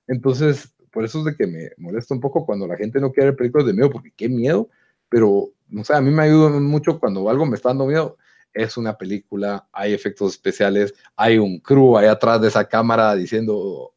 [0.06, 3.32] Entonces, por eso es de que me molesta un poco cuando la gente no quiere
[3.32, 4.68] películas de miedo, porque qué miedo,
[5.08, 8.18] pero, no sé, a mí me ayuda mucho cuando algo me está dando miedo,
[8.52, 13.94] es una película, hay efectos especiales, hay un crew ahí atrás de esa cámara diciendo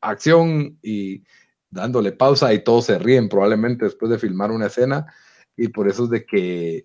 [0.00, 1.22] acción y
[1.70, 5.06] dándole pausa y todos se ríen probablemente después de filmar una escena.
[5.56, 6.84] Y por eso es de que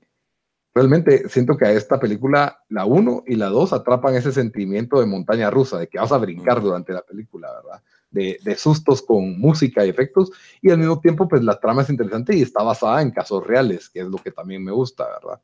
[0.74, 5.08] realmente siento que a esta película la 1 y la 2 atrapan ese sentimiento de
[5.08, 7.84] montaña rusa, de que vas a brincar durante la película, ¿verdad?
[8.12, 10.32] De, de, sustos con música y efectos
[10.64, 13.88] y al mismo tiempo pues la trama es interesante y está basada en casos reales,
[13.90, 15.40] que es lo que también me gusta, ¿verdad?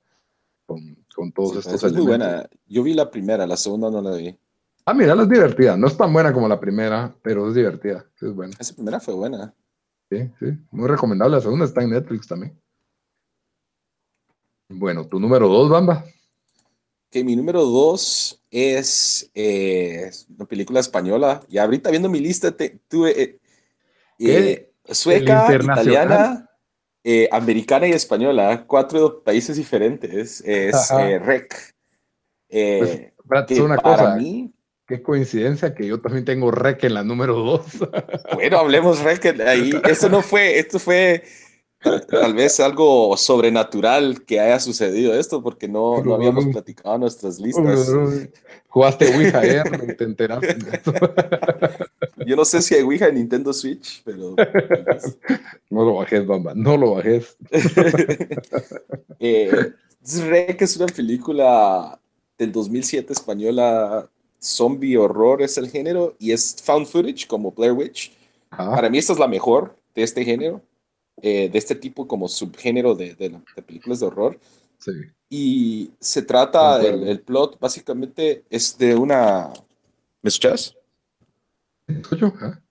[0.65, 2.27] con, con todos Sí, estos es muy elementos.
[2.27, 2.49] buena.
[2.65, 4.35] Yo vi la primera, la segunda no la vi.
[4.85, 5.77] Ah, mira, es divertida.
[5.77, 8.05] No es tan buena como la primera, pero es divertida.
[8.19, 8.53] Es buena.
[8.59, 9.53] Esa primera fue buena.
[10.09, 10.47] Sí, sí.
[10.71, 11.35] Muy recomendable.
[11.37, 12.59] La segunda está en Netflix también.
[14.69, 16.03] Bueno, tu número dos, Bamba.
[17.15, 21.39] Que mi número dos es eh, una película española.
[21.47, 23.39] Y ahorita viendo mi lista, te- tuve eh,
[24.19, 26.49] eh, sueca, italiana,
[27.05, 28.65] eh, americana y española.
[28.67, 30.41] Cuatro países diferentes.
[30.45, 31.55] Es REC.
[32.49, 33.01] Pues,
[33.47, 34.15] que una para cosa.
[34.17, 34.53] mí,
[34.85, 37.65] Qué coincidencia que yo también tengo Rec en la número dos.
[38.33, 39.71] bueno, hablemos REC ahí.
[39.89, 41.23] Esto no fue, esto fue
[42.09, 47.91] tal, vez algo sobrenatural que haya sucedido esto, porque no, no habíamos platicado nuestras listas.
[48.67, 50.57] Jugaste Ouija ayer, te enteraste.
[52.27, 54.35] Yo no sé si hay Ouija en Nintendo Switch, pero
[55.69, 56.53] No lo bajes, Bamba.
[56.55, 57.37] No lo bajes.
[59.19, 59.71] eh,
[60.27, 61.99] Rec es una película
[62.37, 64.09] del 2007 española,
[64.41, 68.11] zombie horror es el género, y es found footage como Blair Witch.
[68.49, 70.61] Ajá, Para mí esta es la mejor de este género,
[71.21, 74.39] eh, de este tipo como subgénero de, de, de películas de horror.
[74.77, 74.91] sí.
[75.27, 79.51] Y se trata, el, el plot básicamente es de una...
[80.21, 80.75] ¿Me escuchas?
[81.87, 82.27] ¿Escucho?
[82.27, 82.61] Ajá.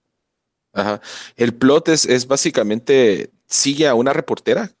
[0.73, 1.01] Ajá.
[1.35, 4.71] El plot es, es básicamente, sigue a una reportera,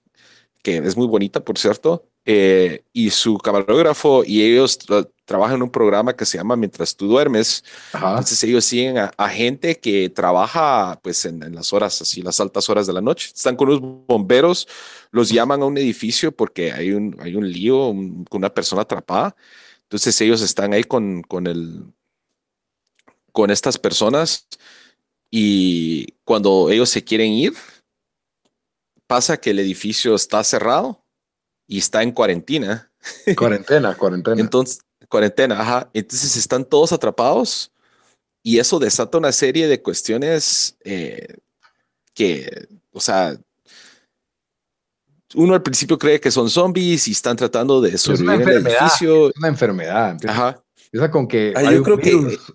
[0.63, 5.63] que es muy bonita, por cierto, eh, y su camarógrafo y ellos tra- trabajan en
[5.63, 7.63] un programa que se llama Mientras tú duermes.
[7.93, 8.09] Ajá.
[8.09, 12.39] Entonces ellos siguen a, a gente que trabaja pues en, en las horas, así las
[12.39, 13.31] altas horas de la noche.
[13.33, 14.67] Están con los bomberos,
[15.11, 19.35] los llaman a un edificio porque hay un, hay un lío un- una persona atrapada.
[19.83, 21.83] Entonces ellos están ahí con, con, el,
[23.31, 24.47] con estas personas
[25.29, 27.53] y cuando ellos se quieren ir,
[29.05, 31.04] pasa que el edificio está cerrado
[31.67, 32.91] y está en cuarentena.
[33.37, 34.39] Cuarentena, cuarentena.
[34.41, 34.79] Entonces,
[35.09, 35.89] cuarentena, ajá.
[35.93, 37.71] Entonces están todos atrapados
[38.43, 41.37] y eso desata una serie de cuestiones eh,
[42.13, 43.35] que, o sea,
[45.33, 48.67] uno al principio cree que son zombies y están tratando de es sobrevivir en el
[48.67, 49.29] edificio.
[49.29, 50.11] Es una enfermedad.
[50.11, 52.53] Empieza, Ajá, empieza con que Ah, hay yo un creo que- virus.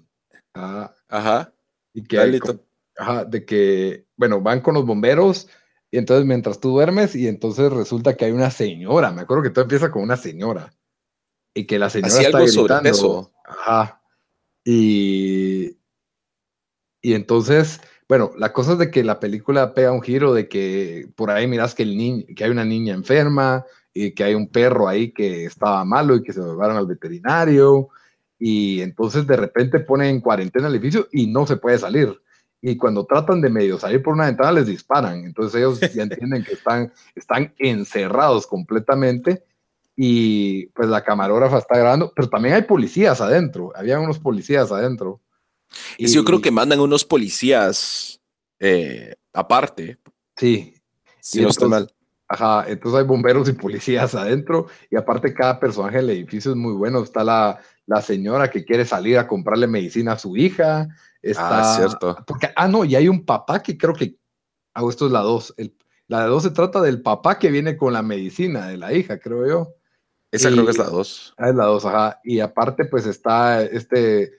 [0.55, 1.53] Ajá, ajá.
[1.93, 2.62] y que hay con-
[2.97, 5.49] ajá, de que, bueno, van con los bomberos
[5.90, 9.50] y entonces mientras tú duermes y entonces resulta que hay una señora, me acuerdo que
[9.50, 10.72] todo empieza con una señora
[11.52, 12.68] y que la señora Así está algo gritando.
[12.68, 13.32] sobrepeso.
[13.44, 14.02] Ajá.
[14.64, 15.78] Y,
[17.02, 21.08] y entonces, bueno, la cosa es de que la película pega un giro de que
[21.16, 24.48] por ahí miras que, el niño, que hay una niña enferma y que hay un
[24.48, 27.88] perro ahí que estaba malo y que se lo llevaron al veterinario
[28.38, 32.20] y entonces de repente ponen en cuarentena el edificio y no se puede salir.
[32.62, 35.24] Y cuando tratan de medio salir por una ventana les disparan.
[35.24, 39.45] Entonces ellos ya entienden que están, están encerrados completamente
[39.97, 45.20] y pues la camarógrafa está grabando, pero también hay policías adentro, había unos policías adentro.
[45.99, 48.20] Es- Yo creo Y- que mandan unos policías
[48.59, 49.99] eh, aparte,
[50.37, 50.74] Sí,
[51.20, 51.95] si Y no estoy entonces- mal.
[52.32, 56.73] Ajá, entonces hay bomberos y policías adentro y aparte cada personaje del edificio es muy
[56.74, 57.03] bueno.
[57.03, 60.89] Está la, la señora que quiere salir a comprarle medicina a su hija.
[61.22, 62.16] Está, Ah, cierto.
[62.26, 64.16] Porque, ah, no, y hay un papá que creo que,
[64.74, 65.55] ah, esto es la 2.
[66.09, 69.18] La de 2 se trata del papá que viene con la medicina de la hija,
[69.18, 69.74] creo yo.
[70.32, 71.34] Esa Y- creo que es la 2.
[71.38, 72.20] Ah, es la 2, ajá.
[72.24, 74.32] Y aparte, pues está este,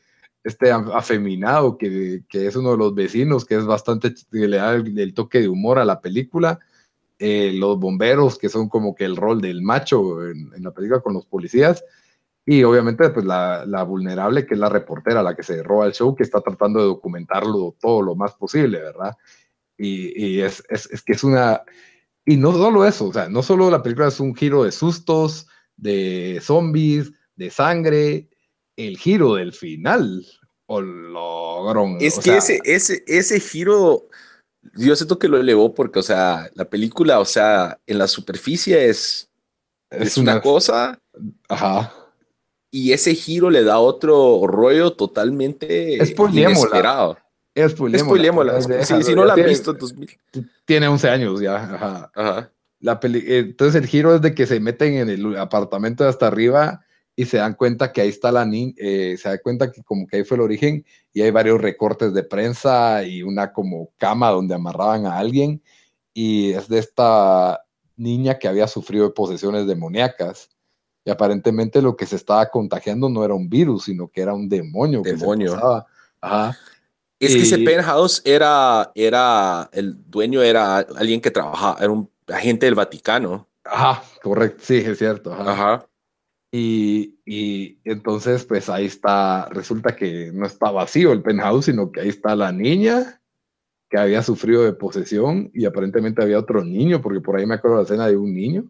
[0.44, 4.58] este af- afeminado que, que es uno de los vecinos, que es bastante, que le
[4.58, 6.60] da el, el toque de humor a la película.
[7.20, 11.02] Eh, los bomberos, que son como que el rol del macho en, en la película
[11.02, 11.84] con los policías.
[12.52, 15.94] Y obviamente, pues la, la vulnerable, que es la reportera, la que se roba el
[15.94, 19.16] show, que está tratando de documentarlo todo lo más posible, ¿verdad?
[19.78, 21.64] Y, y es, es, es que es una...
[22.26, 25.48] Y no solo eso, o sea, no solo la película es un giro de sustos,
[25.78, 28.28] de zombies, de sangre,
[28.76, 30.26] el giro del final,
[30.66, 32.00] o logrón.
[32.02, 34.10] Es o que sea, ese, ese, ese giro,
[34.76, 38.90] yo siento que lo elevó porque, o sea, la película, o sea, en la superficie
[38.90, 39.32] es,
[39.90, 41.02] es, una, cosa
[41.48, 41.94] Ajá.
[42.72, 45.98] Y ese giro le da otro rollo totalmente
[46.72, 47.18] inesperado.
[48.06, 48.54] Spoilémosla,
[48.86, 49.74] Sí, si no la han visto.
[50.66, 52.12] Tiene 11 años ya, ajá.
[52.16, 52.52] Ajá.
[52.80, 56.10] La peli- eh, entonces el giro es de que se meten en el apartamento de
[56.10, 56.84] hasta arriba
[57.16, 60.18] y se dan cuenta que ahí está la niña, se da cuenta que como que
[60.18, 64.56] ahí fue el origen y hay varios recortes de prensa y una como cama donde
[64.56, 65.62] amarraban a alguien
[66.14, 67.62] y es de esta
[67.98, 70.50] niña que había sufrido de posesiones demoníacas
[71.04, 74.48] y aparentemente lo que se estaba contagiando no era un virus, sino que era un
[74.48, 75.02] demonio.
[75.02, 75.56] que se Demonio.
[76.22, 76.58] Ajá.
[77.20, 82.66] Es que ese penthouse era, era, el dueño era alguien que trabajaba, era un agente
[82.66, 83.48] del Vaticano.
[83.64, 85.32] Ajá, correcto, sí, es cierto.
[85.32, 85.52] ajá.
[85.52, 85.88] Ajá.
[86.52, 92.02] Y, y entonces, pues ahí está, resulta que no está vacío el penthouse, sino que
[92.02, 93.22] ahí está la niña
[93.90, 97.78] que había sufrido de posesión y aparentemente había otro niño, porque por ahí me acuerdo
[97.78, 98.66] la escena de un niño.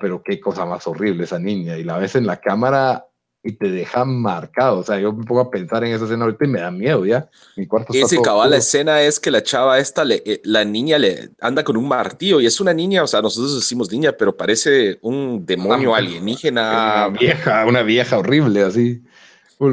[0.00, 1.76] Pero qué cosa más horrible esa niña.
[1.78, 3.06] Y la ves en la cámara
[3.42, 4.78] y te deja marcado.
[4.80, 7.06] O sea, yo me pongo a pensar en esa escena ahorita y me da miedo
[7.06, 7.28] ya.
[7.56, 10.64] Mi cuarto Ese todo cabal, la escena es que la chava esta, le- eh, la
[10.64, 14.12] niña le anda con un martillo y es una niña, o sea, nosotros decimos niña,
[14.12, 17.06] pero parece un demonio Ah, alienígena.
[17.08, 19.02] Una vieja, una vieja horrible así.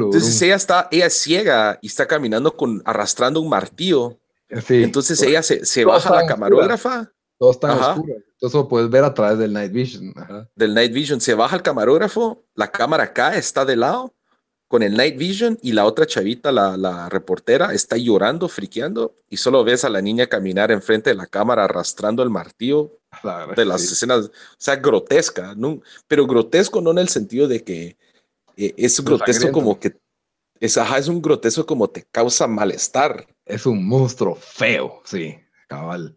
[0.06, 4.18] Entonces ella está, ella es ciega y está caminando con, arrastrando un martillo.
[4.66, 7.92] Sí, Entonces ella se, se baja la camarógrafa todo está Ajá.
[7.92, 8.14] oscuro.
[8.32, 10.12] Entonces lo puedes ver a través del night vision.
[10.16, 10.48] Ajá.
[10.54, 14.14] del Night Vision, se baja el camarógrafo, la cámara cae, está de lado
[14.68, 19.38] con el Night Vision y la otra chavita, la, la reportera, está llorando, friqueando y
[19.38, 23.56] solo ves a la niña caminar enfrente de la cámara arrastrando el martillo La verdad
[23.56, 23.94] de las sí.
[23.94, 25.80] escenas, o sea, grotesca, ¿no?
[26.06, 27.96] pero grotesco no en el sentido de que
[28.58, 29.52] eh, es Pero grotesco sangriento.
[29.58, 29.96] como que
[30.60, 33.26] es, ajá, es un grotesco como te causa malestar.
[33.46, 35.38] Es un monstruo feo, sí,
[35.68, 36.14] cabal.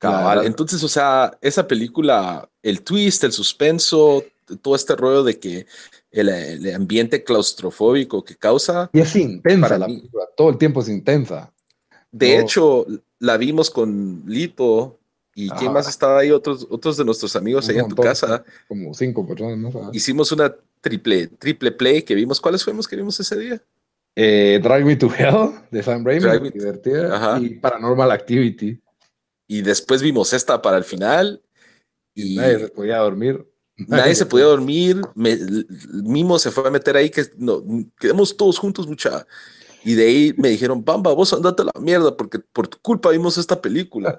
[0.00, 0.46] Cabal.
[0.46, 4.24] Entonces, o sea, esa película, el twist, el suspenso,
[4.62, 5.66] todo este rollo de que
[6.10, 10.58] el, el ambiente claustrofóbico que causa, Y es intensa Para la mí- película, todo el
[10.58, 11.52] tiempo es intensa.
[12.10, 12.42] de No.
[12.42, 12.86] hecho,
[13.20, 14.98] la vimos con Lito
[15.34, 15.70] y quién Ajá.
[15.72, 18.42] más estaba ahí, otros, otros de nuestros amigos Un ahí en tu casa.
[18.66, 19.76] Como cinco personas más.
[19.76, 19.90] ajá.
[19.92, 22.40] Hicimos una triple, triple play que vimos.
[22.40, 23.62] ¿Cuáles fuimos que vimos ese día?
[24.16, 27.14] Eh, Drive Me to Hell de Sam Raimi, divertida.
[27.14, 27.38] Ajá.
[27.40, 28.80] Y Paranormal Activity.
[29.50, 31.42] Y después vimos esta para el final.
[32.14, 33.44] Y Nadie se podía dormir.
[33.88, 35.00] Nadie se podía dormir.
[35.16, 35.36] me-
[36.04, 37.60] Mimo se fue a meter ahí que no,
[37.98, 39.26] quedamos todos juntos, mucha.
[39.82, 43.10] Y de ahí me dijeron, Bamba, vos andate a la mierda porque por tu culpa
[43.10, 44.16] vimos esta película.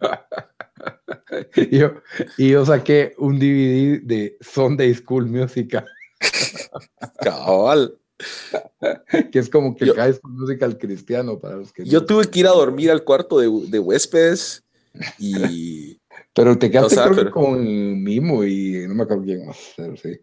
[1.56, 1.92] y, yo,
[2.38, 5.84] y yo saqué un DVD de Sunday School Musical,
[7.20, 7.98] Cabal.
[9.32, 12.06] que es como que Yo- el High School Musical cristiano para los que Yo no-
[12.06, 14.62] tuve que ir a dormir al cuarto de, de huéspedes
[15.18, 15.98] y
[16.32, 19.46] Pero te quedaste O sea, creo que pero- con Mimo y no me acuerdo quién
[19.46, 20.16] más, pero sí.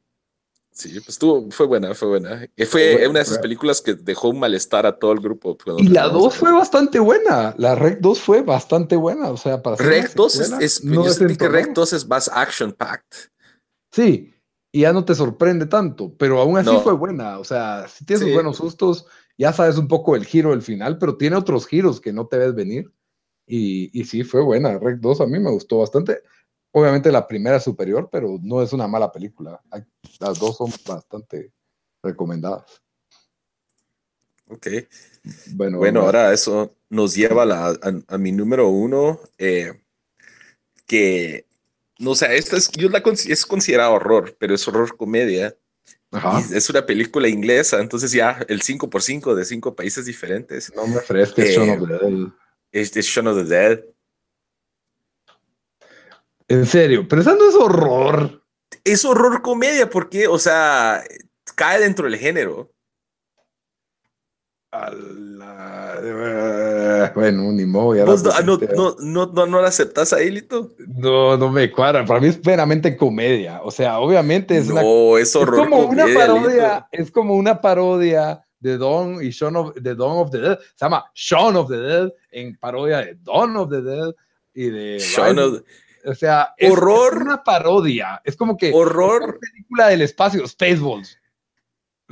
[0.71, 2.43] sí, pues estuvo, fue buena, fue buena.
[2.43, 5.19] Eh, Fue Fue buena, una de esas películas que dejó un malestar a todo el
[5.19, 5.57] grupo.
[5.77, 7.55] Y la terminamos 2 de fue bastante buena.
[7.57, 9.29] La Rec 2 fue bastante buena.
[9.31, 11.47] O sea, para Rec 2 es, es- no sentí que.
[11.49, 13.29] Rec 2 es más action-packed.
[13.91, 14.33] Sí,
[14.71, 16.79] y ya no te sorprende tanto, pero aún así No.
[16.81, 17.39] fue buena.
[17.39, 18.33] O sea, si tiene sus Sí.
[18.33, 19.05] buenos sustos,
[19.37, 22.37] ya sabes un poco el giro del final, pero tiene otros giros que no te
[22.37, 22.91] ves venir.
[23.47, 24.77] Y, y sí, fue buena.
[24.79, 26.21] Rec 2 a mí me gustó bastante.
[26.71, 29.61] Obviamente la primera es superior, pero no es una mala película.
[30.19, 31.51] Las dos son bastante
[32.01, 32.81] recomendadas.
[34.47, 34.67] Ok.
[35.53, 39.81] Bueno, Bueno, ahora eso nos lleva a, la- a- a mi número uno, eh,
[40.85, 41.45] que,
[42.01, 45.55] no sé, esta es, yo la es considerada horror, pero es horror comedia.
[46.11, 46.43] Ajá.
[46.53, 50.73] Es una película inglesa, entonces ya el 5x5 de cinco países diferentes.
[50.75, 52.27] Nombre fresco es Eh, Shaun of the Dead.
[52.71, 53.85] Es, es Shaun of the Dead.
[56.47, 58.43] En serio, pero esa no es horror.
[58.83, 61.03] Es horror comedia porque, o sea,
[61.55, 62.73] cae dentro del género.
[64.71, 65.99] La...
[67.13, 68.05] Bueno, ni modo.
[68.05, 68.57] ¿Vos no,
[69.01, 70.71] no, no, no, la aceptas ahí, Lito?
[70.87, 72.05] No, no me cuadra.
[72.05, 73.61] Para mí es plenamente comedia.
[73.63, 75.59] O sea, obviamente es no, es horror.
[75.59, 76.73] Es como comedia, una parodia.
[76.75, 76.87] Lito.
[76.91, 80.57] Es como una parodia de Dawn y Shaun of, de Dawn of the Dead.
[80.75, 84.15] Se llama Shaun of the Dead en parodia de Dawn of the Dead
[84.53, 84.99] y de.
[84.99, 85.61] Shaun of...
[86.05, 87.13] O sea, horror.
[87.17, 88.21] Es una parodia.
[88.23, 88.71] Es como que.
[88.73, 89.37] Horror.
[89.37, 91.17] película del espacio, Spaceballs.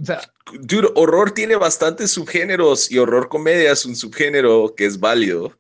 [0.02, 0.22] O sea,
[0.62, 5.54] Dude, horror tiene bastantes subgéneros y horror comedia es un subgénero que es válido.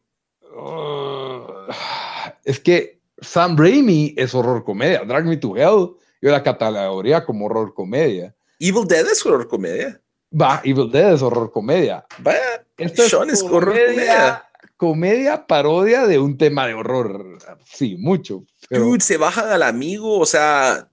[0.55, 1.71] Uh,
[2.43, 5.03] es que Sam Raimi es horror comedia.
[5.05, 5.91] Drag Me to Hell,
[6.21, 8.35] yo la catalogaría como horror comedia.
[8.59, 10.01] Evil Dead es horror comedia.
[10.39, 12.05] Va, Evil Dead es horror comedia.
[12.19, 14.45] Vaya, Esto Sean es, horror comedia.
[14.77, 17.37] Comedia parodia de un tema de horror.
[17.65, 18.45] Sí, mucho.
[18.69, 18.85] Pero...
[18.85, 20.88] Dude, se bajan al amigo, o sea,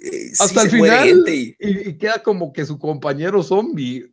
[0.00, 4.10] eh, hasta sí el final y, y, queda como que su compañero zombie.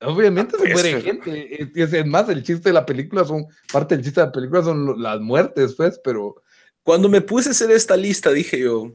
[0.00, 1.62] Obviamente se muere gente.
[1.74, 4.62] Es, es, más, el chiste de la película son, parte del chiste de la película
[4.62, 6.36] son las muertes, pues, pero.
[6.82, 8.94] Cuando me puse a hacer esta lista, dije yo,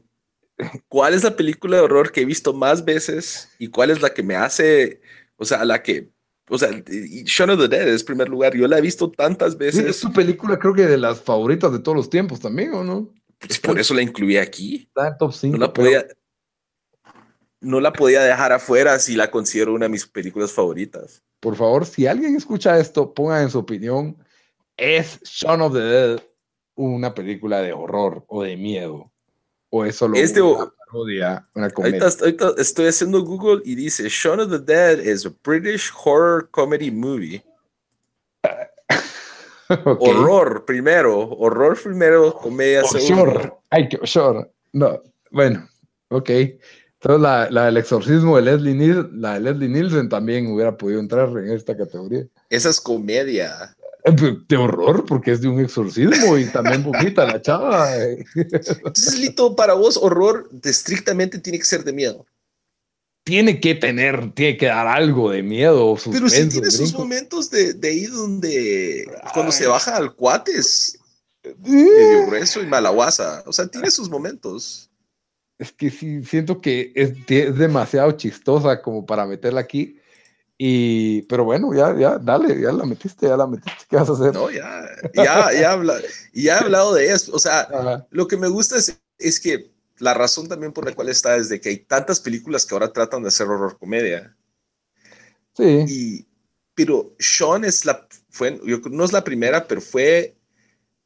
[0.88, 4.10] ¿cuál es la película de horror que he visto más veces y cuál es la
[4.10, 5.00] que me hace,
[5.36, 6.10] o sea, la que,
[6.48, 9.82] o sea, Shaun of the Dead es primer lugar, yo la he visto tantas veces.
[9.82, 12.84] Sí, es su película, creo que de las favoritas de todos los tiempos también, ¿o
[12.84, 13.12] no?
[13.40, 14.88] Pues por eso la incluí aquí.
[14.88, 15.56] Está top 5.
[15.56, 16.20] No la podía, pero
[17.60, 21.22] no la podía dejar afuera si la considero una de mis películas favoritas.
[21.40, 24.16] Por favor, si alguien escucha esto, ponga en su opinión,
[24.76, 26.20] ¿es Shaun of the Dead
[26.74, 29.10] una película de horror o de miedo?
[29.70, 32.02] ¿O es solo es de, una parodia, una comedia?
[32.02, 36.48] Ahorita, ahorita, estoy haciendo Google y dice, Shaun of the Dead is a British horror
[36.50, 37.42] comedy movie.
[39.84, 40.08] okay.
[40.08, 43.32] Horror primero, horror primero, comedia oh, segundo.
[43.32, 43.52] Sure.
[43.70, 44.50] Ay, que sure.
[44.72, 45.68] No, bueno,
[46.08, 46.30] ok.
[46.30, 51.00] Entonces, la, la del exorcismo de Leslie, Nielsen, la de Leslie Nielsen también hubiera podido
[51.00, 52.26] entrar en esta categoría.
[52.50, 53.74] Esa es comedia.
[54.48, 57.94] De horror, porque es de un exorcismo y también vomita la chava.
[58.34, 62.26] Entonces, Lito, para vos, horror estrictamente tiene que ser de miedo.
[63.30, 65.96] Tiene que tener, tiene que dar algo de miedo.
[65.96, 69.58] Suspenso, Pero sí tiene sus momentos de, de ahí donde, cuando Ay.
[69.58, 70.98] se baja al cuates,
[71.62, 73.44] medio grueso y malaguasa.
[73.46, 74.90] O sea, tiene sus momentos
[75.60, 80.00] es que sí, siento que es, es, demasiado chistosa como para meterla aquí.
[80.56, 84.12] Y, pero bueno, ya, ya, dale, ya la metiste, ya la metiste, ¿qué vas a
[84.14, 84.32] hacer?
[84.32, 86.00] No, ya, ya, ya, habla,
[86.32, 87.34] ya he hablado de eso.
[87.34, 88.06] O sea, Ajá.
[88.10, 89.70] lo que me gusta es, es que
[90.00, 92.92] la razón también por la cual está es de que hay tantas películas que ahora
[92.92, 94.34] tratan de hacer horror comedia.
[95.54, 95.84] Sí.
[95.88, 96.26] Y,
[96.74, 100.34] pero Sean es la, fue, yo, no es la primera, pero fue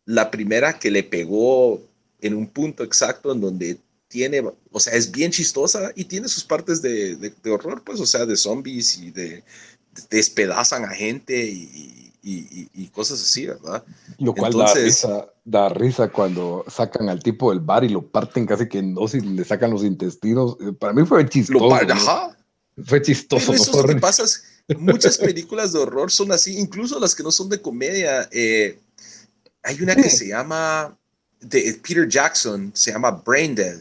[0.04, 1.82] la primera que le pegó
[2.20, 6.44] en un punto exacto en donde tiene, o sea, es bien chistosa y tiene sus
[6.44, 9.42] partes de, de, de horror, pues, o sea, de zombies y de, de
[10.08, 13.84] despedazan a gente y, y, y, cosas así, ¿verdad?
[14.18, 18.06] Lo cual Entonces, da, risa, da risa cuando sacan al tipo del bar y lo
[18.06, 20.56] parten casi que en dos y le sacan los intestinos.
[20.78, 21.68] Para mí fue chistoso.
[21.68, 22.36] Lo ajá.
[22.86, 23.52] Fue chistoso.
[23.52, 24.24] Pero eso es lo que pasa.
[24.24, 24.42] Es,
[24.78, 28.28] muchas películas de horror son así, incluso las que no son de comedia.
[28.32, 28.78] Eh,
[29.62, 30.96] hay una que se llama,
[31.40, 33.80] de Peter Jackson, se llama Brain Dead.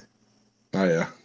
[0.74, 1.16] Ah, yeah.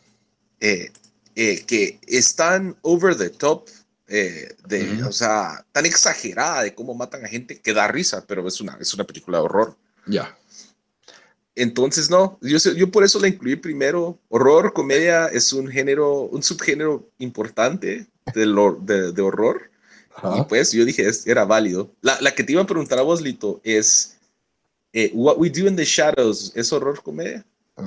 [0.61, 0.93] eh,
[1.35, 3.69] eh, que están over the top,
[4.09, 5.09] eh, de, uh -huh.
[5.09, 8.77] o sea, tan exagerada de cómo matan a gente que da risa, pero es una,
[8.81, 9.77] es una película de horror.
[10.07, 10.13] Ya.
[10.13, 10.39] Yeah.
[11.55, 14.19] Entonces, no, yo, yo por eso la incluí primero.
[14.29, 19.71] Horror, comedia es un género, un subgénero importante de, lo, de, de horror.
[20.17, 20.41] Uh -huh.
[20.41, 21.93] Y pues yo dije, era válido.
[22.01, 24.17] La, la, que te iba a preguntar a vos, Lito, es
[24.93, 27.45] eh, What We Do in the Shadows, ¿es horror, comedia?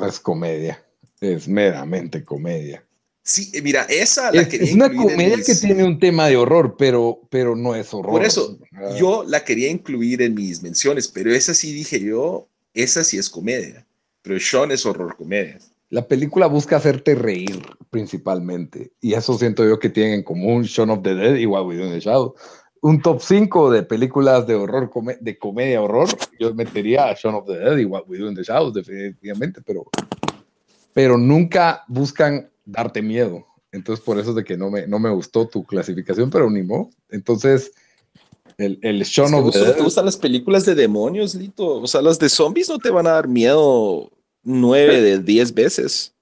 [0.07, 0.83] Es comedia
[1.21, 2.83] es meramente comedia.
[3.23, 5.45] Sí, mira, esa la es, quería es una comedia mis...
[5.45, 8.11] que tiene un tema de horror, pero, pero no es horror.
[8.11, 8.95] Por eso, ah.
[8.97, 13.29] yo la quería incluir en mis menciones, pero esa sí dije yo, esa sí es
[13.29, 13.85] comedia,
[14.23, 15.59] pero Sean es horror comedia.
[15.89, 17.61] La película busca hacerte reír
[17.91, 21.65] principalmente, y eso siento yo que tienen en común Shaun of the Dead y What
[21.67, 22.33] We Do in the Shadow.
[22.81, 24.89] Un top 5 de películas de horror,
[25.19, 28.35] de comedia horror, yo metería a Shaun of the Dead y What We Do in
[28.35, 29.85] the Shadows, definitivamente, pero
[30.93, 33.45] pero nunca buscan darte miedo.
[33.71, 36.61] Entonces, por eso es de que no me, no me gustó tu clasificación, pero ni
[36.61, 36.89] modo.
[37.09, 37.71] Entonces,
[38.57, 39.75] el, el Shaun of the Dead.
[39.75, 41.81] ¿Te gustan las películas de demonios, Lito?
[41.81, 44.11] O sea, las de zombies no te van a dar miedo
[44.43, 46.13] nueve de diez veces.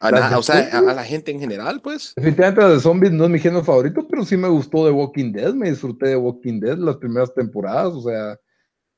[0.00, 2.12] A, la, o sea, a, a, la gente en general, pues.
[2.16, 5.32] Definitivamente las de zombies no es mi género favorito, pero sí me gustó de Walking
[5.32, 5.54] Dead.
[5.54, 7.94] Me disfruté de Walking Dead las primeras temporadas.
[7.94, 8.38] O sea,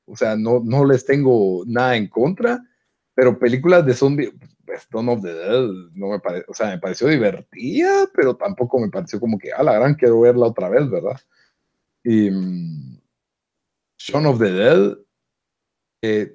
[0.05, 2.61] o sea no, no les tengo nada en contra
[3.19, 4.31] pero películas de zombie,
[4.69, 8.79] pues, Dawn of the Dead, no me parece, o sea, me pareció divertida, pero tampoco
[8.79, 11.19] me pareció como que, a la gran, quiero verla otra vez, ¿verdad?
[12.03, 12.99] Y um,
[13.97, 14.97] Shaun of the Dead,
[16.03, 16.33] eh,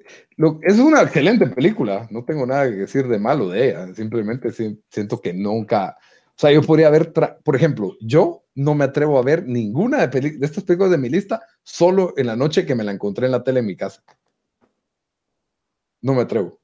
[0.63, 5.21] es una excelente película, no tengo nada que decir de malo de ella, simplemente siento
[5.21, 5.95] que nunca,
[6.27, 10.19] o sea, yo podría ver, por ejemplo, yo no me atrevo a ver ninguna de,
[10.31, 13.31] de estas películas de mi lista solo en la noche que me la encontré en
[13.31, 14.03] la tele en mi casa.
[16.01, 16.59] No me atrevo.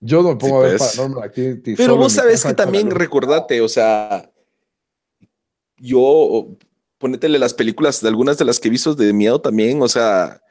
[0.00, 0.96] Yo no pongo a ver pues.
[0.96, 1.76] Paranormal Activity.
[1.76, 4.30] Pero vos sabes que también recordate, o sea,
[5.76, 6.48] yo,
[6.98, 10.42] ponétele las películas de algunas de las que he visto de miedo también, o sea,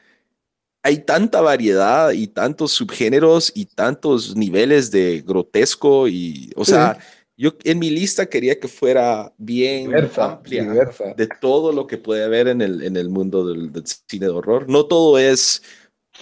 [0.84, 6.98] hay tanta variedad y tantos subgéneros y tantos niveles de grotesco y, o sea,
[7.36, 12.48] yo en mi lista quería que fuera bien amplia de todo lo que puede haber
[12.48, 14.70] en el, en el mundo del, del, cine de horror.
[14.70, 15.64] No todo es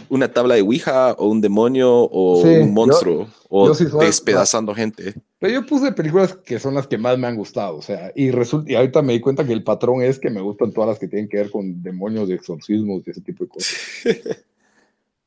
[0.09, 5.13] una tabla de Ouija o un demonio o un monstruo o despedazando gente.
[5.39, 8.31] Pero yo puse películas que son las que más me han gustado, o sea, y,
[8.31, 10.99] resulta, y ahorita me di cuenta que el patrón es que me gustan todas las
[10.99, 13.77] que tienen que ver con demonios, y exorcismos y ese tipo de cosas.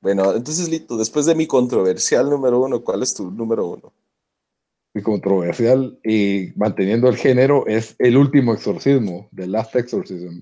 [0.01, 3.93] bueno, entonces, Lito, después de mi controversial número uno, ¿cuál es tu número uno?
[4.93, 10.41] Mi controversial y manteniendo el género es El último exorcismo, The Last Exorcism.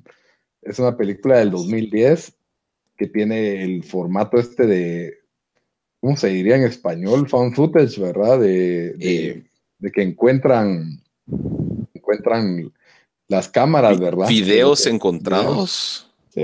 [0.62, 2.37] Es una película del 2010
[2.98, 5.18] que tiene el formato este de,
[6.00, 7.28] ¿cómo se diría en español?
[7.28, 8.40] Found footage, ¿verdad?
[8.40, 9.92] De, de, eh.
[9.92, 11.00] que encuentran,
[11.94, 12.72] encuentran
[13.28, 14.28] las cámaras, ¿verdad?
[14.28, 16.12] Videos encontrados.
[16.30, 16.42] Sí.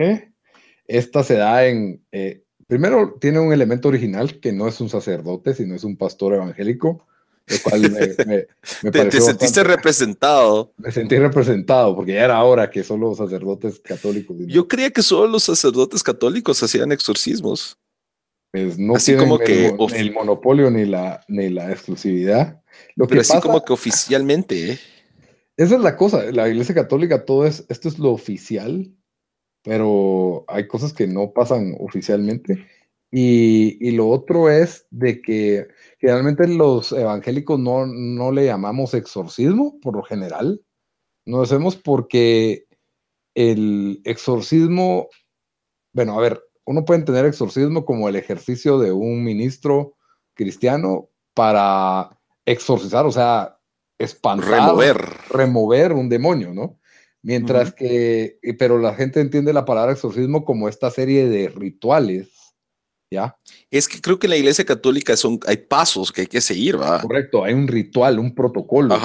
[0.87, 5.55] Esta se da en, eh, primero tiene un elemento original que no es un sacerdote,
[5.55, 7.05] sino es un pastor evangélico
[7.47, 10.73] te, sentiste representado.
[10.79, 14.37] Me sentí representado porque ya era hora que solo los sacerdotes católicos.
[14.47, 17.79] Yo creía que solo los sacerdotes católicos hacían exorcismos.
[18.51, 22.63] Pues no así como que el, monopolio ni la, ni la exclusividad.
[22.95, 24.73] Lo Pero así como que oficialmente.
[24.73, 24.79] ¿eh?
[25.57, 26.31] Esa es la cosa.
[26.31, 28.91] La Iglesia Católica, todo es, esto es lo oficial,
[29.63, 32.67] pero hay cosas que no pasan oficialmente.
[33.11, 35.69] Y, y lo otro es de que
[36.05, 40.61] Generalmente los evangélicos no, no le llamamos exorcismo, por lo general.
[41.25, 42.67] No lo hacemos porque
[43.35, 45.09] el exorcismo,
[45.95, 49.97] bueno, a ver, uno puede entender exorcismo como el ejercicio de un ministro
[50.35, 53.59] cristiano para exorcizar, o sea,
[53.97, 54.97] espantar, remover,
[55.31, 56.79] remover un demonio, ¿no?
[57.23, 62.44] Mientras que, pero la gente entiende la palabra exorcismo como esta serie de rituales
[63.71, 66.81] es que creo que en la iglesia católica son, hay pasos que hay que seguir,
[66.81, 67.01] ¿va?
[67.01, 68.97] Correcto, hay un ritual, un protocolo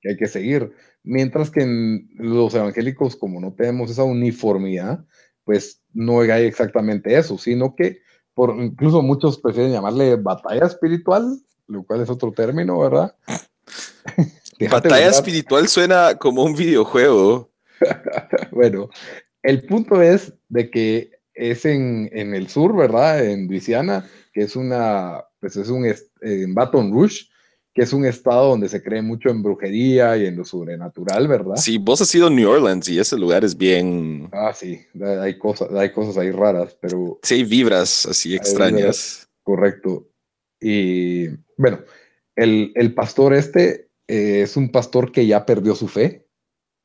[0.00, 0.72] que hay que seguir.
[1.02, 5.04] Mientras que en los evangélicos, como no tenemos esa uniformidad,
[5.44, 8.00] pues no hay exactamente eso, sino que
[8.34, 11.38] por, incluso muchos prefieren llamarle batalla espiritual,
[11.68, 13.14] lo cual es otro término, ¿verdad?
[14.70, 17.50] batalla espiritual suena como un videojuego.
[18.50, 18.88] bueno,
[19.42, 23.24] el punto es de que es en, el sur, ¿verdad?
[23.24, 25.86] En Luisiana, que es una, pues es un,
[26.20, 27.26] en Baton Rouge,
[27.74, 31.56] que es un estado donde se cree mucho en brujería y en lo sobrenatural, ¿verdad?
[31.56, 34.30] Sí, vos has ido a New Orleans y ese lugar es bien...
[34.32, 34.80] Ah, sí,
[35.20, 37.18] hay cosas, hay cosas ahí raras, pero...
[37.22, 39.28] Sí, hay vibras así extrañas.
[39.42, 40.08] correcto.
[40.58, 41.80] Y bueno,
[42.34, 46.25] el, el pastor este eh, es un pastor que ya perdió su fe,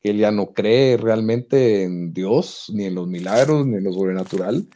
[0.10, 4.68] él ya no cree realmente en Dios, ni en los milagros, ni en lo sobrenatural,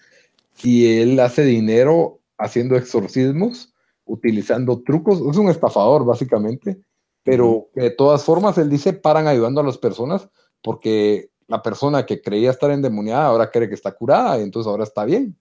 [0.64, 3.74] y él hace dinero haciendo exorcismos,
[4.06, 6.80] utilizando trucos, es un estafador básicamente,
[7.24, 10.30] pero de todas formas él dice, paran ayudando a las personas
[10.62, 14.84] porque la persona que creía estar endemoniada ahora cree que está curada, y entonces ahora
[14.84, 15.36] está bien,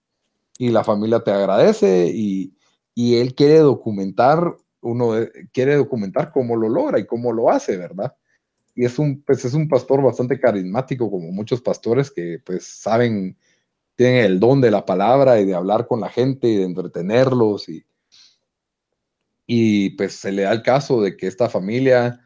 [0.57, 2.55] y la familia te agradece, y,
[2.95, 5.13] y él quiere documentar, uno
[5.51, 8.15] quiere documentar cómo lo logra y cómo lo hace, ¿verdad?
[8.75, 13.37] Y es un, pues es un pastor bastante carismático, como muchos pastores que pues saben,
[13.95, 17.69] tienen el don de la palabra y de hablar con la gente y de entretenerlos
[17.69, 17.85] y,
[19.47, 22.19] y pues se le da el caso de que esta familia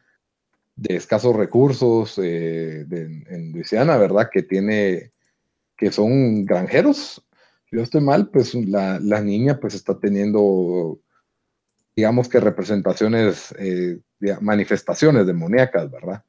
[0.76, 4.30] de escasos recursos eh, en Luisiana, ¿verdad?
[4.31, 5.11] Que tiene,
[5.77, 7.23] que son granjeros,
[7.69, 10.99] si yo estoy mal, pues la, la niña pues está teniendo,
[11.95, 13.99] digamos que representaciones, eh,
[14.41, 16.23] manifestaciones demoníacas, ¿verdad?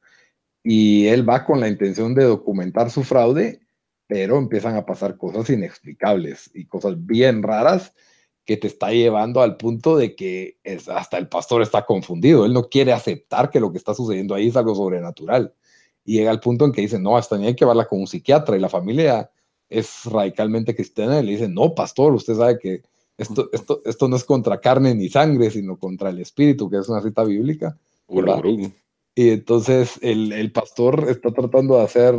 [0.63, 3.61] Y él va con la intención de documentar su fraude,
[4.07, 7.93] pero empiezan a pasar cosas inexplicables y cosas bien raras
[8.45, 12.45] que te está llevando al punto de que es, hasta el pastor está confundido.
[12.45, 15.53] Él no quiere aceptar que lo que está sucediendo ahí es algo sobrenatural.
[16.03, 18.07] Y llega al punto en que dice, no, hasta ni hay que verla con un
[18.07, 18.57] psiquiatra.
[18.57, 19.31] Y la familia
[19.69, 22.81] es radicalmente cristiana y le dice, no, pastor, usted sabe que
[23.17, 26.89] esto, esto, esto no es contra carne ni sangre, sino contra el espíritu, que es
[26.89, 27.77] una cita bíblica.
[29.15, 32.15] Y entonces el, el, pastor está tratando de hacer,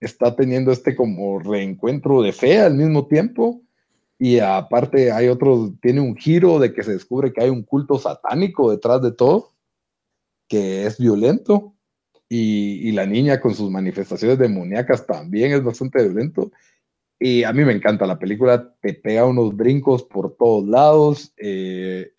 [0.00, 3.62] está teniendo este como reencuentro de fe al mismo tiempo.
[4.18, 7.98] Y aparte hay otro, tiene un giro de que se descubre que hay un culto
[7.98, 9.52] satánico detrás de todo,
[10.48, 11.74] que es violento.
[12.28, 16.52] Y, y la niña con sus manifestaciones demoníacas también es bastante violento.
[17.24, 21.32] Y a mí me encanta la película, te pega unos brincos por todos lados.
[21.36, 22.12] Eh,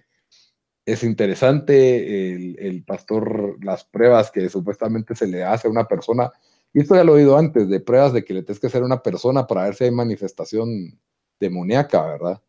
[0.86, 6.32] es interesante el, pastor, las pruebas que supuestamente se le hace a una persona.
[6.74, 8.82] Y esto ya lo he oído antes, de pruebas de que le tienes que hacer
[8.82, 11.00] a una persona para ver si hay manifestación
[11.40, 12.42] demoníaca, ¿verdad?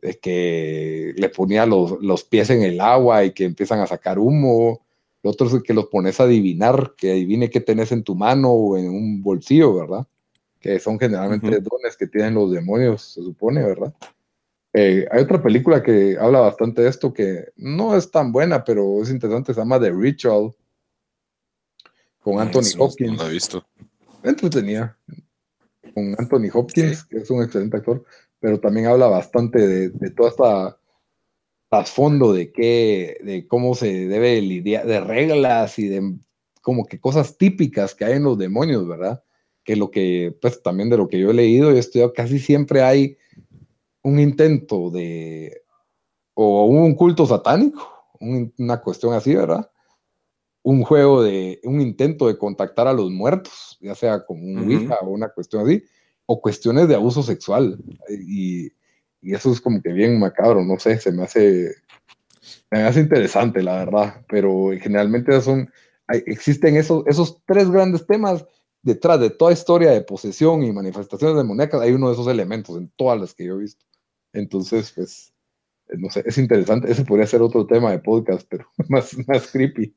[0.00, 4.18] De que le ponía los, los pies en el agua y que empiezan a sacar
[4.18, 4.86] humo.
[5.22, 8.76] Otros es que los pones a adivinar, que adivine qué tenés en tu mano o
[8.76, 10.06] en un bolsillo, ¿verdad?
[10.60, 13.94] que son generalmente dones que tienen los demonios, se supone, ¿verdad?
[14.78, 19.02] Eh, hay otra película que habla bastante de esto que no es tan buena, pero
[19.02, 20.54] es interesante, se llama The Ritual,
[22.20, 23.16] con Anthony Hopkins.
[23.16, 23.66] No la he visto.
[24.22, 24.98] Entretenida.
[25.94, 28.04] Con Anthony Hopkins, que es un excelente actor,
[28.38, 30.78] pero también habla bastante de, de toda esta
[31.70, 36.16] trasfondo de qué, de cómo se debe lidiar, de reglas y de
[36.60, 39.22] como que cosas típicas que hay en los demonios, ¿verdad?
[39.66, 42.38] que lo que, pues también de lo que yo he leído y he estudiado, casi
[42.38, 43.18] siempre hay
[44.06, 45.62] un intento de,
[46.34, 49.68] o un culto satánico, una cuestión así, ¿verdad?
[50.62, 54.98] Un juego de, un intento de contactar a los muertos, ya sea como un hija
[55.02, 55.82] o una cuestión así,
[56.24, 57.78] o cuestiones de abuso sexual.
[58.08, 58.66] Y,
[59.20, 61.74] y, eso es como que bien macabro, no sé, se me hace,
[62.70, 65.68] me hace interesante, la verdad, pero generalmente son,
[66.08, 68.46] existen esos, esos tres grandes temas
[68.82, 72.88] detrás de toda historia de posesión y manifestaciones demoníacas hay uno de esos elementos en
[72.94, 73.84] todas las que yo he visto.
[74.36, 75.32] Entonces, pues,
[75.88, 76.90] eh, no sé, es interesante.
[76.90, 79.94] Ese podría ser otro tema de podcast, pero más, más creepy.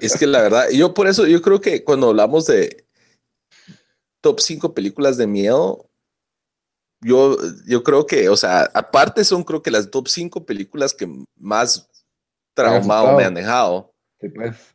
[0.00, 2.86] Es que la verdad, yo por eso, yo creo que cuando hablamos de
[4.20, 5.88] top 5 películas de miedo,
[7.00, 7.36] yo,
[7.66, 11.88] yo creo que, o sea, aparte son creo que las top 5 películas que más
[12.54, 13.92] traumado me han dejado.
[14.20, 14.74] Sí, pues.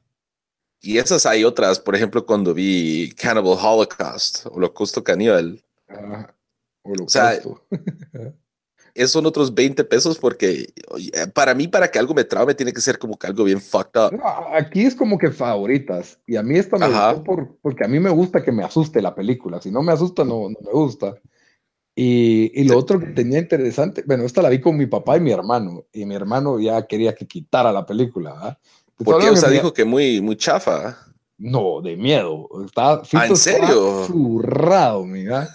[0.82, 5.62] Y esas hay otras, por ejemplo, cuando vi Cannibal Holocaust, Holocausto Caníbal.
[5.90, 6.34] Ah,
[6.84, 7.40] o sea,
[9.00, 10.74] esos son otros 20 pesos porque
[11.34, 14.00] para mí, para que algo me traume, tiene que ser como que algo bien fucked
[14.00, 14.22] up.
[14.54, 16.20] aquí es como que favoritas.
[16.28, 19.02] Y a mí esta me gustó por, porque a mí me gusta que me asuste
[19.02, 19.62] la película.
[19.62, 21.16] Si no me asusta, no, no me gusta.
[21.96, 25.22] Y, y lo otro que tenía interesante, bueno, esta la vi con mi papá y
[25.22, 25.86] mi hermano.
[25.94, 28.34] Y mi hermano ya quería que quitara la película.
[28.34, 28.58] ¿verdad?
[28.98, 30.98] Porque, o sea, dijo que muy, muy chafa.
[31.38, 32.50] No, de miedo.
[32.66, 34.06] Está, ¿Ah, ¿En serio?
[34.06, 35.48] Zurrado, mira.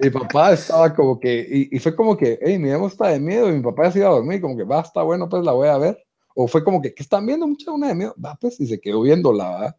[0.00, 3.48] Mi papá estaba como que, y, fue como que, hey, mi amo está de miedo,
[3.48, 5.52] y mi papá ya se iba a dormir, como que, va, está bueno, pues la
[5.52, 5.98] voy a ver.
[6.34, 7.46] O fue como que, ¿qué están viendo?
[7.46, 9.76] Mucha una de miedo, va, pues, y se quedó viéndola, ¿verdad?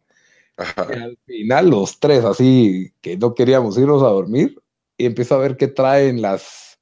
[0.90, 4.60] Y al final, los tres, así, que no queríamos irnos a dormir,
[4.96, 6.78] y empiezo a ver qué traen las,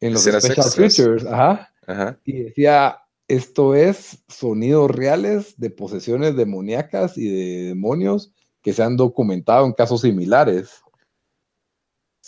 [0.00, 1.72] en los special features, ajá.
[1.86, 2.20] Ajá.
[2.24, 8.32] Y decía, esto es sonidos reales de posesiones demoníacas y de demonios
[8.62, 10.82] que se han documentado en casos similares.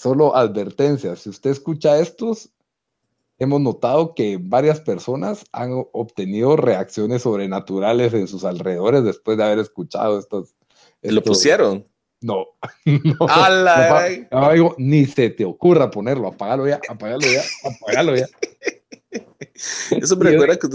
[0.02, 2.50] Solo advertencias, si usted escucha estos,
[3.38, 9.60] hemos notado que varias personas han obtenido reacciones sobrenaturales en sus alrededores después de haber
[9.60, 10.56] escuchado estos.
[11.02, 11.86] ¿Lo pusieron?
[12.20, 12.46] No.
[14.32, 18.26] no, ni se te ocurra ponerlo, apágalo ya, apágalo ya, apágalo ya.
[20.02, 20.66] Eso me recuerda que.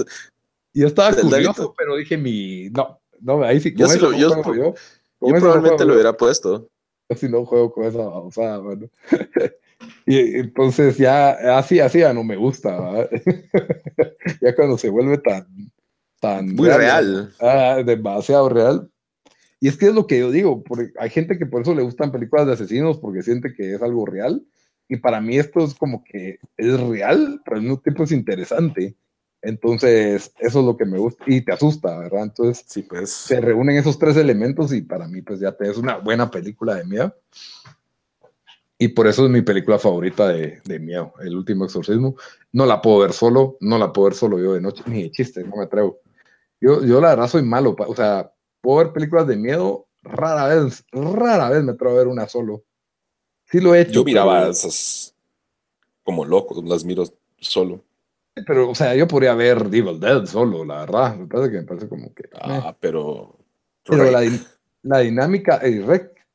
[0.74, 2.70] Yo estaba curioso, pero dije mi.
[2.70, 3.74] No, no, ahí sí.
[3.76, 4.74] Yo, yo, yo,
[5.20, 6.70] probablemente lo hubiera puesto.
[7.10, 8.90] Yo si no juego con esa sea, bueno.
[10.06, 13.10] y entonces ya, así, así ya no me gusta.
[14.42, 15.46] ya cuando se vuelve tan.
[16.20, 17.34] tan Muy real.
[17.40, 18.92] Ah, demasiado real.
[19.60, 21.82] Y es que es lo que yo digo, porque hay gente que por eso le
[21.82, 24.46] gustan películas de asesinos, porque siente que es algo real.
[24.88, 28.96] Y para mí esto es como que es real, pero al mismo tiempo es interesante.
[29.48, 32.24] Entonces, eso es lo que me gusta y te asusta, ¿verdad?
[32.24, 33.10] Entonces, sí, pues.
[33.10, 36.76] se reúnen esos tres elementos y para mí, pues ya te es una buena película
[36.76, 37.16] de miedo.
[38.78, 42.18] Y por eso es mi película favorita de, de, miedo, El último exorcismo.
[42.52, 45.12] No la puedo ver solo, no la puedo ver solo yo de noche, ni de
[45.12, 46.02] chiste, no me atrevo.
[46.60, 48.30] Yo, yo la verdad soy malo, o sea,
[48.60, 52.66] puedo ver películas de miedo, rara vez, rara vez me atrevo a ver una solo.
[53.46, 53.94] Sí lo he hecho.
[53.94, 55.16] Yo miraba esas
[56.04, 57.06] como loco, las miro
[57.40, 57.87] solo.
[58.46, 61.16] Pero, o sea, yo podría ver Evil Dead solo, la verdad.
[61.16, 62.30] Me parece que me parece como que.
[62.40, 63.40] Ah, pero.
[63.84, 64.22] Pero la,
[64.84, 65.60] la, dinámica.
[65.64, 65.84] Eh,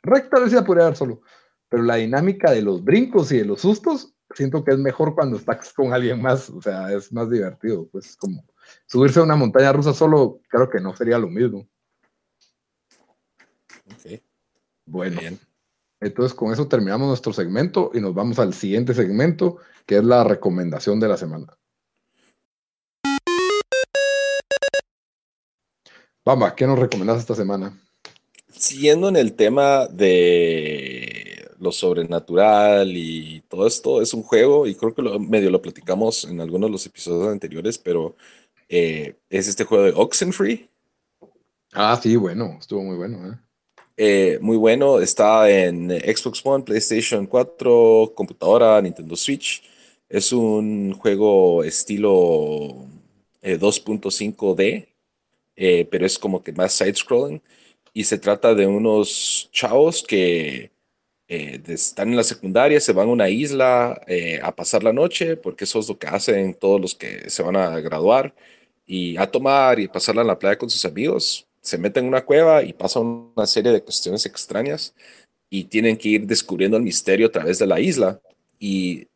[0.03, 1.21] Rec, tal vez ya podría ver solo.
[1.69, 5.37] Pero la dinámica de los brincos y de los sustos siento que es mejor cuando
[5.37, 8.45] estás con alguien más, o sea, es más divertido, pues como
[8.87, 11.69] subirse a una montaña rusa solo, creo que no sería lo mismo.
[14.85, 15.21] Bueno,
[16.01, 20.25] entonces con eso terminamos nuestro segmento y nos vamos al siguiente segmento, que es la
[20.25, 21.57] recomendación de la semana.
[26.25, 27.77] Vamos, ¿qué nos recomendas esta semana?
[28.49, 34.95] Siguiendo en el tema de lo sobrenatural y todo esto, es un juego, y creo
[34.95, 38.15] que lo, medio lo platicamos en algunos de los episodios anteriores, pero
[38.69, 40.69] eh, es este juego de Oxenfree.
[41.73, 43.33] Ah, sí, bueno, estuvo muy bueno.
[43.33, 43.37] ¿eh?
[43.97, 49.65] Eh, muy bueno, está en Xbox One, PlayStation 4, computadora, Nintendo Switch.
[50.09, 52.87] Es un juego estilo
[53.43, 54.92] 2.5D,
[55.57, 57.43] pero es como que más side-scrolling.
[57.93, 60.71] Y se trata de unos chavos que
[61.29, 64.01] están en la secundaria, se van a una isla
[64.43, 67.57] a pasar la noche, porque eso es lo que hacen todos los que se van
[67.57, 68.35] a graduar
[68.87, 71.47] y a tomar y pasarla en la playa con sus amigos.
[71.61, 74.95] Se meten en una cueva y pasan una serie de cuestiones extrañas
[75.49, 78.21] y tienen que ir descubriendo el misterio a través de la isla.
[78.59, 79.07] Y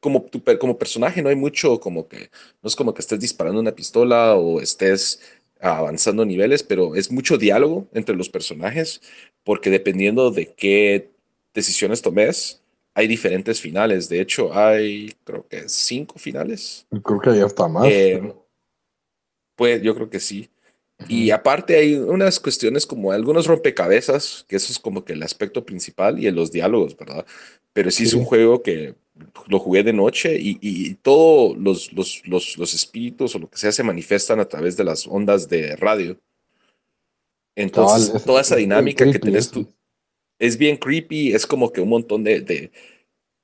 [0.00, 0.26] como,
[0.58, 2.30] como personaje no hay mucho como que,
[2.62, 5.20] no es como que estés disparando una pistola o estés
[5.62, 9.00] avanzando niveles, pero es mucho diálogo entre los personajes
[9.44, 11.10] porque dependiendo de qué
[11.54, 12.60] decisiones tomes,
[12.94, 14.08] hay diferentes finales.
[14.08, 16.86] De hecho, hay creo que cinco finales.
[17.04, 17.86] Creo que ya está más.
[17.86, 18.34] Eh,
[19.56, 20.50] pues yo creo que sí.
[21.08, 25.64] Y aparte hay unas cuestiones como algunos rompecabezas, que eso es como que el aspecto
[25.64, 27.26] principal y en los diálogos, ¿verdad?
[27.72, 28.94] Pero sí, es un juego que
[29.46, 33.58] lo jugué de noche y, y todos los, los, los, los, espíritus o lo que
[33.58, 36.18] sea se manifiestan a través de las ondas de radio.
[37.54, 39.66] Entonces, toda esa dinámica que tenés tú
[40.42, 42.72] es bien creepy, es como que un montón de, de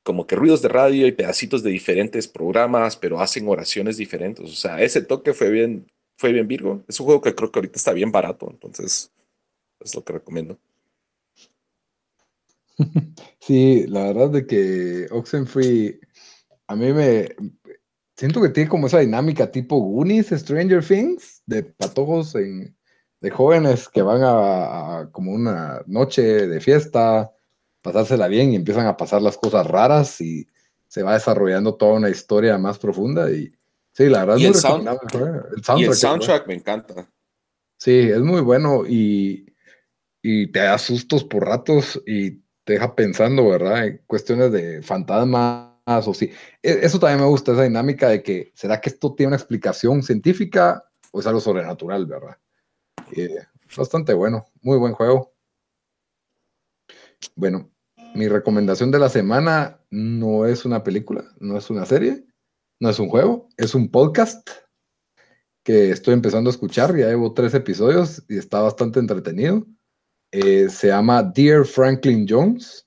[0.02, 4.44] como que ruidos de radio y pedacitos de diferentes programas, pero hacen oraciones diferentes.
[4.50, 5.86] O sea, ese toque fue bien,
[6.16, 6.82] fue bien Virgo.
[6.88, 9.12] Es un juego que creo que ahorita está bien barato, entonces
[9.78, 10.58] es lo que recomiendo.
[13.40, 16.00] Sí, la verdad de que Oxenfree
[16.66, 17.34] a mí me
[18.14, 22.76] siento que tiene como esa dinámica tipo Goonies, Stranger Things, de patojos en,
[23.20, 27.32] de jóvenes que van a, como una noche de fiesta,
[27.80, 30.46] pasársela bien y empiezan a pasar las cosas raras y
[30.88, 33.52] se va desarrollando toda una historia más profunda y
[33.98, 37.10] Sí, la verdad es muy el, el soundtrack, y el soundtrack me encanta.
[37.78, 39.52] Sí, es muy bueno y,
[40.22, 43.86] y te da sustos por ratos y te deja pensando, ¿verdad?
[43.86, 46.30] En cuestiones de fantasmas o sí.
[46.62, 50.02] E, eso también me gusta, esa dinámica de que, ¿será que esto tiene una explicación
[50.02, 52.36] científica o es algo sobrenatural, ¿verdad?
[53.74, 55.32] bastante bueno, muy buen juego.
[57.34, 57.70] Bueno,
[58.14, 62.26] mi recomendación de la semana no es una película, no es una serie,
[62.80, 64.46] no es un juego, es un podcast
[65.62, 66.94] que estoy empezando a escuchar.
[66.94, 69.66] Ya llevo tres episodios y está bastante entretenido.
[70.30, 72.86] Eh, se llama Dear Franklin Jones.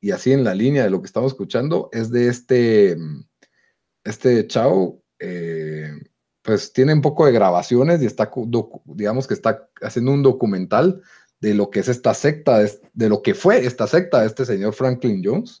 [0.00, 2.96] Y así en la línea de lo que estamos escuchando es de este,
[4.04, 5.02] este chavo.
[5.18, 5.90] Eh,
[6.42, 8.30] pues tiene un poco de grabaciones y está,
[8.86, 11.02] digamos que está haciendo un documental
[11.40, 12.60] de lo que es esta secta,
[12.92, 15.60] de lo que fue esta secta de este señor Franklin Jones,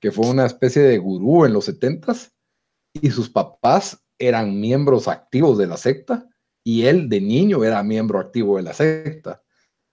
[0.00, 2.32] que fue una especie de gurú en los setentas
[2.94, 6.26] y sus papás eran miembros activos de la secta
[6.64, 9.42] y él de niño era miembro activo de la secta.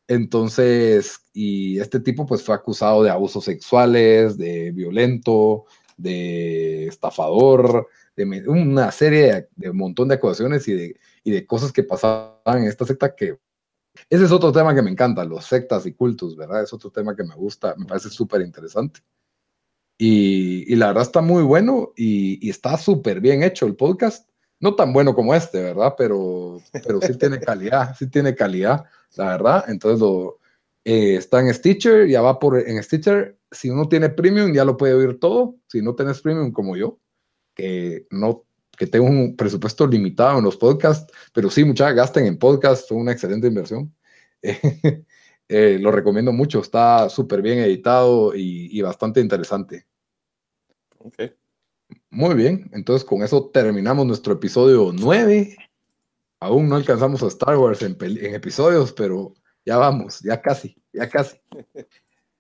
[0.10, 5.66] Entonces, y este tipo pues fue acusado de abusos sexuales, de violento,
[5.98, 11.72] de estafador, de una serie de, un montón de acusaciones y de, y de cosas
[11.72, 13.38] que pasaban en esta secta que
[14.10, 16.64] ese es otro tema que me encanta, los sectas y cultos, ¿verdad?
[16.64, 19.02] Es otro tema que me gusta, me parece súper interesante.
[19.98, 24.29] Y, la verdad está muy bueno y, está súper bien hecho el podcast.
[24.60, 25.96] No tan bueno como este, ¿verdad?
[25.98, 29.66] Pero, pero sí tiene calidad, sí tiene calidad, la verdad.
[29.68, 30.40] Entonces lo,
[30.84, 33.38] eh, está en Stitcher, ya va por en Stitcher.
[33.52, 35.56] Si uno tiene premium, ya lo puede oír todo.
[35.68, 37.00] Si no tenés premium como yo,
[37.56, 38.46] que no
[38.80, 42.98] que tengo un presupuesto limitado en los podcasts, pero sí, muchas gasten en podcast, fue
[42.98, 43.94] una excelente inversión.
[45.52, 49.88] Eh, lo recomiendo mucho, está súper bien editado y, bastante interesante.
[51.00, 51.16] Ok.
[52.12, 55.56] Muy bien, entonces con eso terminamos nuestro episodio 9.
[56.40, 57.96] Aún no alcanzamos a Star Wars en,
[58.34, 61.38] episodios, pero ya vamos, ya casi, ya casi.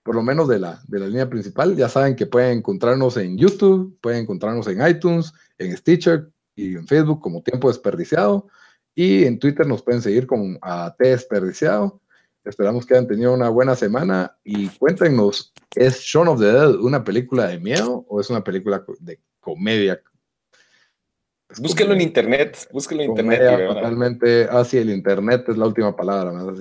[0.04, 3.38] Por lo menos de la, de la línea principal, ya saben que pueden encontrarnos en
[3.38, 8.48] YouTube, pueden encontrarnos en iTunes, en Stitcher y en Facebook como Tiempo Desperdiciado.
[8.96, 12.02] Y en Twitter nos pueden seguir como a T Desperdiciado.
[12.44, 17.04] Esperamos que hayan tenido una buena semana y cuéntenos, ¿es Shaun of the Dead una
[17.04, 20.02] película de miedo o es una película de comedia?
[21.58, 23.68] Búsquenlo en internet, búsquenlo en internet.
[23.68, 26.32] Totalmente, ah, sí, el internet es la última palabra.
[26.32, 26.54] ¿no?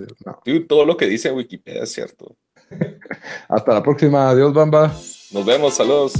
[0.67, 2.37] todo lo que dice Wikipedia es cierto.
[3.49, 4.87] Hasta la próxima, adiós, Bamba.
[5.31, 6.15] Nos vemos, saludos.